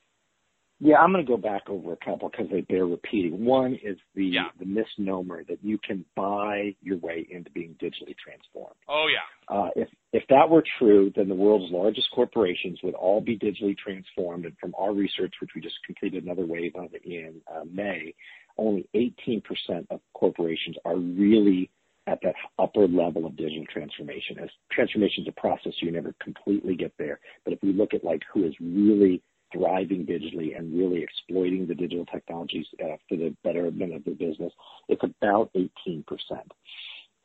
Yeah, 0.84 0.96
I'm 0.96 1.12
going 1.12 1.24
to 1.24 1.32
go 1.32 1.38
back 1.38 1.70
over 1.70 1.94
a 1.94 1.98
couple 1.98 2.28
because 2.30 2.48
they 2.52 2.62
bear 2.62 2.88
repeating. 2.88 3.46
One 3.46 3.76
is 3.84 3.98
the 4.16 4.26
yeah. 4.26 4.50
the 4.58 4.66
misnomer 4.66 5.44
that 5.44 5.64
you 5.64 5.78
can 5.78 6.04
buy 6.16 6.76
your 6.82 6.98
way 6.98 7.28
into 7.30 7.52
being 7.52 7.76
digitally 7.80 8.16
transformed. 8.18 8.76
Oh 8.90 9.06
yeah. 9.06 9.56
Uh, 9.56 9.70
if 9.76 9.88
if 10.12 10.24
that 10.30 10.50
were 10.50 10.64
true, 10.80 11.12
then 11.16 11.30
the 11.30 11.36
world's 11.36 11.72
largest 11.72 12.08
corporations 12.16 12.80
would 12.84 12.96
all 12.96 13.22
be 13.22 13.38
digitally 13.38 13.78
transformed. 13.78 14.46
And 14.46 14.58
from 14.58 14.74
our 14.76 14.92
research, 14.92 15.36
which 15.40 15.52
we 15.54 15.62
just 15.62 15.76
completed 15.86 16.24
another 16.24 16.48
wave 16.48 16.76
of 16.76 16.90
in 17.06 17.42
uh, 17.48 17.64
May, 17.72 18.16
only 18.58 18.88
18% 18.96 19.42
of 19.90 20.00
corporations 20.14 20.76
are 20.86 20.98
really 20.98 21.70
at 22.08 22.20
that 22.24 22.36
upper 22.60 22.88
level 22.88 23.26
of 23.26 23.38
digital 23.38 23.66
transformation. 23.72 24.40
As 24.40 24.50
transformation 24.72 25.24
is 25.24 25.30
a 25.30 25.40
process, 25.40 25.74
you 25.82 25.92
never 25.92 26.14
completely 26.22 26.76
get 26.76 26.94
there. 26.98 27.20
But 27.44 27.54
if 27.54 27.60
we 27.62 27.74
look 27.74 27.94
at 27.94 28.04
like 28.04 28.22
who 28.34 28.44
is 28.46 28.54
really 28.60 29.22
thriving 29.54 30.06
digitally 30.06 30.58
and 30.58 30.78
really 30.78 31.04
exploiting 31.04 31.68
the 31.68 31.76
digital 31.76 32.06
technologies 32.06 32.66
uh, 32.84 32.96
for 33.08 33.18
the 33.18 33.36
betterment 33.44 33.94
of 33.94 34.04
their 34.04 34.16
business, 34.16 34.54
it's 34.88 35.04
about 35.04 35.52
18%. 35.54 36.04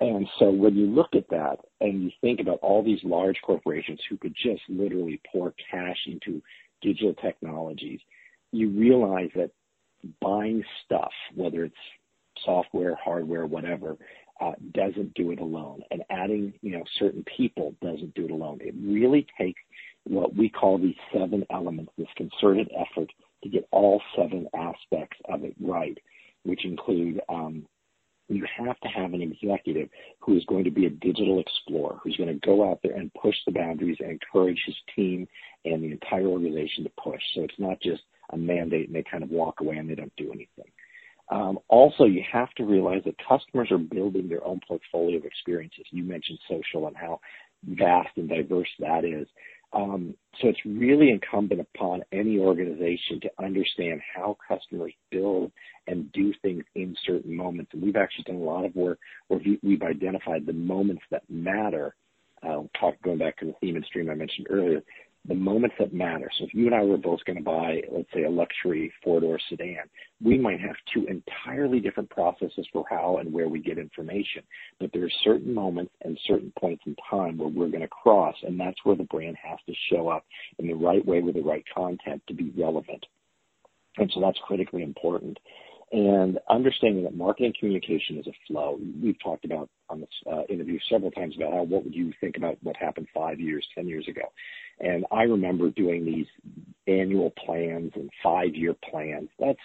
And 0.01 0.29
so 0.39 0.51
when 0.51 0.77
you 0.77 0.87
look 0.87 1.15
at 1.15 1.29
that 1.31 1.57
and 1.81 2.03
you 2.03 2.11
think 2.21 2.41
about 2.41 2.59
all 2.61 2.83
these 2.83 3.01
large 3.03 3.41
corporations 3.43 4.01
who 4.11 4.19
could 4.19 4.35
just 4.35 4.61
literally 4.69 5.21
pour 5.33 5.55
cash 5.71 5.97
into 6.07 6.43
digital 6.83 7.15
technologies, 7.15 8.01
you 8.53 8.69
realize 8.71 9.31
that 9.35 9.51
buying 10.21 10.63
stuff, 10.85 11.13
whether 11.35 11.65
it's 11.65 11.75
software, 12.45 12.97
hardware, 13.03 13.47
whatever, 13.47 13.97
uh, 14.41 14.53
doesn't 14.73 15.15
do 15.15 15.31
it 15.31 15.41
alone. 15.41 15.81
And 15.91 16.03
adding, 16.11 16.53
you 16.63 16.73
know, 16.73 16.85
certain 16.99 17.25
people 17.37 17.75
doesn't 17.83 18.15
do 18.15 18.27
it 18.27 18.31
alone. 18.31 18.59
It 18.61 18.75
really 18.79 19.27
takes 19.39 19.61
what 20.05 20.37
we 20.37 20.49
call 20.49 20.79
these 20.79 20.97
seven 21.13 21.45
elements, 21.51 21.93
this 21.97 22.07
concerted 22.17 22.71
effort 22.79 23.11
to 23.43 23.49
get 23.49 23.67
all 23.71 24.01
seven 24.17 24.47
aspects 24.55 25.17
of 25.29 25.45
it 25.45 25.55
right, 25.61 25.99
which 26.45 26.65
include 26.65 27.21
um, 27.29 27.67
you 28.29 28.45
have 28.59 28.79
to 28.81 28.89
have 28.89 29.15
an 29.15 29.23
executive 29.23 29.89
who 30.21 30.37
is 30.37 30.45
going 30.47 30.65
to 30.65 30.71
be 30.71 30.87
a 30.87 30.91
digital 30.91 31.41
explorer, 31.41 31.99
who's 32.03 32.17
going 32.17 32.29
to 32.29 32.47
go 32.47 32.69
out 32.69 32.81
there 32.83 32.97
and 32.97 33.13
push 33.15 33.37
the 33.47 33.53
boundaries 33.53 33.97
and 34.01 34.11
encourage 34.11 34.61
his 34.67 34.77
team 34.95 35.29
and 35.65 35.83
the 35.83 35.93
entire 35.93 36.27
organization 36.27 36.85
to 36.85 36.91
push. 37.03 37.21
So 37.35 37.43
it's 37.43 37.59
not 37.59 37.81
just 37.81 38.03
a 38.31 38.37
mandate 38.37 38.89
and 38.89 38.97
they 38.97 39.05
kind 39.09 39.23
of 39.23 39.31
walk 39.31 39.61
away 39.61 39.77
and 39.77 39.89
they 39.89 39.95
don't 39.95 40.13
do 40.17 40.33
anything. 40.33 40.71
Um, 41.29 41.59
also, 41.69 42.05
you 42.05 42.23
have 42.31 42.51
to 42.55 42.65
realize 42.65 43.03
that 43.05 43.17
customers 43.29 43.71
are 43.71 43.79
building 43.79 44.29
their 44.29 44.45
own 44.45 44.61
portfolio 44.67 45.19
of 45.19 45.25
experiences. 45.25 45.85
You 45.91 46.05
mentioned 46.05 46.39
social 46.49 46.87
and 46.87 46.97
how 46.97 47.21
vast 47.65 48.11
and 48.17 48.29
diverse 48.29 48.69
that 48.79 49.05
is. 49.05 49.27
Um, 49.73 50.15
so 50.41 50.49
it's 50.49 50.65
really 50.65 51.11
incumbent 51.11 51.61
upon 51.61 52.03
any 52.13 52.39
organization 52.39 53.21
to 53.23 53.31
understand 53.45 54.01
how 54.15 54.37
customers 54.47 54.93
build 55.11 55.51
and 55.87 56.11
do 56.13 56.33
things 56.43 56.63
in 56.77 56.95
certain 57.05 57.35
moments. 57.37 57.73
And 57.75 57.83
we've 57.83 57.97
actually 57.97 58.25
done 58.25 58.37
a 58.37 58.45
lot 58.45 58.65
of 58.65 58.75
work 58.77 58.99
where 59.29 59.41
we've 59.63 59.83
identified 59.83 60.47
the 60.47 60.53
moments 60.53 61.03
that 61.11 61.23
matter. 61.29 61.95
Uh, 62.43 62.63
talk, 62.79 62.95
going 63.03 63.19
back 63.19 63.37
to 63.39 63.47
the 63.47 63.55
theme 63.61 63.77
and 63.77 63.85
stream 63.87 64.09
I 64.09 64.15
mentioned 64.15 64.47
earlier, 64.51 64.83
the 65.29 65.35
moments 65.35 65.77
that 65.79 65.93
matter. 65.93 66.31
So 66.39 66.45
if 66.45 66.55
you 66.55 66.67
and 66.67 66.75
I 66.75 66.83
were 66.83 66.97
both 66.97 67.25
going 67.25 67.39
to 67.39 67.43
buy, 67.43 67.81
let's 67.91 68.09
say, 68.15 68.25
a 68.25 68.31
luxury 68.31 68.93
four-door 69.03 69.39
sedan, 69.49 69.85
we 70.23 70.39
might 70.39 70.61
have 70.61 70.77
two 70.93 71.07
entirely 71.07 71.81
different 71.81 72.11
processes 72.11 72.67
for 72.73 72.85
how 72.89 73.19
and 73.19 73.33
where 73.33 73.49
we 73.49 73.61
get 73.61 73.79
information. 73.79 74.43
But 74.79 74.91
there 74.93 75.05
are 75.05 75.11
certain 75.25 75.53
moments 75.53 75.93
and 76.03 76.19
certain 76.27 76.53
points 76.59 76.83
in 76.87 76.97
time 77.11 77.39
where 77.39 77.49
we're 77.49 77.69
going 77.69 77.81
to 77.81 77.89
cross, 77.89 78.37
and 78.43 78.59
that's 78.59 78.79
where 78.85 78.97
the 78.97 79.05
brand 79.05 79.37
has 79.43 79.59
to 79.67 79.75
show 79.91 80.09
up 80.09 80.25
in 80.59 80.69
the 80.69 80.75
right 80.75 81.05
way 81.05 81.21
with 81.21 81.35
the 81.35 81.43
right 81.43 81.65
content 81.75 82.23
to 82.29 82.35
be 82.35 82.53
relevant. 82.57 83.05
And 83.99 84.11
so 84.15 84.21
that's 84.21 84.39
critically 84.47 84.83
important 84.83 85.39
and 85.93 86.39
understanding 86.51 87.05
that 87.05 87.17
marketing 87.17 87.53
communication 87.59 88.19
is 88.19 88.27
a 88.27 88.33
flow. 88.47 88.79
We've 89.01 89.19
talked 89.23 89.45
about 89.45 89.69
on 89.89 90.01
this 90.01 90.11
uh, 90.31 90.43
interview 90.49 90.79
several 90.91 91.13
times 91.13 91.37
about 91.37 91.53
how 91.53 91.63
what 91.63 91.85
would 91.85 91.95
you 91.95 92.13
think 92.21 92.37
about 92.37 92.59
what 92.63 92.77
happened 92.77 93.07
five 93.15 93.39
years, 93.39 93.65
ten 93.75 93.87
years 93.87 94.07
ago, 94.09 94.23
and 94.81 95.05
I 95.11 95.23
remember 95.23 95.71
doing 95.71 96.05
these 96.05 96.27
annual 96.87 97.33
plans 97.45 97.93
and 97.95 98.11
five 98.23 98.55
year 98.55 98.75
plans. 98.91 99.29
That's 99.39 99.59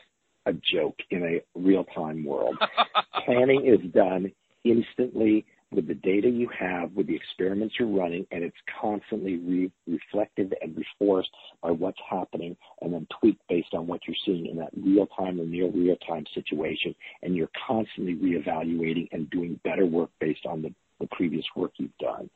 a 0.46 0.54
joke 0.54 0.98
in 1.12 1.24
a 1.24 1.60
real 1.60 1.84
time 1.96 2.24
world. 2.24 2.58
Planning 3.26 3.66
is 3.66 3.92
done 3.92 4.32
instantly 4.64 5.46
with 5.72 5.88
the 5.88 5.94
data 5.94 6.30
you 6.30 6.50
have, 6.58 6.92
with 6.94 7.08
the 7.08 7.16
experiments 7.16 7.76
you're 7.80 7.88
running, 7.88 8.28
and 8.32 8.44
it's 8.44 8.58
constantly 8.82 9.38
re- 9.38 9.72
reflected 9.88 10.54
and 10.62 10.76
reinforced 10.76 11.30
by 11.62 11.72
what's 11.72 12.00
happening 12.10 12.58
and 12.82 12.94
then 12.94 13.08
tweaked 13.20 13.42
based 13.48 13.74
on 13.74 13.88
what 13.88 14.02
you're 14.06 14.16
seeing 14.26 14.48
in 14.48 14.58
that 14.58 14.70
real 14.76 15.08
time 15.08 15.40
or 15.40 15.46
near 15.46 15.70
real 15.72 15.96
time 16.08 16.26
situation. 16.34 16.94
And 17.24 17.36
you're 17.36 17.50
constantly 17.68 18.16
reevaluating 18.16 19.08
and 19.14 19.30
doing 19.30 19.60
better 19.64 19.86
work 19.86 20.10
based 20.20 20.46
on 20.46 20.62
the, 20.62 20.74
the 21.00 21.08
previous 21.12 21.46
work 21.56 21.72
you've 21.78 21.98
done. 22.00 22.30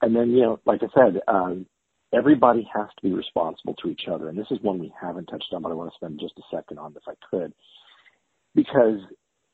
And 0.00 0.16
then, 0.16 0.30
you 0.30 0.42
know, 0.42 0.60
like 0.64 0.80
I 0.82 0.86
said, 0.94 1.20
um, 1.28 1.66
everybody 2.14 2.68
has 2.74 2.88
to 2.96 3.02
be 3.02 3.12
responsible 3.12 3.74
to 3.82 3.88
each 3.88 4.02
other. 4.10 4.28
And 4.28 4.38
this 4.38 4.50
is 4.50 4.58
one 4.62 4.78
we 4.78 4.92
haven't 5.00 5.26
touched 5.26 5.52
on, 5.52 5.62
but 5.62 5.70
I 5.70 5.74
want 5.74 5.90
to 5.90 5.96
spend 5.96 6.20
just 6.20 6.38
a 6.38 6.56
second 6.56 6.78
on 6.78 6.94
if 6.96 7.02
I 7.08 7.14
could. 7.30 7.52
Because 8.54 9.00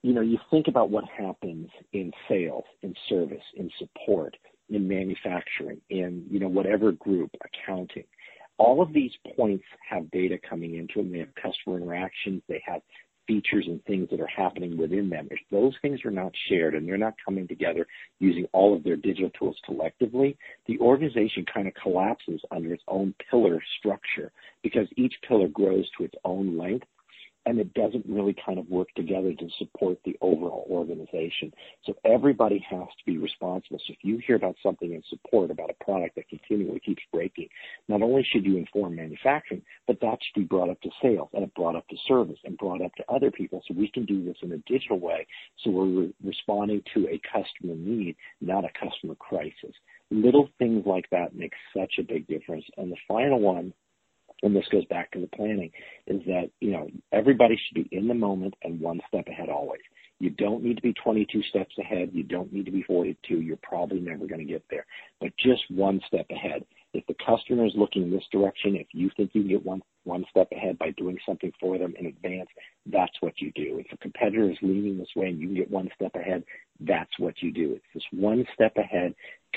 you 0.03 0.15
know, 0.15 0.21
you 0.23 0.39
think 0.51 0.69
about 0.69 0.91
what 0.91 1.05
happens 1.05 1.69
in 1.93 2.11
sales, 2.29 2.65
in 2.83 2.95
service, 3.09 3.43
in 3.57 3.71
support, 3.79 4.37
in 4.71 4.89
manufacturing, 4.89 5.81
in, 5.91 6.25
you 6.31 6.41
know, 6.41 6.49
whatever 6.49 6.93
group, 6.93 7.31
accounting. 7.45 8.05
All 8.57 8.81
of 8.81 8.93
these 8.93 9.13
points 9.37 9.65
have 9.89 10.11
data 10.11 10.39
coming 10.49 10.77
into 10.77 10.97
them. 10.97 11.13
They 11.13 11.19
have 11.19 11.35
customer 11.35 11.79
interactions. 11.79 12.43
They 12.49 12.63
have 12.67 12.83
features 13.31 13.66
and 13.68 13.85
things 13.85 14.09
that 14.11 14.20
are 14.20 14.26
happening 14.26 14.76
within 14.76 15.09
them. 15.09 15.28
If 15.31 15.39
those 15.53 15.72
things 15.83 16.01
are 16.05 16.11
not 16.11 16.33
shared 16.49 16.74
and 16.74 16.87
they're 16.87 16.99
not 16.99 17.14
coming 17.24 17.47
together 17.47 17.87
using 18.18 18.47
all 18.53 18.74
of 18.74 18.83
their 18.83 18.97
digital 18.97 19.31
tools 19.39 19.57
collectively, 19.64 20.37
the 20.66 20.76
organization 20.81 21.45
kind 21.53 21.68
of 21.68 21.74
collapses 21.81 22.41
under 22.51 22.74
its 22.74 22.83
own 22.89 23.14
pillar 23.31 23.62
structure 23.78 24.33
because 24.64 24.89
each 24.97 25.14
pillar 25.28 25.47
grows 25.47 25.89
to 25.97 26.05
its 26.05 26.16
own 26.24 26.59
length 26.59 26.89
and 27.47 27.59
it 27.59 27.72
doesn't 27.74 28.05
really 28.07 28.34
kind 28.45 28.59
of 28.59 28.68
work 28.68 28.88
together 28.95 29.32
to 29.32 29.49
support 29.59 29.99
the 30.05 30.16
overall 30.20 30.66
organization. 30.70 31.53
So 31.84 31.95
everybody 32.05 32.64
has 32.70 32.86
to 32.99 33.05
be 33.07 33.18
responsible. 33.18 33.78
So 33.86 33.93
if 33.93 33.99
you 34.03 34.20
hear 34.26 34.36
about 34.36 34.57
something 34.62 34.93
in 34.93 35.03
support 35.09 35.51
about 35.51 35.70
a 35.70 35.84
product 35.84 36.16
that 36.16 36.28
continually 36.28 36.80
keeps 36.80 37.03
breaking, 37.12 37.49
not 37.88 38.03
only 38.03 38.26
should 38.30 38.45
you 38.45 38.57
inform 38.57 38.97
manufacturing, 38.97 39.62
but 39.86 40.01
that 40.01 40.18
should 40.22 40.41
be 40.41 40.47
brought 40.47 40.70
up 40.70 40.80
to 40.82 40.91
sales 41.03 41.28
and 41.32 41.53
brought 41.55 41.76
up 41.76 41.88
to 41.88 41.97
service 42.07 42.38
and 42.45 42.59
brought 42.59 42.82
up 42.82 42.95
to 42.97 43.05
other 43.09 43.30
people 43.30 43.62
so 43.66 43.74
we 43.74 43.91
can 43.91 44.05
do 44.05 44.24
this 44.24 44.36
in 44.43 44.53
a 44.53 44.59
digital 44.59 44.99
way 44.99 45.26
so 45.62 45.70
we're 45.70 46.03
re- 46.03 46.14
responding 46.24 46.82
to 46.95 47.09
a 47.09 47.20
customer 47.32 47.74
need, 47.74 48.16
not 48.41 48.64
a 48.64 48.70
customer 48.78 49.14
crisis. 49.14 49.74
Little 50.11 50.49
things 50.59 50.84
like 50.86 51.09
that 51.11 51.34
make 51.34 51.53
such 51.76 51.95
a 51.99 52.03
big 52.03 52.26
difference. 52.26 52.64
And 52.76 52.91
the 52.91 52.97
final 53.07 53.41
one 53.41 53.72
and 54.43 54.55
this 54.55 54.64
goes 54.70 54.84
back 54.86 55.11
to 55.12 55.20
the 55.20 55.26
planning, 55.28 55.70
is 56.07 56.20
that, 56.26 56.51
you 56.61 56.70
know, 56.72 56.88
everybody 57.12 57.57
should 57.57 57.82
be 57.82 57.97
in 57.97 58.09
the 58.09 58.14
moment 58.14 58.55
and 58.62 58.80
one 58.80 59.01
step 59.09 59.26
ahead 59.28 59.49
always. 59.49 59.80
You 60.21 60.31
don't 60.31 60.62
need 60.62 60.77
to 60.77 60.83
be 60.83 60.93
22 60.93 61.43
steps 61.45 61.75
ahead. 61.79 62.11
You 62.12 62.23
don't 62.23 62.53
need 62.53 62.66
to 62.66 62.71
be 62.71 62.83
42. 62.83 63.41
You're 63.41 63.59
probably 63.62 64.01
never 64.01 64.27
going 64.27 64.47
to 64.47 64.53
get 64.53 64.62
there, 64.71 64.87
but 65.18 65.33
just 65.39 65.62
one 65.71 66.01
step 66.07 66.27
ahead. 66.31 66.64
If 66.93 67.07
the 67.07 67.14
customer 67.25 67.64
is 67.64 67.73
looking 67.75 68.11
this 68.11 68.25
direction, 68.33 68.77
if 68.77 68.89
you 68.93 69.11
think 69.16 69.31
you 69.33 69.43
can 69.43 69.51
get 69.51 69.64
one 69.64 69.83
one 70.05 70.25
step 70.31 70.49
ahead 70.51 70.79
by 70.79 70.91
doing 70.93 71.18
something 71.27 71.53
for 71.61 71.79
them 71.79 71.95
in 71.99 72.07
advance, 72.07 72.49
that's 72.87 73.12
what 73.21 73.35
you 73.41 73.53
do. 73.53 73.79
If 73.79 73.93
a 73.93 73.97
competitor 73.99 74.51
is 74.51 74.57
leaning 74.62 74.99
this 74.99 75.14
way 75.14 75.29
and 75.29 75.39
you 75.39 75.49
can 75.49 75.57
get 75.57 75.71
one 75.71 75.89
step 75.95 76.14
ahead, 76.14 76.43
that's 76.81 77.18
what 77.18 77.35
you 77.43 77.53
do. 77.53 77.75
It's 77.75 77.85
this 77.95 78.03
one 78.12 78.47
step 78.55 78.77
ahead, 78.77 79.14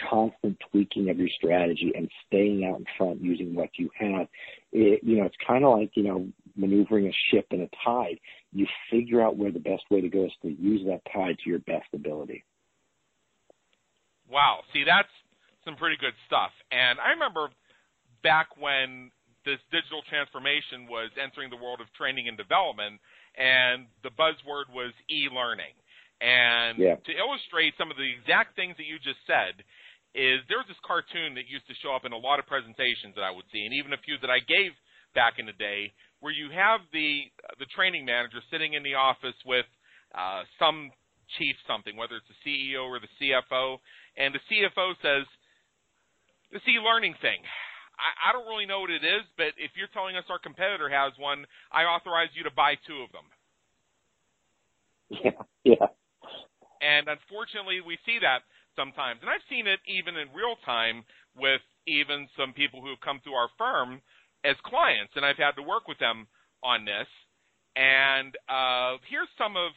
constant 0.09 0.57
tweaking 0.69 1.09
of 1.09 1.17
your 1.17 1.29
strategy 1.35 1.91
and 1.95 2.09
staying 2.27 2.65
out 2.65 2.79
in 2.79 2.85
front 2.97 3.21
using 3.21 3.55
what 3.55 3.69
you 3.77 3.89
have. 3.97 4.27
It, 4.71 5.03
you 5.03 5.17
know, 5.17 5.25
it's 5.25 5.35
kind 5.47 5.63
of 5.63 5.77
like, 5.77 5.91
you 5.95 6.03
know, 6.03 6.27
maneuvering 6.55 7.07
a 7.07 7.13
ship 7.31 7.47
in 7.51 7.61
a 7.61 7.69
tide. 7.83 8.19
You 8.51 8.67
figure 8.91 9.21
out 9.21 9.37
where 9.37 9.51
the 9.51 9.59
best 9.59 9.83
way 9.89 10.01
to 10.01 10.09
go 10.09 10.25
is 10.25 10.31
to 10.41 10.49
use 10.49 10.81
that 10.87 11.01
tide 11.11 11.37
to 11.43 11.49
your 11.49 11.59
best 11.59 11.87
ability. 11.93 12.43
Wow. 14.29 14.61
See, 14.73 14.83
that's 14.85 15.09
some 15.65 15.75
pretty 15.75 15.97
good 15.99 16.13
stuff. 16.27 16.51
And 16.71 16.99
I 16.99 17.11
remember 17.11 17.49
back 18.23 18.55
when 18.57 19.11
this 19.45 19.59
digital 19.71 20.01
transformation 20.07 20.87
was 20.87 21.11
entering 21.19 21.49
the 21.49 21.59
world 21.59 21.81
of 21.81 21.91
training 21.93 22.27
and 22.27 22.37
development, 22.37 22.99
and 23.35 23.87
the 24.03 24.11
buzzword 24.15 24.71
was 24.71 24.93
e-learning. 25.11 25.75
And 26.21 26.79
yeah. 26.79 26.95
to 26.95 27.11
illustrate 27.11 27.75
some 27.75 27.91
of 27.91 27.97
the 27.97 28.07
exact 28.07 28.55
things 28.55 28.79
that 28.79 28.87
you 28.87 28.95
just 29.03 29.19
said, 29.27 29.59
is 30.15 30.39
there 30.47 30.61
was 30.61 30.69
this 30.69 30.79
cartoon 30.85 31.35
that 31.35 31.49
used 31.49 31.67
to 31.67 31.75
show 31.81 31.91
up 31.91 32.05
in 32.05 32.13
a 32.13 32.21
lot 32.21 32.39
of 32.39 32.47
presentations 32.47 33.17
that 33.17 33.25
I 33.25 33.33
would 33.33 33.49
see, 33.51 33.65
and 33.65 33.73
even 33.73 33.91
a 33.91 33.99
few 33.99 34.15
that 34.21 34.29
I 34.29 34.39
gave 34.39 34.71
back 35.11 35.41
in 35.41 35.49
the 35.49 35.57
day, 35.57 35.91
where 36.23 36.31
you 36.31 36.47
have 36.55 36.79
the 36.95 37.27
the 37.59 37.67
training 37.75 38.07
manager 38.07 38.39
sitting 38.47 38.79
in 38.79 38.81
the 38.81 38.95
office 38.95 39.35
with 39.43 39.67
uh, 40.15 40.47
some 40.55 40.87
chief 41.35 41.59
something, 41.67 41.99
whether 41.99 42.15
it's 42.15 42.31
the 42.31 42.39
CEO 42.47 42.87
or 42.87 43.03
the 43.03 43.11
CFO, 43.19 43.83
and 44.15 44.31
the 44.31 44.39
CFO 44.47 44.95
says, 45.03 45.27
"This 46.55 46.63
e-learning 46.63 47.19
thing, 47.19 47.43
I, 47.99 48.31
I 48.31 48.31
don't 48.31 48.47
really 48.47 48.63
know 48.65 48.79
what 48.79 48.89
it 48.95 49.03
is, 49.03 49.27
but 49.35 49.51
if 49.59 49.75
you're 49.75 49.91
telling 49.91 50.15
us 50.15 50.23
our 50.31 50.39
competitor 50.39 50.87
has 50.87 51.11
one, 51.19 51.43
I 51.75 51.83
authorize 51.83 52.31
you 52.39 52.47
to 52.47 52.55
buy 52.55 52.79
two 52.87 53.03
of 53.03 53.11
them." 53.11 53.27
Yeah, 55.13 55.43
yeah. 55.61 55.87
And 56.81 57.05
unfortunately, 57.05 57.83
we 57.85 57.99
see 58.07 58.17
that 58.23 58.47
sometimes. 58.75 59.19
And 59.21 59.29
I've 59.29 59.45
seen 59.51 59.67
it 59.67 59.79
even 59.85 60.15
in 60.15 60.31
real 60.33 60.55
time 60.65 61.03
with 61.35 61.61
even 61.85 62.27
some 62.39 62.51
people 62.55 62.81
who 62.81 62.89
have 62.89 63.03
come 63.03 63.19
through 63.21 63.37
our 63.37 63.51
firm 63.59 64.01
as 64.43 64.55
clients, 64.65 65.13
and 65.15 65.25
I've 65.25 65.37
had 65.37 65.55
to 65.55 65.63
work 65.63 65.87
with 65.87 65.99
them 65.99 66.27
on 66.63 66.85
this. 66.85 67.07
And 67.75 68.35
uh, 68.47 69.01
here's 69.09 69.31
some 69.37 69.57
of 69.57 69.71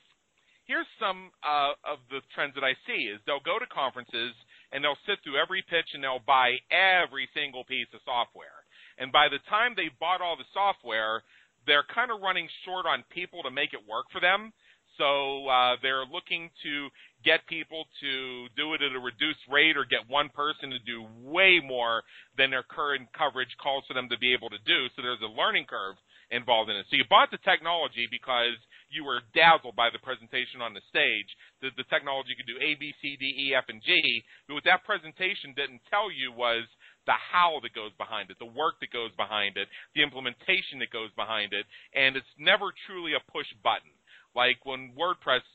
here's 0.67 0.87
some 0.99 1.31
uh, 1.47 1.79
of 1.87 2.03
the 2.11 2.21
trends 2.35 2.55
that 2.59 2.67
I 2.67 2.75
see 2.87 3.07
is 3.07 3.23
they'll 3.25 3.45
go 3.45 3.59
to 3.59 3.67
conferences 3.71 4.35
and 4.73 4.83
they'll 4.83 4.99
sit 5.07 5.23
through 5.23 5.39
every 5.39 5.63
pitch 5.63 5.95
and 5.95 6.03
they'll 6.03 6.27
buy 6.27 6.59
every 6.75 7.31
single 7.33 7.63
piece 7.65 7.87
of 7.95 8.03
software. 8.05 8.67
And 8.99 9.15
by 9.15 9.31
the 9.31 9.39
time 9.49 9.75
they 9.79 9.95
bought 10.01 10.21
all 10.21 10.37
the 10.37 10.49
software, 10.53 11.23
they're 11.67 11.87
kind 11.95 12.11
of 12.11 12.21
running 12.21 12.49
short 12.67 12.85
on 12.85 13.07
people 13.11 13.43
to 13.43 13.51
make 13.51 13.73
it 13.73 13.83
work 13.87 14.07
for 14.11 14.21
them. 14.21 14.53
So 14.99 15.47
uh, 15.47 15.77
they're 15.83 16.09
looking 16.09 16.51
to 16.65 16.89
get 17.25 17.47
people 17.47 17.85
to 18.01 18.47
do 18.57 18.75
it 18.75 18.83
at 18.83 18.95
a 18.95 19.01
reduced 19.01 19.43
rate 19.49 19.77
or 19.77 19.85
get 19.85 20.07
one 20.09 20.29
person 20.31 20.71
to 20.71 20.81
do 20.83 21.07
way 21.23 21.61
more 21.65 22.03
than 22.37 22.51
their 22.51 22.63
current 22.63 23.09
coverage 23.17 23.51
calls 23.63 23.85
for 23.89 23.95
them 23.95 24.09
to 24.11 24.19
be 24.19 24.35
able 24.35 24.51
to 24.51 24.61
do. 24.67 24.87
So 24.95 25.03
there's 25.03 25.23
a 25.25 25.33
learning 25.33 25.67
curve 25.67 25.97
involved 26.31 26.71
in 26.71 26.77
it. 26.77 26.87
So 26.91 26.97
you 26.97 27.05
bought 27.09 27.31
the 27.31 27.43
technology 27.43 28.07
because 28.11 28.59
you 28.91 29.03
were 29.03 29.23
dazzled 29.35 29.75
by 29.75 29.91
the 29.91 30.03
presentation 30.03 30.63
on 30.63 30.75
the 30.75 30.83
stage 30.91 31.31
that 31.63 31.75
the 31.75 31.87
technology 31.91 32.35
could 32.35 32.47
do 32.47 32.59
A, 32.59 32.75
B, 32.79 32.95
C, 33.03 33.17
D, 33.19 33.51
E, 33.51 33.55
F, 33.55 33.67
and 33.69 33.83
G. 33.83 34.23
But 34.47 34.55
what 34.55 34.67
that 34.67 34.87
presentation 34.87 35.55
didn't 35.55 35.83
tell 35.91 36.11
you 36.11 36.31
was 36.31 36.67
the 37.07 37.15
how 37.15 37.63
that 37.63 37.75
goes 37.75 37.95
behind 37.99 38.31
it, 38.31 38.39
the 38.39 38.51
work 38.51 38.79
that 38.83 38.91
goes 38.91 39.15
behind 39.15 39.57
it, 39.57 39.71
the 39.95 40.03
implementation 40.03 40.83
that 40.83 40.91
goes 40.91 41.11
behind 41.15 41.55
it, 41.55 41.67
and 41.95 42.19
it's 42.19 42.35
never 42.39 42.75
truly 42.87 43.15
a 43.15 43.31
push 43.31 43.47
button. 43.63 43.95
Like 44.35 44.59
when 44.67 44.93
WordPress 44.99 45.47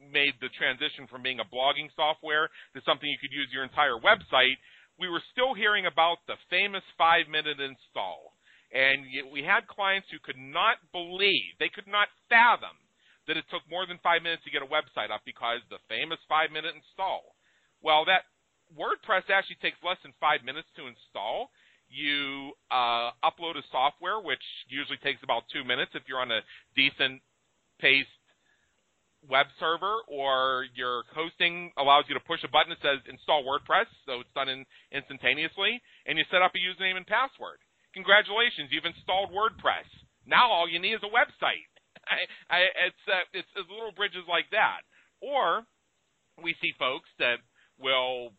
made 0.00 0.34
the 0.40 0.48
transition 0.56 1.06
from 1.06 1.22
being 1.22 1.40
a 1.40 1.48
blogging 1.52 1.92
software 1.94 2.48
to 2.74 2.80
something 2.88 3.08
you 3.08 3.20
could 3.20 3.32
use 3.32 3.52
your 3.52 3.64
entire 3.64 4.00
website, 4.00 4.56
we 4.98 5.08
were 5.08 5.22
still 5.32 5.54
hearing 5.54 5.86
about 5.86 6.24
the 6.26 6.36
famous 6.48 6.84
five 6.96 7.28
minute 7.28 7.60
install. 7.60 8.32
And 8.72 9.02
we 9.32 9.42
had 9.42 9.66
clients 9.66 10.08
who 10.10 10.22
could 10.22 10.38
not 10.38 10.78
believe, 10.92 11.58
they 11.58 11.72
could 11.72 11.88
not 11.90 12.06
fathom 12.28 12.76
that 13.26 13.36
it 13.36 13.44
took 13.50 13.62
more 13.68 13.86
than 13.86 13.98
five 14.02 14.22
minutes 14.22 14.42
to 14.44 14.50
get 14.50 14.62
a 14.62 14.70
website 14.70 15.10
up 15.10 15.22
because 15.26 15.60
the 15.68 15.82
famous 15.88 16.18
five 16.28 16.50
minute 16.50 16.74
install. 16.74 17.34
Well, 17.82 18.04
that 18.06 18.28
WordPress 18.76 19.26
actually 19.30 19.58
takes 19.62 19.78
less 19.82 19.98
than 20.02 20.14
five 20.20 20.46
minutes 20.46 20.68
to 20.78 20.86
install. 20.86 21.50
You 21.90 22.54
uh, 22.70 23.10
upload 23.26 23.58
a 23.58 23.66
software, 23.74 24.22
which 24.22 24.42
usually 24.70 24.98
takes 25.02 25.22
about 25.26 25.42
two 25.50 25.66
minutes 25.66 25.90
if 25.94 26.06
you're 26.06 26.22
on 26.22 26.30
a 26.30 26.46
decent 26.78 27.18
paced 27.82 28.14
web 29.28 29.46
server 29.60 30.00
or 30.08 30.64
your 30.74 31.04
hosting 31.12 31.72
allows 31.76 32.04
you 32.08 32.14
to 32.14 32.24
push 32.24 32.40
a 32.44 32.48
button 32.48 32.72
that 32.72 32.80
says 32.80 33.04
install 33.08 33.44
WordPress, 33.44 33.90
so 34.06 34.20
it's 34.20 34.32
done 34.32 34.48
in, 34.48 34.64
instantaneously, 34.92 35.80
and 36.06 36.16
you 36.16 36.24
set 36.30 36.42
up 36.42 36.52
a 36.56 36.60
username 36.60 36.96
and 36.96 37.06
password. 37.06 37.60
Congratulations, 37.92 38.70
you've 38.70 38.88
installed 38.88 39.30
WordPress. 39.34 39.88
Now 40.26 40.50
all 40.50 40.68
you 40.68 40.78
need 40.78 40.94
is 40.94 41.04
a 41.04 41.12
website. 41.12 41.68
I, 42.06 42.24
I, 42.48 42.58
it's, 42.88 43.04
uh, 43.06 43.26
it's 43.34 43.50
it's 43.56 43.68
little 43.68 43.92
bridges 43.92 44.24
like 44.28 44.48
that. 44.52 44.86
Or 45.20 45.66
we 46.42 46.56
see 46.62 46.72
folks 46.78 47.08
that 47.18 47.44
will 47.78 48.32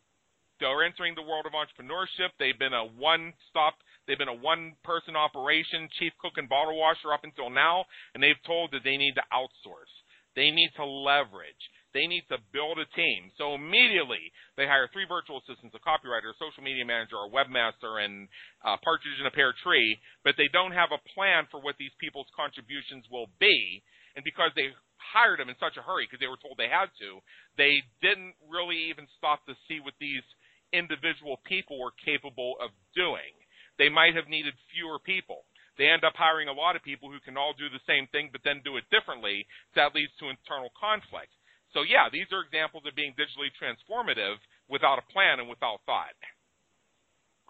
they're 0.58 0.86
entering 0.86 1.14
the 1.14 1.26
world 1.26 1.46
of 1.46 1.58
entrepreneurship. 1.58 2.30
They've 2.38 2.58
been 2.58 2.72
a 2.72 2.86
one 2.86 3.34
stop 3.50 3.74
they've 4.06 4.18
been 4.18 4.28
a 4.28 4.34
one 4.34 4.74
person 4.84 5.16
operation, 5.16 5.88
chief 5.98 6.12
cook 6.20 6.34
and 6.36 6.48
bottle 6.48 6.78
washer 6.78 7.12
up 7.12 7.24
until 7.24 7.50
now, 7.50 7.84
and 8.14 8.22
they've 8.22 8.40
told 8.46 8.70
that 8.72 8.82
they 8.84 8.96
need 8.96 9.14
to 9.14 9.22
outsource. 9.32 9.90
They 10.34 10.50
need 10.50 10.70
to 10.76 10.84
leverage. 10.84 11.60
They 11.92 12.08
need 12.08 12.24
to 12.32 12.40
build 12.56 12.80
a 12.80 12.88
team. 12.96 13.28
So 13.36 13.52
immediately 13.52 14.32
they 14.56 14.64
hire 14.64 14.88
three 14.88 15.04
virtual 15.04 15.44
assistants, 15.44 15.76
a 15.76 15.82
copywriter, 15.84 16.32
a 16.32 16.40
social 16.40 16.64
media 16.64 16.88
manager, 16.88 17.20
a 17.20 17.28
webmaster, 17.28 18.00
and 18.00 18.28
uh, 18.64 18.76
a 18.76 18.80
partridge 18.80 19.20
in 19.20 19.28
a 19.28 19.34
pear 19.34 19.52
tree, 19.60 20.00
but 20.24 20.34
they 20.40 20.48
don't 20.48 20.72
have 20.72 20.88
a 20.88 21.04
plan 21.12 21.44
for 21.52 21.60
what 21.60 21.76
these 21.76 21.92
people's 22.00 22.32
contributions 22.32 23.04
will 23.12 23.28
be. 23.36 23.84
And 24.16 24.24
because 24.24 24.56
they 24.56 24.72
hired 24.96 25.40
them 25.40 25.52
in 25.52 25.58
such 25.60 25.76
a 25.76 25.84
hurry 25.84 26.08
because 26.08 26.20
they 26.20 26.32
were 26.32 26.40
told 26.40 26.56
they 26.56 26.72
had 26.72 26.88
to, 27.04 27.20
they 27.60 27.84
didn't 28.00 28.40
really 28.48 28.88
even 28.88 29.04
stop 29.20 29.44
to 29.44 29.54
see 29.68 29.80
what 29.84 29.96
these 30.00 30.24
individual 30.72 31.44
people 31.44 31.76
were 31.76 31.92
capable 32.00 32.56
of 32.64 32.72
doing. 32.96 33.36
They 33.76 33.92
might 33.92 34.16
have 34.16 34.28
needed 34.28 34.56
fewer 34.72 34.96
people. 34.98 35.44
They 35.78 35.88
end 35.88 36.04
up 36.04 36.14
hiring 36.16 36.48
a 36.48 36.52
lot 36.52 36.76
of 36.76 36.82
people 36.82 37.10
who 37.10 37.20
can 37.20 37.36
all 37.36 37.54
do 37.56 37.68
the 37.68 37.82
same 37.86 38.06
thing 38.12 38.28
but 38.30 38.42
then 38.44 38.60
do 38.64 38.76
it 38.76 38.84
differently. 38.90 39.46
That 39.74 39.94
leads 39.94 40.12
to 40.20 40.28
internal 40.28 40.70
conflict. 40.78 41.32
So 41.72 41.82
yeah, 41.82 42.08
these 42.12 42.26
are 42.32 42.42
examples 42.44 42.84
of 42.86 42.94
being 42.94 43.14
digitally 43.16 43.48
transformative 43.56 44.36
without 44.68 44.98
a 44.98 45.12
plan 45.12 45.40
and 45.40 45.48
without 45.48 45.80
thought. 45.86 46.16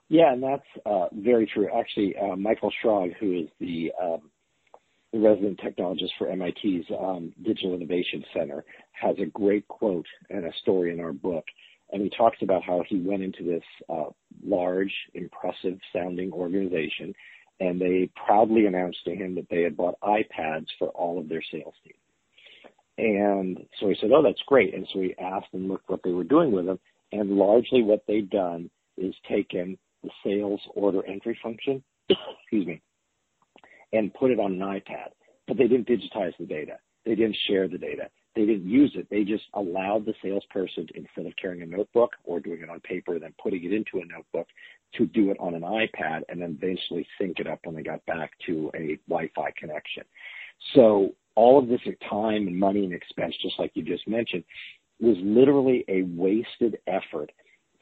Yeah, 0.09 0.33
and 0.33 0.43
that's 0.43 0.71
uh, 0.85 1.07
very 1.13 1.47
true. 1.47 1.69
Actually, 1.75 2.15
uh, 2.17 2.37
Michael 2.37 2.71
Schrage, 2.83 3.17
who 3.17 3.41
is 3.41 3.49
the, 3.59 3.91
um, 4.01 4.31
the 5.13 5.19
resident 5.19 5.59
technologist 5.59 6.11
for 6.19 6.35
MIT's 6.35 6.87
um, 7.01 7.33
Digital 7.43 7.75
Innovation 7.75 8.23
Center, 8.35 8.65
has 8.93 9.17
a 9.19 9.27
great 9.27 9.67
quote 9.69 10.07
and 10.29 10.45
a 10.45 10.53
story 10.61 10.93
in 10.93 11.01
our 11.01 11.13
book 11.13 11.45
and 11.93 12.03
he 12.03 12.11
talks 12.11 12.39
about 12.43 12.63
how 12.63 12.83
he 12.89 12.97
went 12.97 13.23
into 13.23 13.45
this 13.45 13.63
uh, 13.89 14.11
large, 14.45 14.93
impressive 15.15 15.79
sounding 15.93 16.33
organization, 16.33 17.15
and 17.63 17.81
they 17.81 18.11
proudly 18.27 18.67
announced 18.67 19.05
to 19.05 19.15
him 19.15 19.37
that 19.37 19.49
they 19.49 19.63
had 19.63 19.77
bought 19.77 20.01
iPads 20.03 20.67
for 20.79 20.89
all 20.89 21.19
of 21.19 21.29
their 21.29 21.43
sales 21.53 21.75
team. 21.85 21.95
And 22.99 23.65
so 23.79 23.89
he 23.89 23.95
said, 24.01 24.11
"Oh, 24.13 24.23
that's 24.23 24.43
great." 24.47 24.75
And 24.75 24.87
so 24.93 25.01
he 25.01 25.15
asked 25.19 25.53
and 25.53 25.69
looked 25.69 25.89
what 25.89 26.03
they 26.03 26.11
were 26.11 26.25
doing 26.25 26.51
with 26.51 26.67
them, 26.67 26.81
and 27.13 27.37
largely 27.37 27.83
what 27.83 28.05
they'd 28.07 28.29
done 28.31 28.69
is 28.97 29.15
taken 29.29 29.79
the 30.03 30.11
sales 30.25 30.61
order 30.75 31.07
entry 31.07 31.39
function, 31.41 31.83
excuse 32.09 32.67
me, 32.67 32.81
and 33.93 34.13
put 34.15 34.33
it 34.33 34.41
on 34.41 34.55
an 34.55 34.59
iPad, 34.59 35.11
but 35.47 35.57
they 35.57 35.69
didn't 35.69 35.87
digitize 35.87 36.37
the 36.39 36.47
data. 36.47 36.79
They 37.05 37.15
didn't 37.15 37.37
share 37.47 37.69
the 37.69 37.79
data 37.79 38.11
they 38.35 38.47
didn't 38.47 38.69
use 38.69 38.93
it. 38.95 39.09
They 39.11 39.25
just 39.25 39.45
allowed 39.55 40.07
the 40.07 40.15
salesperson, 40.23 40.89
instead 40.95 41.27
of 41.27 41.37
carrying 41.41 41.63
a 41.63 41.67
notebook 41.67 42.13
or 42.25 42.41
doing 42.41 42.63
it 42.63 42.71
on 42.71 42.81
paper, 42.81 43.19
then 43.19 43.35
putting 43.43 43.65
it 43.65 43.73
into 43.73 43.99
a 43.99 44.07
notebook, 44.07 44.47
to 44.97 45.07
do 45.07 45.31
it 45.31 45.37
on 45.41 45.55
an 45.55 45.63
iPad 45.63 46.23
and 46.29 46.41
then 46.41 46.59
eventually 46.61 47.07
sync 47.19 47.39
it 47.39 47.47
up 47.47 47.61
when 47.65 47.75
they 47.75 47.83
got 47.83 48.05
back 48.07 48.33
to 48.47 48.71
a 48.75 48.99
Wi-Fi 49.09 49.53
connection. 49.59 50.05
So 50.75 51.15
all 51.35 51.59
of 51.59 51.69
this 51.69 51.81
time 52.09 52.47
and 52.47 52.59
money 52.59 52.85
and 52.85 52.93
expense, 52.93 53.35
just 53.43 53.59
like 53.59 53.73
you 53.75 53.83
just 53.83 54.07
mentioned, 54.07 54.45
was 55.01 55.17
literally 55.21 55.85
a 55.89 56.03
wasted 56.03 56.79
effort 56.87 57.33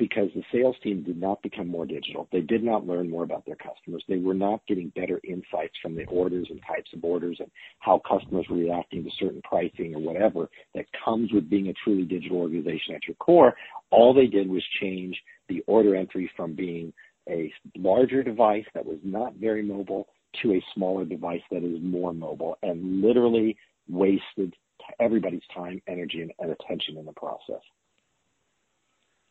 because 0.00 0.30
the 0.34 0.42
sales 0.50 0.76
team 0.82 1.02
did 1.02 1.20
not 1.20 1.42
become 1.42 1.68
more 1.68 1.84
digital. 1.84 2.26
They 2.32 2.40
did 2.40 2.64
not 2.64 2.86
learn 2.86 3.10
more 3.10 3.22
about 3.22 3.44
their 3.44 3.56
customers. 3.56 4.02
They 4.08 4.16
were 4.16 4.34
not 4.34 4.66
getting 4.66 4.88
better 4.96 5.20
insights 5.22 5.74
from 5.82 5.94
the 5.94 6.06
orders 6.06 6.46
and 6.48 6.58
types 6.66 6.90
of 6.94 7.04
orders 7.04 7.36
and 7.38 7.50
how 7.80 8.00
customers 8.08 8.46
were 8.48 8.56
reacting 8.56 9.04
to 9.04 9.10
certain 9.20 9.42
pricing 9.42 9.94
or 9.94 10.00
whatever 10.00 10.48
that 10.74 10.86
comes 11.04 11.30
with 11.34 11.50
being 11.50 11.68
a 11.68 11.74
truly 11.84 12.04
digital 12.04 12.38
organization 12.38 12.94
at 12.94 13.06
your 13.06 13.14
core. 13.16 13.54
All 13.90 14.14
they 14.14 14.26
did 14.26 14.48
was 14.48 14.64
change 14.80 15.20
the 15.50 15.62
order 15.66 15.94
entry 15.94 16.30
from 16.34 16.54
being 16.54 16.94
a 17.28 17.52
larger 17.76 18.22
device 18.22 18.64
that 18.72 18.86
was 18.86 18.98
not 19.04 19.34
very 19.34 19.62
mobile 19.62 20.08
to 20.42 20.54
a 20.54 20.64
smaller 20.74 21.04
device 21.04 21.42
that 21.50 21.62
is 21.62 21.78
more 21.82 22.14
mobile 22.14 22.56
and 22.62 23.02
literally 23.02 23.54
wasted 23.86 24.54
everybody's 24.98 25.42
time, 25.54 25.82
energy, 25.86 26.22
and, 26.22 26.50
attention 26.50 26.96
in 26.96 27.04
the 27.04 27.12
process. 27.12 27.60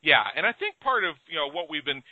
Yeah, 0.02 0.24
and 0.36 0.46
I 0.46 0.54
think 0.54 0.80
part 0.80 1.04
of 1.04 1.16
you 1.28 1.36
know 1.36 1.52
what 1.52 1.70
we've 1.70 1.86
been 1.86 2.04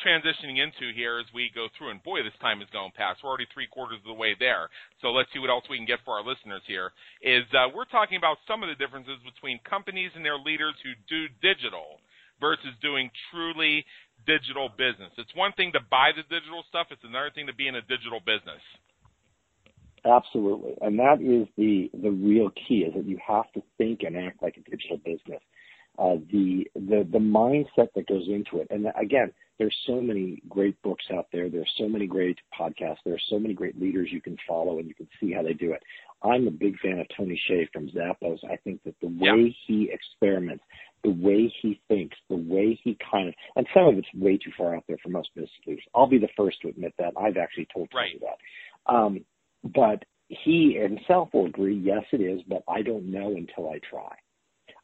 transitioning 0.00 0.62
into 0.62 0.94
here 0.94 1.18
as 1.18 1.26
we 1.34 1.50
go 1.54 1.68
through, 1.76 1.90
and 1.90 2.02
boy, 2.02 2.22
this 2.22 2.36
time 2.40 2.62
is 2.62 2.68
going 2.72 2.92
past. 2.96 3.20
We're 3.22 3.30
already 3.30 3.50
three 3.52 3.66
quarters 3.66 3.98
of 4.00 4.08
the 4.08 4.16
way 4.16 4.34
there. 4.38 4.68
So 5.00 5.10
let's 5.12 5.28
see 5.32 5.38
what 5.38 5.50
else 5.50 5.64
we 5.68 5.76
can 5.76 5.86
get 5.86 6.00
for 6.04 6.14
our 6.16 6.24
listeners 6.24 6.62
here. 6.66 6.92
Is 7.20 7.44
uh, 7.52 7.68
we're 7.74 7.90
talking 7.90 8.16
about 8.16 8.38
some 8.46 8.62
of 8.62 8.68
the 8.70 8.78
differences 8.78 9.18
between 9.26 9.58
companies 9.68 10.10
and 10.14 10.24
their 10.24 10.38
leaders 10.38 10.74
who 10.82 10.94
do 11.10 11.28
digital 11.42 11.98
versus 12.40 12.74
doing 12.80 13.10
truly 13.30 13.84
digital 14.26 14.70
business. 14.70 15.10
It's 15.18 15.34
one 15.34 15.52
thing 15.58 15.72
to 15.74 15.82
buy 15.90 16.14
the 16.14 16.22
digital 16.30 16.62
stuff; 16.70 16.88
it's 16.90 17.04
another 17.04 17.30
thing 17.34 17.46
to 17.46 17.54
be 17.54 17.66
in 17.66 17.74
a 17.74 17.82
digital 17.82 18.22
business. 18.22 18.62
Absolutely, 20.06 20.74
and 20.80 20.98
that 20.98 21.18
is 21.22 21.46
the 21.58 21.90
the 21.90 22.10
real 22.10 22.50
key: 22.54 22.86
is 22.86 22.94
that 22.94 23.06
you 23.06 23.18
have 23.18 23.50
to 23.54 23.62
think 23.78 24.02
and 24.06 24.16
act 24.16 24.42
like 24.42 24.56
a 24.56 24.64
digital 24.70 24.98
business 25.02 25.42
uh, 25.98 26.16
the 26.30 26.66
the 26.74 27.06
the 27.10 27.18
mindset 27.18 27.88
that 27.94 28.06
goes 28.06 28.26
into 28.28 28.58
it. 28.58 28.68
And 28.70 28.86
again, 29.00 29.32
there's 29.58 29.76
so 29.86 30.00
many 30.00 30.42
great 30.48 30.80
books 30.82 31.04
out 31.12 31.26
there. 31.32 31.48
There's 31.48 31.72
so 31.78 31.88
many 31.88 32.06
great 32.06 32.38
podcasts. 32.58 32.98
There 33.04 33.14
are 33.14 33.28
so 33.28 33.38
many 33.38 33.54
great 33.54 33.80
leaders 33.80 34.08
you 34.10 34.20
can 34.20 34.36
follow, 34.48 34.78
and 34.78 34.88
you 34.88 34.94
can 34.94 35.08
see 35.20 35.32
how 35.32 35.42
they 35.42 35.52
do 35.52 35.72
it. 35.72 35.82
I'm 36.22 36.46
a 36.46 36.50
big 36.50 36.78
fan 36.78 36.98
of 36.98 37.06
Tony 37.16 37.40
Hsieh 37.48 37.68
from 37.72 37.88
Zappos. 37.90 38.38
I 38.50 38.56
think 38.56 38.82
that 38.84 38.94
the 39.00 39.08
way 39.08 39.18
yeah. 39.46 39.52
he 39.66 39.90
experiments, 39.92 40.64
the 41.04 41.10
way 41.10 41.52
he 41.60 41.80
thinks, 41.88 42.16
the 42.28 42.36
way 42.36 42.78
he 42.82 42.96
kind 43.10 43.28
of, 43.28 43.34
and 43.56 43.66
some 43.74 43.86
of 43.86 43.98
it's 43.98 44.08
way 44.14 44.38
too 44.38 44.52
far 44.56 44.74
out 44.76 44.84
there 44.88 44.98
for 45.02 45.10
most 45.10 45.30
business 45.34 45.50
leaders. 45.66 45.84
I'll 45.94 46.06
be 46.06 46.18
the 46.18 46.28
first 46.36 46.60
to 46.62 46.68
admit 46.68 46.94
that. 46.98 47.12
I've 47.16 47.36
actually 47.36 47.68
told 47.74 47.90
Tony 47.90 48.18
right. 48.20 48.30
that. 48.86 48.92
Um, 48.92 49.24
but 49.64 50.04
he 50.28 50.78
himself 50.80 51.28
will 51.32 51.46
agree, 51.46 51.76
yes, 51.76 52.04
it 52.12 52.20
is, 52.20 52.40
but 52.48 52.62
I 52.68 52.82
don't 52.82 53.10
know 53.10 53.36
until 53.36 53.70
I 53.70 53.78
try. 53.88 54.14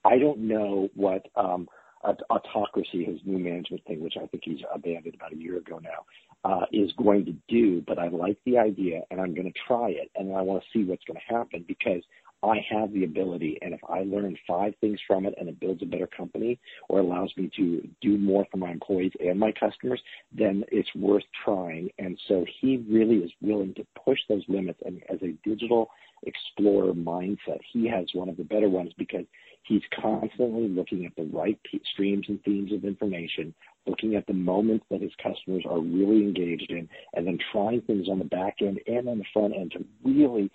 I 0.09 0.18
don't 0.18 0.38
know 0.38 0.88
what 0.94 1.26
um, 1.36 1.68
holacracy, 2.04 3.06
his 3.06 3.20
new 3.24 3.38
management 3.38 3.84
thing, 3.86 4.00
which 4.00 4.14
I 4.16 4.26
think 4.26 4.44
he's 4.44 4.61
abandoned 4.72 5.14
about 5.14 5.32
a 5.32 5.36
year 5.36 5.59
ago 5.59 5.80
now, 5.82 6.04
uh, 6.44 6.66
is 6.72 6.90
going 6.92 7.26
to 7.26 7.34
do. 7.48 7.82
But 7.86 7.98
I 7.98 8.09
like 8.09 8.38
the 8.46 8.59
idea, 8.59 9.02
and 9.11 9.20
I'm 9.20 9.34
going 9.34 9.52
to 9.52 9.59
try 9.66 9.90
it, 9.90 10.11
and 10.16 10.34
I 10.34 10.42
want 10.42 10.62
to 10.62 10.78
see 10.78 10.84
what's 10.84 11.04
going 11.04 11.18
to 11.18 11.34
happen 11.34 11.64
because 11.66 12.02
I 12.42 12.64
have 12.70 12.92
the 12.92 13.02
ability, 13.02 13.59
and 13.62 13.74
if 13.74 13.80
I 13.88 14.04
learn 14.04 14.36
five 14.46 14.74
things 14.80 15.00
from 15.06 15.26
it 15.26 15.34
and 15.38 15.48
it 15.48 15.59
builds 15.59 15.82
a 15.82 15.86
better 15.86 16.06
company 16.06 16.61
or 16.88 17.00
allows 17.00 17.32
me 17.36 17.50
to 17.56 17.88
do 18.00 18.16
more 18.16 18.46
for 18.50 18.59
my 18.59 18.70
employees 18.70 19.12
and 19.18 19.40
my 19.40 19.52
customers, 19.52 20.00
then 20.30 20.64
it's 20.70 20.88
worth 20.94 21.24
trying. 21.44 21.90
And 21.98 22.16
so 22.28 22.44
he 22.61 22.76
really 22.88 23.16
is 23.16 23.32
willing 23.40 23.74
to 23.74 23.86
push 24.04 24.20
those 24.28 24.44
limits. 24.46 24.78
And 24.86 25.02
as 25.12 25.18
a 25.22 25.36
digital 25.48 25.90
explorer 26.22 26.92
mindset, 26.92 27.59
he 27.72 27.88
has 27.88 28.06
one 28.14 28.28
of 28.28 28.36
the 28.36 28.44
better 28.44 28.68
ones 28.68 28.92
because 28.96 29.24
He's 29.68 29.82
constantly 30.00 30.66
looking 30.66 31.04
at 31.04 31.14
the 31.14 31.28
right 31.30 31.58
streams 31.92 32.24
and 32.28 32.42
themes 32.42 32.72
of 32.72 32.84
information, 32.84 33.54
looking 33.86 34.14
at 34.14 34.26
the 34.26 34.32
moments 34.32 34.86
that 34.90 35.02
his 35.02 35.12
customers 35.22 35.62
are 35.68 35.78
really 35.78 36.22
engaged 36.22 36.70
in, 36.70 36.88
and 37.12 37.26
then 37.26 37.38
trying 37.52 37.82
things 37.82 38.08
on 38.08 38.18
the 38.18 38.24
back 38.24 38.56
end 38.62 38.80
and 38.86 39.06
on 39.06 39.18
the 39.18 39.26
front 39.30 39.54
end 39.54 39.72
to 39.72 39.84
really 40.02 40.50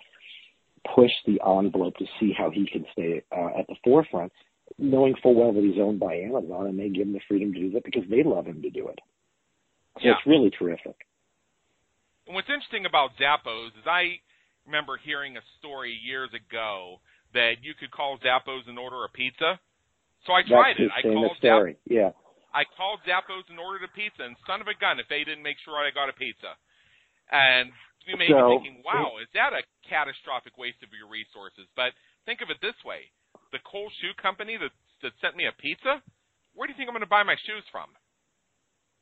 push 0.96 1.12
the 1.26 1.40
envelope 1.46 1.96
to 1.98 2.06
see 2.18 2.32
how 2.36 2.50
he 2.50 2.66
can 2.66 2.84
stay 2.92 3.22
uh, 3.30 3.56
at 3.56 3.68
the 3.68 3.76
forefront, 3.84 4.32
knowing 4.78 5.14
full 5.22 5.36
well 5.36 5.52
that 5.52 5.62
he's 5.62 5.80
owned 5.80 6.00
by 6.00 6.16
Amazon 6.16 6.66
and 6.66 6.76
they 6.76 6.88
give 6.88 7.06
him 7.06 7.12
the 7.12 7.20
freedom 7.28 7.52
to 7.52 7.60
do 7.60 7.70
that 7.70 7.84
because 7.84 8.02
they 8.10 8.24
love 8.24 8.46
him 8.46 8.62
to 8.62 8.70
do 8.70 8.88
it. 8.88 8.98
So 9.98 10.08
yeah. 10.08 10.12
it's 10.12 10.26
really 10.26 10.50
terrific. 10.50 10.96
And 12.26 12.34
what's 12.34 12.48
interesting 12.48 12.84
about 12.84 13.10
Zappos 13.20 13.68
is 13.68 13.86
I 13.86 14.18
remember 14.66 14.96
hearing 14.96 15.36
a 15.36 15.42
story 15.60 15.96
years 16.04 16.30
ago 16.34 16.98
that 17.34 17.62
you 17.62 17.74
could 17.74 17.90
call 17.90 18.18
Zappos 18.22 18.66
and 18.66 18.78
order 18.78 19.04
a 19.04 19.10
pizza. 19.10 19.60
So 20.26 20.32
I 20.32 20.42
tried 20.46 20.78
That's 20.78 20.88
it. 20.88 21.10
I 21.10 21.12
called 21.12 21.36
story. 21.36 21.76
Zapp- 21.84 21.90
yeah. 21.90 22.10
I 22.54 22.62
called 22.78 23.02
Zappos 23.02 23.44
and 23.50 23.58
ordered 23.58 23.82
a 23.84 23.92
pizza, 23.92 24.22
and 24.22 24.38
son 24.46 24.62
of 24.62 24.70
a 24.70 24.78
gun, 24.78 25.02
if 25.02 25.10
they 25.10 25.26
didn't 25.26 25.42
make 25.42 25.58
sure 25.66 25.74
I 25.74 25.90
got 25.90 26.08
a 26.08 26.14
pizza. 26.14 26.54
And 27.34 27.74
you 28.06 28.14
may 28.16 28.30
so, 28.30 28.38
be 28.38 28.42
thinking, 28.56 28.76
wow, 28.86 29.18
is 29.18 29.26
that 29.34 29.50
a 29.50 29.66
catastrophic 29.82 30.54
waste 30.54 30.80
of 30.86 30.94
your 30.94 31.10
resources? 31.10 31.66
But 31.74 31.92
think 32.24 32.40
of 32.40 32.48
it 32.54 32.62
this 32.62 32.78
way: 32.86 33.10
the 33.50 33.58
Cole 33.66 33.90
Shoe 33.98 34.14
Company 34.22 34.56
that 34.56 34.70
that 35.02 35.12
sent 35.20 35.34
me 35.34 35.50
a 35.50 35.54
pizza. 35.58 36.00
Where 36.54 36.70
do 36.70 36.72
you 36.72 36.78
think 36.78 36.86
I'm 36.86 36.94
going 36.94 37.02
to 37.02 37.10
buy 37.10 37.26
my 37.26 37.34
shoes 37.42 37.66
from? 37.74 37.90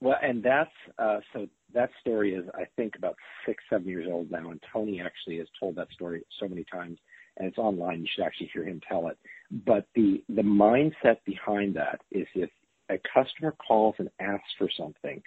Well, 0.01 0.17
and 0.23 0.43
that's 0.43 0.73
uh, 0.99 1.21
so 1.33 1.47
that 1.75 1.91
story 2.01 2.35
is 2.35 2.49
I 2.55 2.65
think 2.75 2.97
about 2.97 3.17
six, 3.47 3.63
seven 3.69 3.87
years 3.87 4.09
old 4.11 4.31
now, 4.31 4.51
and 4.51 4.61
Tony 4.73 5.01
actually 5.01 5.39
has 5.39 5.47
told 5.61 5.77
that 5.77 5.93
story 5.93 6.25
so 6.41 6.49
many 6.49 6.65
times 6.65 6.99
and 7.37 7.49
it's 7.49 7.59
online. 7.59 8.01
You 8.01 8.09
should 8.15 8.25
actually 8.25 8.51
hear 8.53 8.65
him 8.65 8.81
tell 8.89 9.09
it. 9.09 9.19
But 9.67 9.87
the 9.95 10.23
the 10.29 10.43
mindset 10.43 11.19
behind 11.25 11.75
that 11.77 12.01
is 12.11 12.27
if 12.35 12.51
a 12.91 12.99
customer 13.13 13.55
calls 13.67 13.95
and 13.99 14.11
asks 14.21 14.53
for 14.59 14.69
something, 14.77 15.23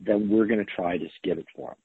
then 0.00 0.28
we're 0.30 0.46
going 0.46 0.64
to 0.64 0.72
try 0.76 0.98
to 0.98 1.06
give 1.24 1.38
it 1.38 1.46
for 1.54 1.70
them. 1.70 1.76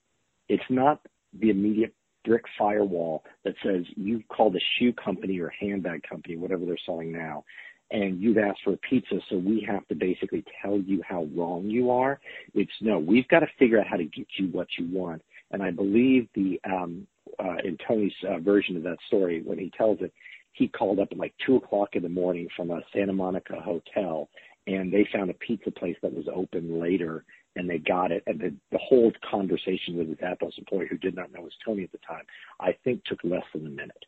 It's 0.49 0.63
not 0.69 1.01
the 1.39 1.49
immediate 1.49 1.93
brick 2.25 2.43
firewall 2.57 3.23
that 3.43 3.55
says 3.63 3.83
you've 3.95 4.27
called 4.27 4.55
a 4.55 4.59
shoe 4.77 4.93
company 4.93 5.39
or 5.39 5.51
handbag 5.59 6.03
company, 6.07 6.37
whatever 6.37 6.65
they're 6.65 6.77
selling 6.85 7.11
now, 7.11 7.43
and 7.91 8.19
you've 8.19 8.37
asked 8.37 8.61
for 8.63 8.73
a 8.73 8.77
pizza, 8.77 9.19
so 9.29 9.37
we 9.37 9.65
have 9.69 9.87
to 9.87 9.95
basically 9.95 10.43
tell 10.61 10.79
you 10.79 11.01
how 11.07 11.27
wrong 11.35 11.65
you 11.65 11.91
are. 11.91 12.19
It's 12.53 12.71
no, 12.81 12.97
we've 12.97 13.27
got 13.27 13.41
to 13.41 13.47
figure 13.59 13.79
out 13.79 13.87
how 13.87 13.97
to 13.97 14.05
get 14.05 14.25
you 14.37 14.47
what 14.47 14.67
you 14.77 14.87
want. 14.91 15.21
And 15.51 15.61
I 15.61 15.69
believe 15.69 16.27
the 16.33 16.59
um, 16.65 17.05
uh, 17.39 17.57
in 17.63 17.77
Tony's 17.87 18.13
uh, 18.27 18.39
version 18.39 18.77
of 18.77 18.83
that 18.83 18.97
story, 19.07 19.41
when 19.43 19.59
he 19.59 19.71
tells 19.77 19.99
it, 20.01 20.13
he 20.53 20.67
called 20.67 20.99
up 20.99 21.09
at 21.11 21.17
like 21.17 21.33
two 21.45 21.55
o'clock 21.55 21.89
in 21.93 22.03
the 22.03 22.09
morning 22.09 22.47
from 22.55 22.71
a 22.71 22.81
Santa 22.93 23.13
Monica 23.13 23.59
hotel, 23.59 24.29
and 24.67 24.93
they 24.93 25.07
found 25.11 25.29
a 25.29 25.33
pizza 25.35 25.71
place 25.71 25.97
that 26.01 26.13
was 26.13 26.25
open 26.33 26.79
later, 26.79 27.25
and 27.55 27.69
they 27.69 27.79
got 27.79 28.11
it. 28.11 28.23
And 28.27 28.39
the, 28.39 28.55
the 28.71 28.77
whole 28.77 29.11
conversation 29.29 29.97
with 29.97 30.09
the 30.09 30.15
Zappos 30.15 30.57
employee, 30.57 30.87
who 30.89 30.97
did 30.97 31.15
not 31.15 31.31
know 31.31 31.39
it 31.39 31.43
was 31.43 31.53
Tony 31.65 31.83
at 31.83 31.91
the 31.91 31.97
time, 32.07 32.23
I 32.59 32.75
think 32.83 33.03
took 33.05 33.23
less 33.23 33.43
than 33.53 33.65
a 33.65 33.69
minute. 33.69 34.05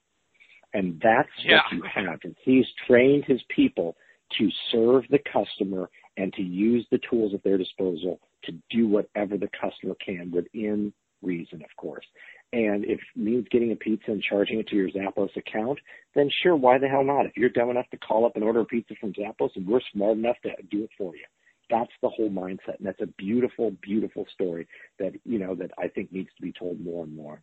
And 0.74 1.00
that's 1.02 1.30
yeah. 1.44 1.62
what 1.72 1.72
you 1.72 1.84
have. 1.84 2.20
And 2.24 2.36
he's 2.44 2.66
trained 2.86 3.26
his 3.26 3.42
people 3.56 3.96
to 4.38 4.50
serve 4.72 5.04
the 5.10 5.20
customer 5.32 5.90
and 6.18 6.34
to 6.34 6.42
use 6.42 6.86
the 6.92 7.00
tools 7.10 7.34
at 7.34 7.44
their 7.44 7.58
disposal 7.58 8.20
to 8.44 8.54
do 8.70 8.88
whatever 8.88 9.38
the 9.38 9.50
customer 9.60 9.96
can 10.06 10.32
within 10.32 10.94
reason, 11.22 11.62
of 11.62 11.76
course. 11.78 12.06
And 12.54 12.86
if 12.86 13.00
it 13.00 13.20
means 13.20 13.48
getting 13.52 13.72
a 13.72 13.76
pizza 13.76 14.12
and 14.12 14.24
charging 14.24 14.60
it 14.60 14.68
to 14.70 14.76
your 14.76 14.90
Zappos 14.90 15.36
account, 15.36 15.80
then 16.14 16.30
sure, 16.42 16.56
why 16.56 16.78
the 16.78 16.88
hell 16.88 17.04
not? 17.04 17.26
If 17.26 17.36
you're 17.36 17.50
dumb 17.50 17.70
enough 17.70 17.90
to 17.92 17.98
call 17.98 18.26
up 18.26 18.36
and 18.36 18.44
order 18.44 18.62
a 18.62 18.66
pizza 18.66 18.94
from 19.00 19.14
Zappos 19.14 19.50
and 19.56 19.68
we're 19.68 19.82
smart 19.92 20.18
enough 20.18 20.38
to 20.44 20.52
do 20.72 20.84
it 20.84 20.90
for 20.98 21.16
you. 21.16 21.26
That's 21.70 21.92
the 22.02 22.10
whole 22.10 22.30
mindset. 22.30 22.78
And 22.78 22.86
that's 22.86 23.02
a 23.02 23.08
beautiful, 23.08 23.72
beautiful 23.82 24.26
story 24.34 24.68
that, 25.00 25.14
you 25.26 25.40
know, 25.40 25.56
that 25.56 25.72
I 25.78 25.88
think 25.88 26.12
needs 26.12 26.30
to 26.38 26.42
be 26.42 26.54
told 26.54 26.80
more 26.80 27.04
and 27.04 27.16
more. 27.16 27.42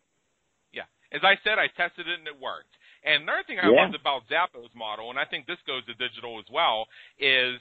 Yeah. 0.73 0.85
As 1.13 1.21
I 1.25 1.35
said, 1.45 1.59
I 1.59 1.67
tested 1.77 2.07
it 2.09 2.19
and 2.19 2.29
it 2.29 2.41
worked. 2.41 2.73
And 3.05 3.25
another 3.25 3.43
thing 3.47 3.59
I 3.59 3.69
yeah. 3.69 3.83
loved 3.83 3.97
about 3.99 4.23
Zappos 4.31 4.75
model, 4.77 5.11
and 5.11 5.19
I 5.19 5.25
think 5.25 5.47
this 5.47 5.59
goes 5.67 5.85
to 5.87 5.95
digital 5.95 6.39
as 6.39 6.47
well, 6.51 6.87
is 7.19 7.59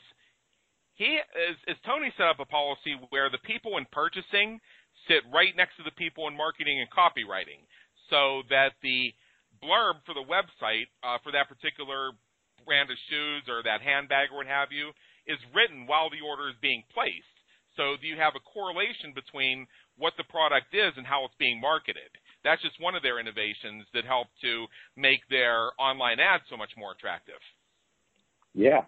he 0.94 1.18
is, 1.18 1.58
is 1.68 1.78
Tony 1.84 2.14
set 2.16 2.28
up 2.28 2.40
a 2.40 2.46
policy 2.46 2.94
where 3.10 3.30
the 3.30 3.40
people 3.40 3.78
in 3.78 3.86
purchasing 3.92 4.62
sit 5.08 5.24
right 5.34 5.56
next 5.56 5.78
to 5.78 5.84
the 5.84 5.96
people 5.96 6.28
in 6.28 6.36
marketing 6.36 6.80
and 6.80 6.90
copywriting, 6.90 7.64
so 8.10 8.44
that 8.50 8.74
the 8.82 9.14
blurb 9.64 10.02
for 10.06 10.14
the 10.14 10.26
website 10.26 10.90
uh, 11.04 11.18
for 11.24 11.32
that 11.32 11.48
particular 11.48 12.12
brand 12.66 12.90
of 12.90 12.98
shoes 13.10 13.44
or 13.50 13.64
that 13.64 13.82
handbag 13.82 14.30
or 14.32 14.38
what 14.38 14.48
have 14.48 14.72
you 14.72 14.92
is 15.28 15.38
written 15.54 15.86
while 15.88 16.10
the 16.10 16.22
order 16.22 16.50
is 16.50 16.56
being 16.62 16.84
placed. 16.94 17.36
So 17.78 17.96
you 18.02 18.18
have 18.18 18.34
a 18.36 18.44
correlation 18.44 19.14
between 19.16 19.66
what 19.98 20.14
the 20.18 20.26
product 20.26 20.74
is 20.74 20.94
and 20.98 21.06
how 21.06 21.26
it's 21.26 21.38
being 21.40 21.60
marketed. 21.62 22.10
That's 22.44 22.62
just 22.62 22.82
one 22.82 22.96
of 22.96 23.04
their 23.04 23.20
innovations 23.20 23.86
that 23.94 24.04
help 24.04 24.28
to 24.42 24.66
make 24.98 25.22
their 25.30 25.72
online 25.80 26.20
ads 26.20 26.44
so 26.50 26.58
much 26.58 26.72
more 26.76 26.92
attractive. 26.92 27.40
Yeah. 28.54 28.84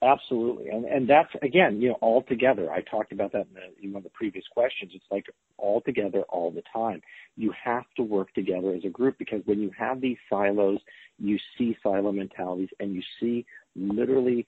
Absolutely. 0.00 0.68
And 0.68 0.84
and 0.84 1.10
that's 1.10 1.30
again, 1.42 1.80
you 1.80 1.88
know, 1.88 1.96
all 2.00 2.22
together. 2.22 2.70
I 2.70 2.82
talked 2.82 3.10
about 3.10 3.32
that 3.32 3.48
in, 3.48 3.54
the, 3.54 3.84
in 3.84 3.92
one 3.92 4.00
of 4.00 4.04
the 4.04 4.10
previous 4.10 4.44
questions. 4.52 4.92
It's 4.94 5.04
like 5.10 5.26
all 5.56 5.80
together 5.80 6.22
all 6.28 6.52
the 6.52 6.62
time. 6.72 7.00
You 7.36 7.52
have 7.64 7.82
to 7.96 8.04
work 8.04 8.32
together 8.32 8.72
as 8.74 8.84
a 8.84 8.90
group 8.90 9.16
because 9.18 9.42
when 9.46 9.58
you 9.58 9.72
have 9.76 10.00
these 10.00 10.16
silos, 10.30 10.78
you 11.18 11.36
see 11.56 11.76
silo 11.82 12.12
mentalities 12.12 12.68
and 12.78 12.94
you 12.94 13.02
see 13.20 13.44
literally 13.74 14.46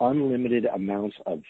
unlimited 0.00 0.64
amounts 0.64 1.16
of 1.26 1.42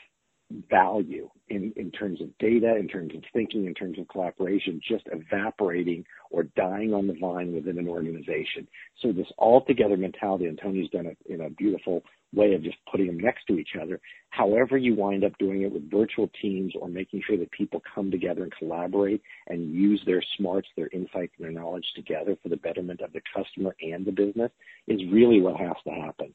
value 0.70 1.28
in, 1.48 1.72
in 1.76 1.90
terms 1.90 2.20
of 2.20 2.36
data, 2.38 2.76
in 2.76 2.88
terms 2.88 3.12
of 3.14 3.22
thinking, 3.32 3.66
in 3.66 3.74
terms 3.74 3.98
of 3.98 4.06
collaboration, 4.08 4.80
just 4.86 5.04
evaporating 5.12 6.04
or 6.30 6.44
dying 6.56 6.94
on 6.94 7.06
the 7.06 7.16
vine 7.20 7.52
within 7.52 7.78
an 7.78 7.88
organization. 7.88 8.66
So 9.02 9.12
this 9.12 9.26
all 9.38 9.64
together 9.64 9.96
mentality, 9.96 10.46
and 10.46 10.58
Tony's 10.60 10.90
done 10.90 11.06
it 11.06 11.18
in 11.26 11.40
a 11.42 11.50
beautiful 11.50 12.02
way 12.36 12.54
of 12.54 12.62
just 12.62 12.76
putting 12.90 13.06
them 13.08 13.18
next 13.18 13.46
to 13.46 13.58
each 13.58 13.70
other. 13.80 14.00
However 14.30 14.76
you 14.76 14.94
wind 14.94 15.24
up 15.24 15.36
doing 15.38 15.62
it 15.62 15.72
with 15.72 15.90
virtual 15.90 16.30
teams 16.40 16.74
or 16.78 16.88
making 16.88 17.22
sure 17.26 17.38
that 17.38 17.50
people 17.50 17.82
come 17.94 18.10
together 18.10 18.42
and 18.42 18.52
collaborate 18.58 19.22
and 19.48 19.74
use 19.74 20.00
their 20.06 20.22
smarts, 20.36 20.68
their 20.76 20.90
insights, 20.92 21.32
and 21.38 21.44
their 21.44 21.50
knowledge 21.50 21.86
together 21.96 22.36
for 22.42 22.50
the 22.50 22.56
betterment 22.56 23.00
of 23.00 23.12
the 23.12 23.22
customer 23.34 23.74
and 23.80 24.04
the 24.04 24.12
business 24.12 24.52
is 24.86 25.00
really 25.10 25.40
what 25.40 25.56
has 25.56 25.76
to 25.84 25.90
happen. 25.90 26.34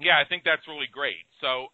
Yeah, 0.00 0.18
I 0.18 0.26
think 0.26 0.42
that's 0.44 0.66
really 0.66 0.88
great. 0.90 1.28
So 1.40 1.66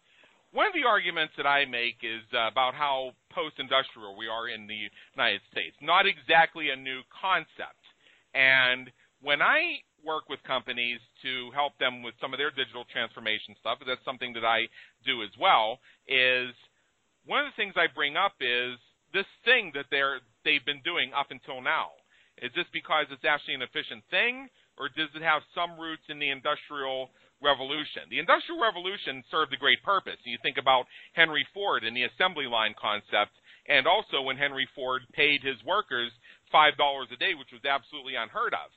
one 0.51 0.67
of 0.67 0.73
the 0.73 0.87
arguments 0.87 1.33
that 1.37 1.45
I 1.47 1.65
make 1.65 2.03
is 2.03 2.25
uh, 2.33 2.47
about 2.51 2.73
how 2.73 3.11
post-industrial 3.31 4.17
we 4.17 4.27
are 4.27 4.49
in 4.49 4.67
the 4.67 4.89
United 5.15 5.41
States. 5.51 5.75
Not 5.81 6.05
exactly 6.05 6.69
a 6.69 6.75
new 6.75 7.01
concept. 7.21 7.79
And 8.33 8.91
when 9.21 9.41
I 9.41 9.79
work 10.05 10.29
with 10.29 10.41
companies 10.43 10.99
to 11.21 11.51
help 11.51 11.77
them 11.79 12.03
with 12.03 12.13
some 12.21 12.33
of 12.33 12.39
their 12.39 12.51
digital 12.51 12.85
transformation 12.91 13.55
stuff, 13.59 13.79
that's 13.85 14.03
something 14.05 14.33
that 14.33 14.45
I 14.45 14.67
do 15.05 15.23
as 15.23 15.33
well, 15.39 15.79
is 16.07 16.53
one 17.25 17.45
of 17.45 17.51
the 17.51 17.57
things 17.59 17.73
I 17.75 17.87
bring 17.93 18.17
up 18.17 18.33
is 18.39 18.79
this 19.13 19.27
thing 19.43 19.71
that 19.75 19.85
they're 19.91 20.21
they've 20.45 20.65
been 20.65 20.81
doing 20.85 21.11
up 21.13 21.31
until 21.31 21.61
now. 21.61 21.91
Is 22.41 22.51
this 22.55 22.69
because 22.71 23.05
it's 23.11 23.27
actually 23.27 23.59
an 23.59 23.67
efficient 23.67 24.03
thing, 24.09 24.47
or 24.79 24.87
does 24.87 25.11
it 25.11 25.21
have 25.21 25.43
some 25.51 25.75
roots 25.75 26.07
in 26.07 26.19
the 26.19 26.31
industrial 26.31 27.11
revolution. 27.41 28.07
The 28.09 28.19
Industrial 28.19 28.59
Revolution 28.59 29.23
served 29.31 29.53
a 29.53 29.59
great 29.59 29.81
purpose. 29.83 30.19
You 30.23 30.37
think 30.43 30.57
about 30.59 30.85
Henry 31.13 31.47
Ford 31.53 31.83
and 31.83 31.95
the 31.95 32.03
assembly 32.03 32.45
line 32.45 32.75
concept, 32.79 33.31
and 33.67 33.87
also 33.87 34.21
when 34.21 34.37
Henry 34.37 34.67
Ford 34.75 35.03
paid 35.13 35.41
his 35.43 35.57
workers 35.65 36.11
$5 36.53 36.75
a 36.75 37.17
day, 37.17 37.33
which 37.35 37.53
was 37.53 37.63
absolutely 37.63 38.15
unheard 38.15 38.53
of. 38.53 38.69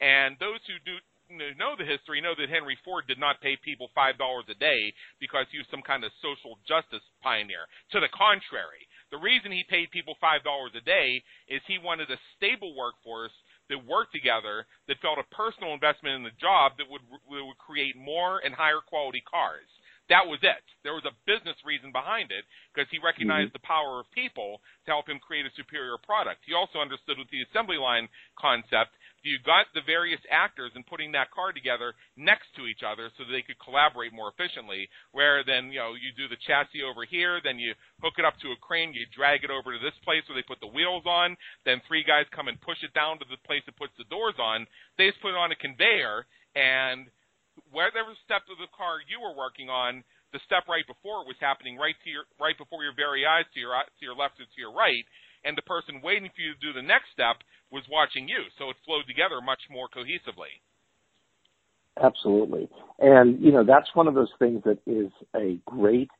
And 0.00 0.36
those 0.38 0.60
who 0.66 0.78
do 0.84 0.96
know 1.30 1.76
the 1.76 1.84
history 1.84 2.20
know 2.20 2.32
that 2.38 2.48
Henry 2.48 2.78
Ford 2.84 3.04
did 3.06 3.18
not 3.20 3.40
pay 3.40 3.56
people 3.60 3.90
$5 3.96 4.16
a 4.16 4.54
day 4.54 4.92
because 5.20 5.44
he 5.52 5.58
was 5.58 5.68
some 5.70 5.84
kind 5.84 6.04
of 6.04 6.12
social 6.24 6.56
justice 6.64 7.04
pioneer. 7.22 7.68
To 7.92 8.00
the 8.00 8.08
contrary, 8.16 8.88
the 9.10 9.20
reason 9.20 9.52
he 9.52 9.64
paid 9.68 9.90
people 9.90 10.16
$5 10.22 10.40
a 10.40 10.80
day 10.80 11.22
is 11.48 11.60
he 11.66 11.78
wanted 11.78 12.10
a 12.10 12.20
stable 12.36 12.74
workforce 12.76 13.34
that 13.68 13.84
worked 13.84 14.12
together 14.12 14.64
that 14.88 15.00
felt 15.04 15.20
a 15.20 15.34
personal 15.34 15.76
investment 15.76 16.16
in 16.16 16.24
the 16.24 16.40
job 16.40 16.72
that 16.80 16.88
would 16.88 17.04
that 17.04 17.44
would 17.44 17.60
create 17.60 17.96
more 17.96 18.40
and 18.40 18.54
higher 18.54 18.80
quality 18.80 19.22
cars. 19.28 19.68
That 20.08 20.24
was 20.24 20.40
it. 20.40 20.64
There 20.80 20.96
was 20.96 21.04
a 21.04 21.12
business 21.28 21.60
reason 21.68 21.92
behind 21.92 22.32
it 22.32 22.48
because 22.72 22.88
he 22.88 22.96
recognized 22.96 23.52
mm-hmm. 23.52 23.60
the 23.60 23.68
power 23.68 24.00
of 24.00 24.08
people 24.16 24.64
to 24.84 24.90
help 24.90 25.04
him 25.04 25.20
create 25.20 25.44
a 25.44 25.52
superior 25.52 26.00
product. 26.00 26.48
He 26.48 26.56
also 26.56 26.80
understood 26.80 27.20
with 27.20 27.28
the 27.28 27.44
assembly 27.44 27.76
line 27.76 28.08
concept 28.40 28.96
you 29.22 29.38
got 29.44 29.66
the 29.74 29.82
various 29.84 30.20
actors 30.30 30.70
and 30.74 30.86
putting 30.86 31.12
that 31.12 31.30
car 31.30 31.52
together 31.52 31.94
next 32.16 32.48
to 32.56 32.66
each 32.66 32.86
other 32.86 33.10
so 33.16 33.24
they 33.24 33.42
could 33.42 33.58
collaborate 33.58 34.14
more 34.14 34.30
efficiently. 34.30 34.88
Where 35.12 35.42
then 35.42 35.74
you 35.74 35.80
know 35.82 35.94
you 35.98 36.14
do 36.14 36.30
the 36.30 36.40
chassis 36.46 36.86
over 36.86 37.04
here, 37.04 37.40
then 37.42 37.58
you 37.58 37.74
hook 38.02 38.14
it 38.18 38.24
up 38.24 38.38
to 38.42 38.54
a 38.54 38.58
crane, 38.62 38.94
you 38.94 39.06
drag 39.10 39.42
it 39.42 39.50
over 39.50 39.74
to 39.74 39.80
this 39.82 39.96
place 40.04 40.22
where 40.28 40.38
they 40.38 40.46
put 40.46 40.60
the 40.60 40.70
wheels 40.70 41.04
on, 41.06 41.36
then 41.64 41.82
three 41.86 42.04
guys 42.04 42.30
come 42.30 42.48
and 42.48 42.60
push 42.62 42.78
it 42.82 42.94
down 42.94 43.18
to 43.18 43.26
the 43.26 43.40
place 43.46 43.62
that 43.66 43.78
puts 43.78 43.94
the 43.98 44.08
doors 44.08 44.38
on. 44.38 44.66
They 44.96 45.10
just 45.10 45.22
put 45.22 45.34
it 45.34 45.40
on 45.40 45.52
a 45.52 45.58
conveyor 45.58 46.26
and 46.54 47.10
whatever 47.74 48.14
step 48.22 48.46
of 48.46 48.58
the 48.62 48.70
car 48.70 49.02
you 49.02 49.18
were 49.18 49.34
working 49.34 49.68
on, 49.68 50.06
the 50.32 50.40
step 50.44 50.68
right 50.68 50.86
before 50.86 51.24
was 51.24 51.40
happening 51.40 51.76
right 51.76 51.96
to 52.04 52.10
your 52.10 52.28
right 52.36 52.56
before 52.58 52.84
your 52.84 52.92
very 52.92 53.24
eyes 53.24 53.48
to 53.54 53.60
your 53.60 53.72
to 53.72 54.02
your 54.04 54.16
left 54.16 54.36
and 54.38 54.48
to 54.52 54.60
your 54.60 54.72
right 54.72 55.04
and 55.44 55.56
the 55.56 55.64
person 55.64 56.04
waiting 56.04 56.28
for 56.34 56.42
you 56.42 56.52
to 56.52 56.60
do 56.60 56.72
the 56.76 56.84
next 56.84 57.08
step 57.16 57.40
was 57.70 57.84
watching 57.90 58.28
you. 58.28 58.44
So 58.58 58.70
it 58.70 58.76
flowed 58.84 59.06
together 59.06 59.40
much 59.44 59.60
more 59.70 59.88
cohesively. 59.88 60.60
Absolutely. 62.02 62.68
And, 62.98 63.40
you 63.42 63.52
know, 63.52 63.64
that's 63.64 63.88
one 63.94 64.08
of 64.08 64.14
those 64.14 64.32
things 64.38 64.62
that 64.64 64.78
is 64.86 65.10
a 65.34 65.58
great, 65.66 66.10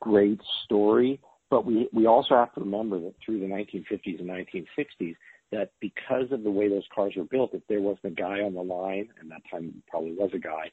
great 0.00 0.40
story. 0.64 1.20
But 1.50 1.64
we, 1.64 1.88
we 1.92 2.06
also 2.06 2.34
have 2.34 2.52
to 2.54 2.60
remember 2.60 2.98
that 3.00 3.14
through 3.24 3.40
the 3.40 3.46
1950s 3.46 4.20
and 4.20 4.28
1960s, 4.28 5.16
that 5.52 5.70
because 5.80 6.32
of 6.32 6.42
the 6.42 6.50
way 6.50 6.68
those 6.68 6.86
cars 6.92 7.14
were 7.16 7.24
built, 7.24 7.54
if 7.54 7.62
there 7.68 7.80
wasn't 7.80 8.06
a 8.06 8.10
guy 8.10 8.40
on 8.40 8.54
the 8.54 8.62
line, 8.62 9.08
and 9.20 9.30
that 9.30 9.42
time 9.50 9.82
probably 9.88 10.12
was 10.12 10.30
a 10.34 10.38
guy, 10.38 10.70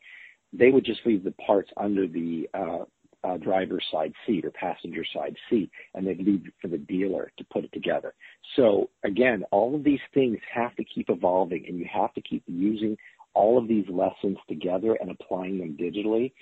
they 0.51 0.71
would 0.71 0.85
just 0.85 1.01
leave 1.05 1.23
the 1.23 1.31
parts 1.45 1.69
under 1.77 2.07
the 2.07 2.47
uh, 2.53 2.85
uh, 3.23 3.37
driver's 3.37 3.85
side 3.91 4.13
seat 4.25 4.45
or 4.45 4.51
passenger 4.51 5.03
side 5.13 5.35
seat, 5.49 5.69
and 5.93 6.05
they'd 6.05 6.19
leave 6.19 6.45
it 6.45 6.53
for 6.61 6.67
the 6.67 6.77
dealer 6.77 7.31
to 7.37 7.43
put 7.45 7.63
it 7.63 7.71
together. 7.73 8.13
So 8.55 8.89
again, 9.03 9.43
all 9.51 9.75
of 9.75 9.83
these 9.83 9.99
things 10.13 10.37
have 10.53 10.75
to 10.75 10.83
keep 10.83 11.09
evolving, 11.09 11.65
and 11.67 11.77
you 11.77 11.87
have 11.91 12.13
to 12.13 12.21
keep 12.21 12.43
using 12.47 12.97
all 13.33 13.57
of 13.57 13.67
these 13.67 13.85
lessons 13.89 14.37
together 14.47 14.97
and 15.01 15.09
applying 15.09 15.59
them 15.59 15.77
digitally. 15.79 16.33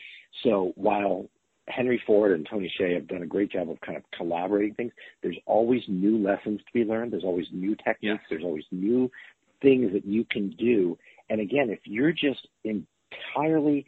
So 0.43 0.73
while 0.75 1.29
Henry 1.67 2.01
Ford 2.05 2.33
and 2.33 2.47
Tony 2.49 2.73
Hsieh 2.79 2.95
have 2.95 3.07
done 3.07 3.21
a 3.21 3.27
great 3.27 3.51
job 3.51 3.69
of 3.69 3.79
kind 3.81 3.97
of 3.97 4.03
collaborating 4.15 4.73
things. 4.75 4.91
There's 5.21 5.37
always 5.45 5.81
new 5.87 6.17
lessons 6.17 6.59
to 6.59 6.73
be 6.73 6.83
learned. 6.83 7.13
There's 7.13 7.23
always 7.23 7.45
new 7.51 7.75
techniques. 7.75 8.01
Yeah. 8.01 8.17
There's 8.29 8.43
always 8.43 8.65
new 8.71 9.09
things 9.61 9.93
that 9.93 10.05
you 10.05 10.25
can 10.29 10.49
do. 10.51 10.97
And 11.29 11.39
again, 11.39 11.69
if 11.69 11.79
you're 11.85 12.11
just 12.11 12.47
entirely 12.63 13.85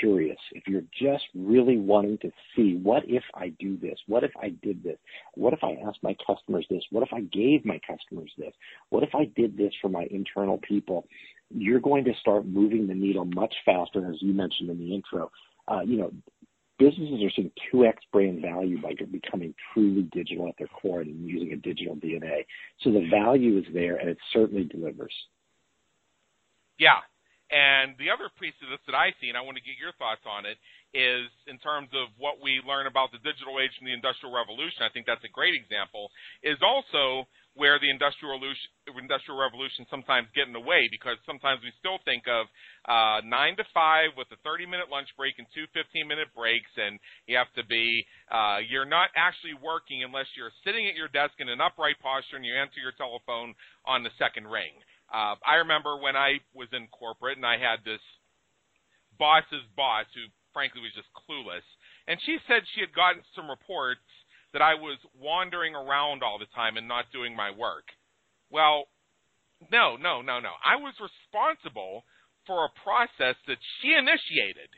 curious, 0.00 0.38
if 0.52 0.64
you're 0.66 0.84
just 0.92 1.24
really 1.34 1.78
wanting 1.78 2.18
to 2.18 2.30
see 2.54 2.76
what 2.82 3.02
if 3.06 3.22
I 3.34 3.48
do 3.58 3.76
this? 3.76 3.98
What 4.06 4.24
if 4.24 4.32
I 4.40 4.50
did 4.62 4.82
this? 4.82 4.98
What 5.34 5.52
if 5.52 5.62
I 5.62 5.76
asked 5.86 6.02
my 6.02 6.16
customers 6.26 6.66
this? 6.70 6.82
What 6.90 7.02
if 7.02 7.12
I 7.12 7.20
gave 7.20 7.64
my 7.64 7.80
customers 7.86 8.32
this? 8.38 8.52
What 8.90 9.02
if 9.02 9.14
I 9.14 9.30
did 9.36 9.56
this 9.56 9.72
for 9.80 9.88
my 9.88 10.06
internal 10.10 10.58
people? 10.58 11.06
You're 11.50 11.80
going 11.80 12.04
to 12.04 12.14
start 12.20 12.46
moving 12.46 12.86
the 12.86 12.94
needle 12.94 13.24
much 13.24 13.54
faster, 13.64 14.08
as 14.10 14.16
you 14.20 14.32
mentioned 14.32 14.70
in 14.70 14.78
the 14.78 14.94
intro. 14.94 15.30
Uh, 15.68 15.80
you 15.80 15.98
know, 15.98 16.12
businesses 16.78 17.22
are 17.22 17.30
seeing 17.34 17.52
2x 17.72 17.94
brand 18.12 18.42
value 18.42 18.80
by 18.80 18.94
becoming 19.10 19.54
truly 19.72 20.02
digital 20.12 20.48
at 20.48 20.54
their 20.58 20.68
core 20.68 21.02
and 21.02 21.28
using 21.28 21.52
a 21.52 21.56
digital 21.56 21.96
DNA. 21.96 22.44
So 22.80 22.90
the 22.90 23.06
value 23.10 23.58
is 23.58 23.64
there 23.72 23.96
and 23.96 24.08
it 24.08 24.18
certainly 24.32 24.64
delivers. 24.64 25.14
Yeah, 26.78 26.98
and 27.52 27.92
the 28.00 28.08
other 28.08 28.32
piece 28.40 28.56
of 28.64 28.72
this 28.72 28.80
that 28.88 28.96
I 28.96 29.12
see, 29.20 29.28
and 29.28 29.36
I 29.36 29.44
want 29.44 29.60
to 29.60 29.64
get 29.64 29.76
your 29.76 29.92
thoughts 30.00 30.24
on 30.24 30.48
it, 30.48 30.56
is 30.96 31.28
in 31.48 31.60
terms 31.60 31.92
of 31.92 32.08
what 32.16 32.40
we 32.40 32.64
learn 32.64 32.88
about 32.88 33.12
the 33.12 33.20
digital 33.20 33.60
age 33.60 33.72
and 33.76 33.84
the 33.84 33.92
industrial 33.92 34.32
revolution. 34.32 34.84
I 34.84 34.92
think 34.92 35.04
that's 35.04 35.24
a 35.24 35.32
great 35.32 35.52
example. 35.52 36.08
Is 36.40 36.60
also 36.64 37.28
where 37.52 37.76
the 37.76 37.92
industrial 37.92 38.32
revolution, 38.32 38.68
industrial 38.96 39.36
revolution 39.36 39.84
sometimes 39.92 40.28
get 40.32 40.48
in 40.48 40.56
the 40.56 40.64
way 40.64 40.88
because 40.88 41.20
sometimes 41.28 41.60
we 41.60 41.68
still 41.76 42.00
think 42.08 42.24
of 42.24 42.48
uh, 42.88 43.20
nine 43.28 43.52
to 43.60 43.64
five 43.76 44.16
with 44.16 44.28
a 44.32 44.40
30 44.40 44.64
minute 44.64 44.88
lunch 44.88 45.12
break 45.20 45.36
and 45.36 45.44
two 45.52 45.68
15 45.76 46.08
minute 46.08 46.32
breaks, 46.32 46.72
and 46.80 46.96
you 47.28 47.36
have 47.36 47.52
to 47.52 47.64
be 47.68 48.04
uh, 48.32 48.64
you're 48.64 48.88
not 48.88 49.12
actually 49.12 49.56
working 49.60 50.00
unless 50.04 50.28
you're 50.36 50.52
sitting 50.64 50.88
at 50.88 50.96
your 50.96 51.12
desk 51.12 51.36
in 51.40 51.52
an 51.52 51.60
upright 51.60 52.00
posture 52.00 52.40
and 52.40 52.44
you 52.48 52.56
answer 52.56 52.80
your 52.80 52.96
telephone 52.96 53.52
on 53.84 54.00
the 54.00 54.12
second 54.16 54.48
ring. 54.48 54.72
Uh, 55.12 55.36
I 55.44 55.60
remember 55.60 55.96
when 56.00 56.16
I 56.16 56.40
was 56.54 56.68
in 56.72 56.88
corporate 56.88 57.36
and 57.36 57.44
I 57.44 57.58
had 57.58 57.84
this 57.84 58.00
boss's 59.18 59.64
boss 59.76 60.06
who, 60.14 60.24
frankly, 60.52 60.80
was 60.80 60.96
just 60.96 61.12
clueless. 61.12 61.66
And 62.08 62.18
she 62.24 62.38
said 62.48 62.64
she 62.72 62.80
had 62.80 62.94
gotten 62.96 63.22
some 63.36 63.50
reports 63.50 64.00
that 64.52 64.62
I 64.62 64.74
was 64.74 64.98
wandering 65.18 65.74
around 65.74 66.22
all 66.22 66.38
the 66.38 66.50
time 66.54 66.76
and 66.76 66.88
not 66.88 67.12
doing 67.12 67.36
my 67.36 67.50
work. 67.50 67.84
Well, 68.50 68.88
no, 69.70 69.96
no, 69.96 70.22
no, 70.22 70.40
no. 70.40 70.52
I 70.64 70.76
was 70.76 70.94
responsible 70.98 72.04
for 72.46 72.64
a 72.64 72.76
process 72.82 73.36
that 73.46 73.60
she 73.80 73.94
initiated 73.94 74.68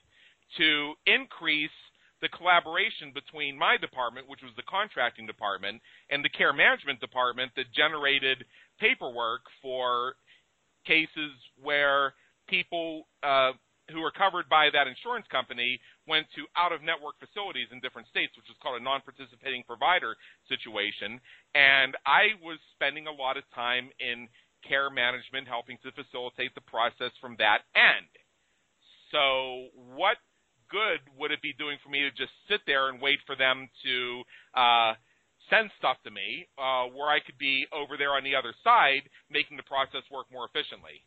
to 0.59 0.95
increase 1.07 1.75
the 2.21 2.29
collaboration 2.29 3.13
between 3.13 3.59
my 3.59 3.77
department, 3.77 4.29
which 4.29 4.43
was 4.43 4.53
the 4.57 4.69
contracting 4.69 5.27
department, 5.27 5.81
and 6.11 6.25
the 6.25 6.29
care 6.33 6.53
management 6.53 7.01
department 7.01 7.53
that 7.57 7.73
generated 7.75 8.45
paperwork 8.81 9.43
for 9.61 10.15
cases 10.85 11.33
where 11.61 12.15
people 12.49 13.07
uh, 13.23 13.53
who 13.93 14.01
are 14.01 14.13
covered 14.13 14.49
by 14.49 14.69
that 14.73 14.89
insurance 14.89 15.27
company 15.29 15.81
went 16.09 16.25
to 16.33 16.49
out 16.57 16.73
of 16.73 16.81
network 16.81 17.21
facilities 17.21 17.69
in 17.73 17.81
different 17.81 18.09
states, 18.09 18.33
which 18.37 18.49
is 18.49 18.57
called 18.63 18.81
a 18.81 18.85
non 18.85 19.01
participating 19.05 19.63
provider 19.69 20.17
situation. 20.49 21.21
And 21.55 21.93
I 22.09 22.37
was 22.41 22.57
spending 22.73 23.07
a 23.07 23.13
lot 23.13 23.37
of 23.37 23.45
time 23.53 23.91
in 24.01 24.29
care 24.65 24.89
management, 24.89 25.47
helping 25.47 25.77
to 25.85 25.93
facilitate 25.93 26.55
the 26.57 26.65
process 26.65 27.13
from 27.21 27.37
that 27.39 27.69
end. 27.77 28.09
So, 29.13 29.69
what 29.93 30.17
good 30.73 31.05
would 31.21 31.31
it 31.31 31.43
be 31.45 31.53
doing 31.53 31.77
for 31.85 31.91
me 31.93 32.01
to 32.09 32.11
just 32.11 32.33
sit 32.49 32.61
there 32.67 32.89
and 32.89 33.01
wait 33.01 33.21
for 33.27 33.37
them 33.37 33.69
to 33.85 34.23
uh, 34.57 34.93
send 35.55 35.71
stuff 35.79 35.97
to 36.05 36.11
me 36.11 36.47
uh, 36.59 36.85
where 36.95 37.09
I 37.09 37.21
could 37.25 37.39
be 37.39 37.67
over 37.73 37.97
there 37.97 38.13
on 38.13 38.25
the 38.25 38.35
other 38.35 38.55
side, 38.63 39.03
making 39.31 39.57
the 39.57 39.63
process 39.63 40.03
work 40.11 40.27
more 40.33 40.47
efficiently. 40.47 41.03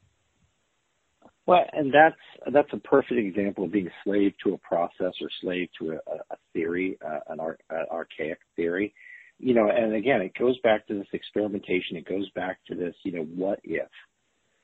Well, 1.46 1.66
and 1.74 1.94
that's 1.94 2.54
that's 2.54 2.72
a 2.74 2.78
perfect 2.78 3.20
example 3.20 3.66
of 3.66 3.72
being 3.72 3.90
slave 4.04 4.34
to 4.44 4.54
a 4.54 4.58
process 4.58 5.14
or 5.22 5.30
slave 5.42 5.70
to 5.80 5.92
a, 5.94 6.34
a 6.34 6.38
theory, 6.54 6.98
uh, 7.06 7.20
an 7.28 7.40
ar- 7.40 7.58
uh, 7.70 7.86
archaic 7.92 8.40
theory. 8.56 8.94
You 9.40 9.54
know, 9.54 9.70
and 9.70 9.94
again, 9.94 10.22
it 10.22 10.34
goes 10.38 10.58
back 10.60 10.88
to 10.88 10.96
this 10.96 11.08
experimentation. 11.14 11.96
It 11.96 12.08
goes 12.08 12.30
back 12.32 12.60
to 12.68 12.76
this, 12.76 12.96
you 13.04 13.12
know, 13.14 13.24
what 13.24 13.60
if? 13.64 13.88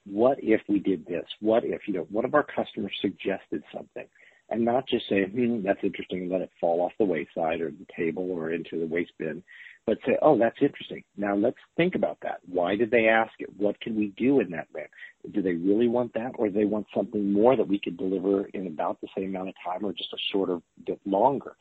What 0.05 0.38
if 0.41 0.61
we 0.67 0.79
did 0.79 1.05
this? 1.05 1.25
What 1.39 1.63
if, 1.63 1.81
you 1.88 1.93
know, 1.93 2.07
one 2.09 2.25
of 2.25 2.34
our 2.34 2.43
customers 2.43 2.91
suggested 3.01 3.63
something? 3.73 4.07
and 4.49 4.63
not 4.63 4.88
just 4.88 5.07
say, 5.09 5.23
hmm, 5.23 5.61
that's 5.63 5.79
interesting, 5.84 6.29
let 6.29 6.41
it 6.41 6.51
fall 6.59 6.81
off 6.81 6.91
the 6.99 7.05
wayside 7.05 7.61
or 7.61 7.71
the 7.71 7.88
table 7.95 8.29
or 8.31 8.51
into 8.51 8.79
the 8.79 8.86
waste 8.86 9.13
bin, 9.17 9.41
but 9.86 9.97
say, 10.05 10.17
oh, 10.21 10.38
that's 10.38 10.57
interesting. 10.61 11.03
Now 11.17 11.36
let's 11.36 11.57
think 11.75 11.95
about 11.95 12.17
that. 12.23 12.39
Why 12.47 12.75
did 12.75 12.91
they 12.91 13.07
ask 13.07 13.34
it? 13.39 13.49
What 13.57 13.79
can 13.81 13.95
we 13.95 14.13
do 14.17 14.39
in 14.39 14.49
that 14.51 14.67
way? 14.73 14.88
Do 15.34 15.41
they 15.41 15.53
really 15.53 15.88
want 15.88 16.13
that, 16.13 16.31
or 16.36 16.47
do 16.47 16.53
they 16.53 16.65
want 16.65 16.88
something 16.95 17.31
more 17.31 17.55
that 17.55 17.67
we 17.67 17.79
could 17.79 17.97
deliver 17.97 18.45
in 18.45 18.67
about 18.67 19.01
the 19.01 19.07
same 19.15 19.36
amount 19.36 19.49
of 19.49 19.55
time, 19.63 19.86
or 19.86 19.91
just 19.91 20.13
a 20.13 20.17
shorter 20.31 20.59
bit 20.86 20.99
longer? 21.05 21.55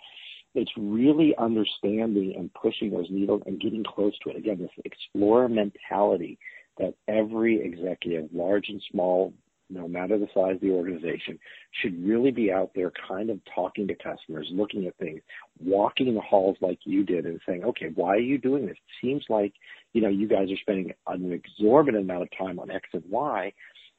It's 0.54 0.70
really 0.76 1.34
understanding 1.38 2.34
and 2.36 2.52
pushing 2.54 2.90
those 2.90 3.06
needles 3.10 3.42
and 3.46 3.60
getting 3.60 3.82
close 3.82 4.12
to 4.18 4.30
it. 4.30 4.36
Again, 4.36 4.58
this 4.58 4.70
explorer 4.84 5.48
mentality 5.48 6.38
that 6.78 6.94
every 7.08 7.60
executive, 7.60 8.28
large 8.32 8.68
and 8.68 8.82
small, 8.90 9.32
no 9.72 9.88
matter 9.88 10.18
the 10.18 10.28
size 10.34 10.56
of 10.56 10.60
the 10.60 10.70
organization, 10.70 11.38
should 11.80 12.04
really 12.04 12.30
be 12.30 12.52
out 12.52 12.70
there 12.74 12.92
kind 13.08 13.30
of 13.30 13.40
talking 13.54 13.86
to 13.88 13.94
customers, 13.94 14.48
looking 14.52 14.86
at 14.86 14.96
things, 14.98 15.20
walking 15.58 16.14
the 16.14 16.20
halls 16.20 16.56
like 16.60 16.78
you 16.84 17.04
did 17.04 17.24
and 17.24 17.40
saying, 17.46 17.64
okay, 17.64 17.90
why 17.94 18.10
are 18.10 18.18
you 18.18 18.38
doing 18.38 18.66
this? 18.66 18.76
It 18.76 19.06
seems 19.06 19.24
like, 19.28 19.54
you 19.92 20.02
know, 20.02 20.08
you 20.08 20.28
guys 20.28 20.50
are 20.50 20.56
spending 20.60 20.92
an 21.06 21.32
exorbitant 21.32 22.04
amount 22.04 22.22
of 22.22 22.28
time 22.36 22.58
on 22.58 22.70
X 22.70 22.88
and 22.92 23.04
Y 23.08 23.52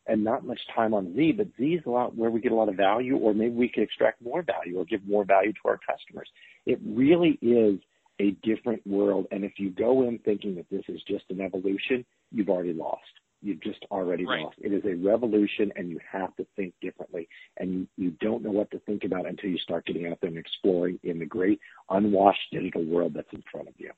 and 0.06 0.24
not 0.24 0.46
much 0.46 0.60
time 0.76 0.94
on 0.94 1.16
Z, 1.16 1.34
but 1.34 1.48
Z 1.58 1.64
is 1.64 1.84
a 1.86 1.90
lot 1.90 2.16
where 2.16 2.30
we 2.30 2.42
get 2.42 2.52
a 2.52 2.56
lot 2.56 2.70
of 2.70 2.76
value 2.76 3.18
or 3.18 3.34
maybe 3.34 3.56
we 3.56 3.70
can 3.70 3.84
extract 3.84 4.22
more 4.22 4.44
value 4.44 4.78
or 4.78 4.86
give 4.86 5.06
more 5.08 5.26
value 5.26 5.54
to 5.54 5.70
our 5.70 5.80
customers. 5.80 6.28
It 6.66 6.80
really 6.86 7.40
is 7.42 7.80
a 8.20 8.32
different 8.44 8.86
world. 8.86 9.28
And 9.32 9.44
if 9.44 9.54
you 9.58 9.70
go 9.70 10.04
in 10.04 10.20
thinking 10.20 10.56
that 10.56 10.70
this 10.70 10.84
is 10.88 11.02
just 11.08 11.24
an 11.30 11.42
evolution, 11.42 12.06
you've 12.32 12.50
already 12.50 12.74
lost 12.74 13.02
you've 13.44 13.62
just 13.62 13.86
already 13.92 14.26
right. 14.26 14.42
lost. 14.42 14.58
It 14.62 14.74
is 14.74 14.84
a 14.86 14.96
revolution, 14.96 15.72
and 15.76 15.90
you 15.90 16.00
have 16.10 16.36
to 16.38 16.48
think 16.56 16.74
differently. 16.82 17.28
And 17.58 17.74
you, 17.74 17.88
you 17.98 18.12
don't 18.22 18.44
know 18.44 18.52
what 18.52 18.72
to 18.72 18.80
think 18.80 19.04
about 19.04 19.28
until 19.28 19.50
you 19.50 19.58
start 19.58 19.86
getting 19.86 20.08
out 20.08 20.20
there 20.22 20.30
and 20.30 20.40
exploring 20.40 21.00
in 21.04 21.20
the 21.20 21.26
great 21.26 21.60
unwashed 21.90 22.48
digital 22.52 22.86
world 22.86 23.14
that's 23.14 23.32
in 23.34 23.44
front 23.52 23.68
of 23.68 23.76
you. 23.78 23.92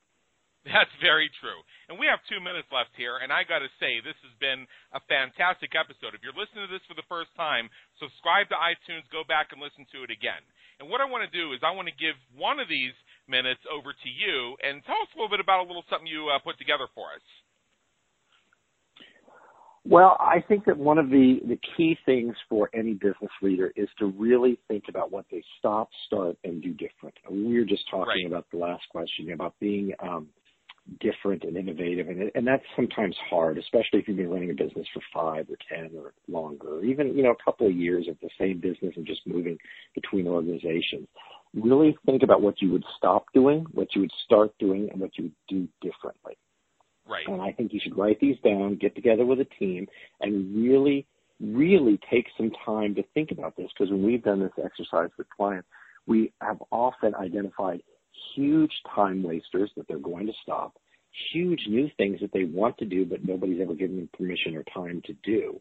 That's 0.66 0.90
very 0.98 1.30
true. 1.38 1.62
And 1.86 2.02
we 2.02 2.10
have 2.10 2.26
two 2.26 2.42
minutes 2.42 2.66
left 2.74 2.98
here, 2.98 3.22
and 3.22 3.30
I 3.30 3.46
got 3.46 3.62
to 3.62 3.70
say, 3.78 4.02
this 4.02 4.18
has 4.26 4.34
been 4.42 4.66
a 4.98 5.02
fantastic 5.06 5.78
episode. 5.78 6.18
If 6.18 6.26
you're 6.26 6.34
listening 6.34 6.66
to 6.66 6.74
this 6.74 6.82
for 6.90 6.98
the 6.98 7.06
first 7.06 7.30
time, 7.38 7.70
subscribe 8.02 8.50
to 8.50 8.58
iTunes, 8.58 9.06
go 9.14 9.22
back 9.22 9.54
and 9.54 9.62
listen 9.62 9.86
to 9.94 10.02
it 10.02 10.10
again. 10.10 10.42
And 10.82 10.90
what 10.90 11.06
I 11.06 11.08
want 11.08 11.22
to 11.22 11.30
do 11.30 11.54
is 11.54 11.62
I 11.62 11.70
want 11.70 11.86
to 11.86 12.02
give 12.02 12.18
one 12.34 12.58
of 12.58 12.66
these 12.66 12.98
minutes 13.30 13.62
over 13.70 13.94
to 13.94 14.10
you 14.10 14.58
and 14.66 14.82
tell 14.90 14.98
us 15.06 15.12
a 15.14 15.18
little 15.22 15.30
bit 15.30 15.40
about 15.40 15.62
a 15.62 15.70
little 15.70 15.86
something 15.86 16.10
you 16.10 16.34
uh, 16.34 16.42
put 16.42 16.58
together 16.58 16.90
for 16.98 17.14
us. 17.14 17.26
Well, 19.88 20.18
I 20.20 20.44
think 20.48 20.66
that 20.66 20.78
one 20.78 20.98
of 20.98 21.12
the, 21.12 21.42
the 21.48 21.60
key 21.78 21.96
things 22.08 22.36
for 22.50 22.72
any 22.74 22.94
business 22.94 23.32
leader 23.44 23.72
is 23.76 23.88
to 24.00 24.08
really 24.08 24.58
think 24.68 24.86
about 24.90 25.12
what 25.12 25.26
they 25.32 25.44
stop, 25.60 25.90
start, 26.08 26.38
and 26.44 26.62
do 26.62 26.74
different. 26.74 27.16
We 27.30 27.60
were 27.60 27.66
just 27.66 27.84
talking 27.90 28.08
right. 28.08 28.26
about 28.26 28.48
the 28.52 28.58
last 28.58 28.84
question 28.90 29.32
about 29.32 29.54
being 29.60 29.94
um, 30.00 30.30
different 31.00 31.44
and 31.44 31.56
innovative, 31.56 32.10
and, 32.10 32.32
and 32.34 32.48
that's 32.48 32.64
sometimes 32.76 33.16
hard, 33.30 33.60
especially 33.60 34.00
if 34.00 34.08
you've 34.08 34.18
been 34.18 34.30
running 34.30 34.50
a 34.50 34.56
business 34.56 34.88
for 34.92 35.02
five 35.14 35.48
or 35.52 35.58
ten 35.70 35.92
or 35.96 36.14
longer, 36.28 36.80
or 36.80 36.84
even 36.84 37.16
you 37.16 37.22
know 37.22 37.32
a 37.32 37.44
couple 37.44 37.68
of 37.68 37.76
years 37.76 38.08
of 38.08 38.18
the 38.22 38.30
same 38.40 38.60
business 38.60 38.94
and 38.96 39.06
just 39.06 39.22
moving 39.28 39.58
between 39.94 40.28
organizations. 40.28 41.08
Really 41.54 41.96
think 42.08 42.24
about 42.24 42.42
what 42.42 42.60
you 42.60 42.72
would 42.72 42.84
stop 42.98 43.26
doing, 43.36 43.66
what 43.72 43.90
you 43.94 44.02
would 44.02 44.12
start 44.26 44.52
doing, 44.60 44.90
and 44.92 45.00
what 45.00 45.12
you 45.18 45.26
would 45.26 45.36
do 45.48 45.68
differently. 45.82 46.38
Right. 47.08 47.28
And 47.28 47.42
I 47.42 47.52
think 47.52 47.74
you 47.74 47.80
should 47.84 47.98
write 47.98 48.20
these 48.20 48.38
down, 48.44 48.76
get 48.76 48.96
together 48.96 49.26
with 49.26 49.40
a 49.40 49.46
team, 49.60 49.88
and 50.22 50.56
really, 50.56 51.06
really 51.40 52.00
take 52.10 52.26
some 52.38 52.52
time 52.66 52.96
to 52.96 53.04
think 53.14 53.32
about 53.32 53.56
this. 53.56 53.70
Because 53.78 53.92
when 53.92 54.04
we've 54.04 54.24
done 54.24 54.40
this 54.40 54.52
exercise 54.64 55.10
with 55.18 55.28
clients, 55.30 55.68
we 56.08 56.32
have 56.42 56.58
often 56.72 57.14
identified 57.16 57.82
huge 58.36 58.72
time 58.94 59.24
wasters 59.24 59.72
that 59.76 59.88
they're 59.88 59.98
going 59.98 60.28
to 60.28 60.34
stop, 60.42 60.78
huge 61.32 61.62
new 61.68 61.90
things 61.98 62.20
that 62.22 62.32
they 62.34 62.44
want 62.44 62.78
to 62.78 62.86
do, 62.86 63.06
but 63.06 63.26
nobody's 63.26 63.62
ever 63.62 63.74
given 63.74 63.98
them 63.98 64.10
permission 64.18 64.56
or 64.56 64.64
time 64.64 65.02
to 65.06 65.14
do. 65.24 65.60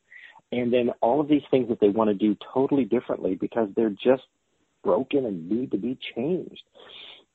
And 0.52 0.72
then 0.72 0.90
all 1.00 1.20
of 1.20 1.28
these 1.28 1.42
things 1.50 1.68
that 1.68 1.80
they 1.80 1.88
want 1.88 2.08
to 2.08 2.14
do 2.14 2.36
totally 2.52 2.84
differently 2.84 3.34
because 3.34 3.68
they're 3.74 3.90
just 3.90 4.22
broken 4.82 5.24
and 5.24 5.48
need 5.50 5.70
to 5.72 5.78
be 5.78 5.98
changed. 6.14 6.62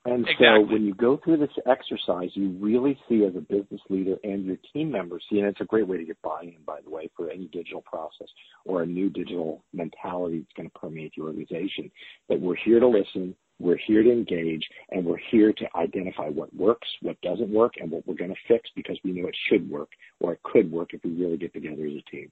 And 0.06 0.22
exactly. 0.22 0.66
so 0.66 0.72
when 0.72 0.86
you 0.86 0.94
go 0.94 1.20
through 1.24 1.38
this 1.38 1.50
exercise, 1.66 2.30
you 2.34 2.58
really 2.60 2.98
see 3.10 3.26
as 3.26 3.36
a 3.36 3.42
business 3.42 3.82
leader 3.90 4.16
and 4.24 4.46
your 4.46 4.56
team 4.72 4.92
members 4.92 5.24
see, 5.30 5.40
and 5.40 5.48
it's 5.48 5.60
a 5.62 5.66
great 5.66 5.88
way 5.88 5.98
to 5.98 6.06
get 6.06 6.22
buy-in, 6.22 6.56
by 6.66 6.80
the 6.82 6.90
way, 6.90 7.10
for 7.18 7.30
any 7.30 7.48
digital 7.48 7.82
process 7.82 8.28
or 8.64 8.82
a 8.82 8.86
new 8.86 9.10
digital 9.10 9.64
mentality 9.74 10.40
that's 10.40 10.54
going 10.56 10.70
to 10.70 10.80
permeate 10.80 11.18
your 11.18 11.28
organization, 11.28 11.92
that 12.30 12.40
we're 12.40 12.56
here 12.56 12.80
to 12.80 12.88
listen, 12.88 13.36
We're 13.60 13.78
here 13.86 14.04
to 14.04 14.12
engage 14.12 14.64
and 14.90 15.06
we're 15.06 15.20
here 15.32 15.52
to 15.52 15.66
identify 15.76 16.30
what 16.30 16.56
works, 16.56 16.88
what 17.02 17.20
doesn't 17.22 17.50
work, 17.50 17.74
and 17.78 17.92
what 17.92 18.08
we're 18.08 18.16
going 18.16 18.32
to 18.32 18.48
fix 18.48 18.70
because 18.76 18.98
we 19.04 19.12
know 19.12 19.28
it 19.28 19.36
should 19.50 19.70
work 19.70 19.90
or 20.22 20.32
it 20.34 20.44
could 20.44 20.72
work 20.72 20.94
if 20.94 21.04
we 21.04 21.12
really 21.12 21.38
get 21.38 21.54
together 21.54 21.86
as 21.86 22.00
a 22.00 22.10
team. 22.10 22.32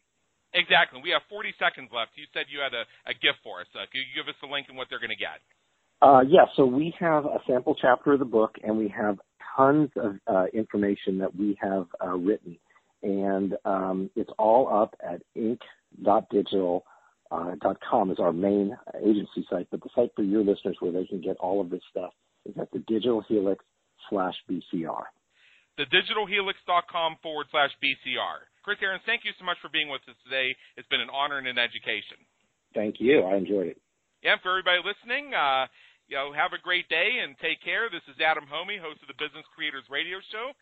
Exactly. 0.53 1.01
We 1.03 1.11
have 1.11 1.21
40 1.29 1.53
seconds 1.59 1.89
left. 1.91 2.11
You 2.15 2.23
said 2.33 2.45
you 2.47 2.63
had 2.63 2.73
a, 2.73 2.87
a 3.05 3.13
gift 3.13 3.43
for 3.43 3.59
us. 3.59 3.67
Uh, 3.75 3.83
could 3.91 3.99
you 3.99 4.15
give 4.15 4.31
us 4.31 4.39
the 4.39 4.47
link 4.47 4.67
and 4.69 4.77
what 4.77 4.87
they're 4.89 5.03
going 5.03 5.11
to 5.11 5.19
get? 5.19 5.43
Uh, 6.01 6.21
yeah, 6.27 6.45
so 6.55 6.65
we 6.65 6.93
have 6.99 7.25
a 7.25 7.39
sample 7.47 7.75
chapter 7.79 8.13
of 8.13 8.19
the 8.19 8.25
book, 8.25 8.55
and 8.63 8.77
we 8.77 8.87
have 8.87 9.17
tons 9.55 9.89
of 9.95 10.15
uh, 10.27 10.45
information 10.53 11.17
that 11.17 11.35
we 11.35 11.57
have 11.61 11.87
uh, 12.05 12.15
written, 12.15 12.57
and 13.01 13.55
um, 13.65 14.09
it's 14.15 14.29
all 14.37 14.71
up 14.71 14.93
at 15.03 15.23
inc.digital.com 15.35 18.09
uh, 18.09 18.11
is 18.11 18.19
our 18.19 18.33
main 18.33 18.77
agency 19.01 19.47
site, 19.49 19.67
but 19.71 19.81
the 19.81 19.89
site 19.95 20.11
for 20.15 20.23
your 20.23 20.43
listeners 20.43 20.77
where 20.79 20.91
they 20.91 21.05
can 21.05 21.21
get 21.21 21.37
all 21.37 21.59
of 21.59 21.71
this 21.71 21.81
stuff 21.89 22.13
is 22.45 22.53
at 22.61 22.71
the 22.71 22.79
Digital 22.87 23.23
Helix 23.27 23.65
slash 24.09 24.35
BCR. 24.49 25.03
The 25.77 25.85
digitalhelix.com 25.85 27.17
forward 27.21 27.47
slash 27.51 27.69
BCR. 27.83 28.49
Chris 28.63 28.77
Aarons, 28.81 29.03
thank 29.05 29.25
you 29.25 29.31
so 29.37 29.45
much 29.45 29.57
for 29.61 29.69
being 29.69 29.89
with 29.89 30.01
us 30.09 30.15
today. 30.23 30.55
It's 30.75 30.87
been 30.89 31.01
an 31.01 31.09
honor 31.13 31.37
and 31.37 31.47
an 31.47 31.57
education. 31.57 32.17
Thank 32.73 32.95
you. 32.99 33.23
I 33.23 33.37
enjoyed 33.37 33.67
it. 33.67 33.77
Yeah, 34.23 34.41
for 34.41 34.57
everybody 34.57 34.81
listening, 34.81 35.33
uh, 35.37 35.67
you 36.07 36.15
know, 36.15 36.31
have 36.31 36.55
a 36.55 36.63
great 36.63 36.87
day 36.87 37.19
and 37.21 37.35
take 37.43 37.59
care. 37.61 37.91
This 37.91 38.03
is 38.07 38.15
Adam 38.23 38.47
Hommey, 38.47 38.79
host 38.79 39.03
of 39.03 39.11
the 39.11 39.19
Business 39.19 39.43
Creators 39.51 39.83
Radio 39.91 40.23
Show. 40.31 40.55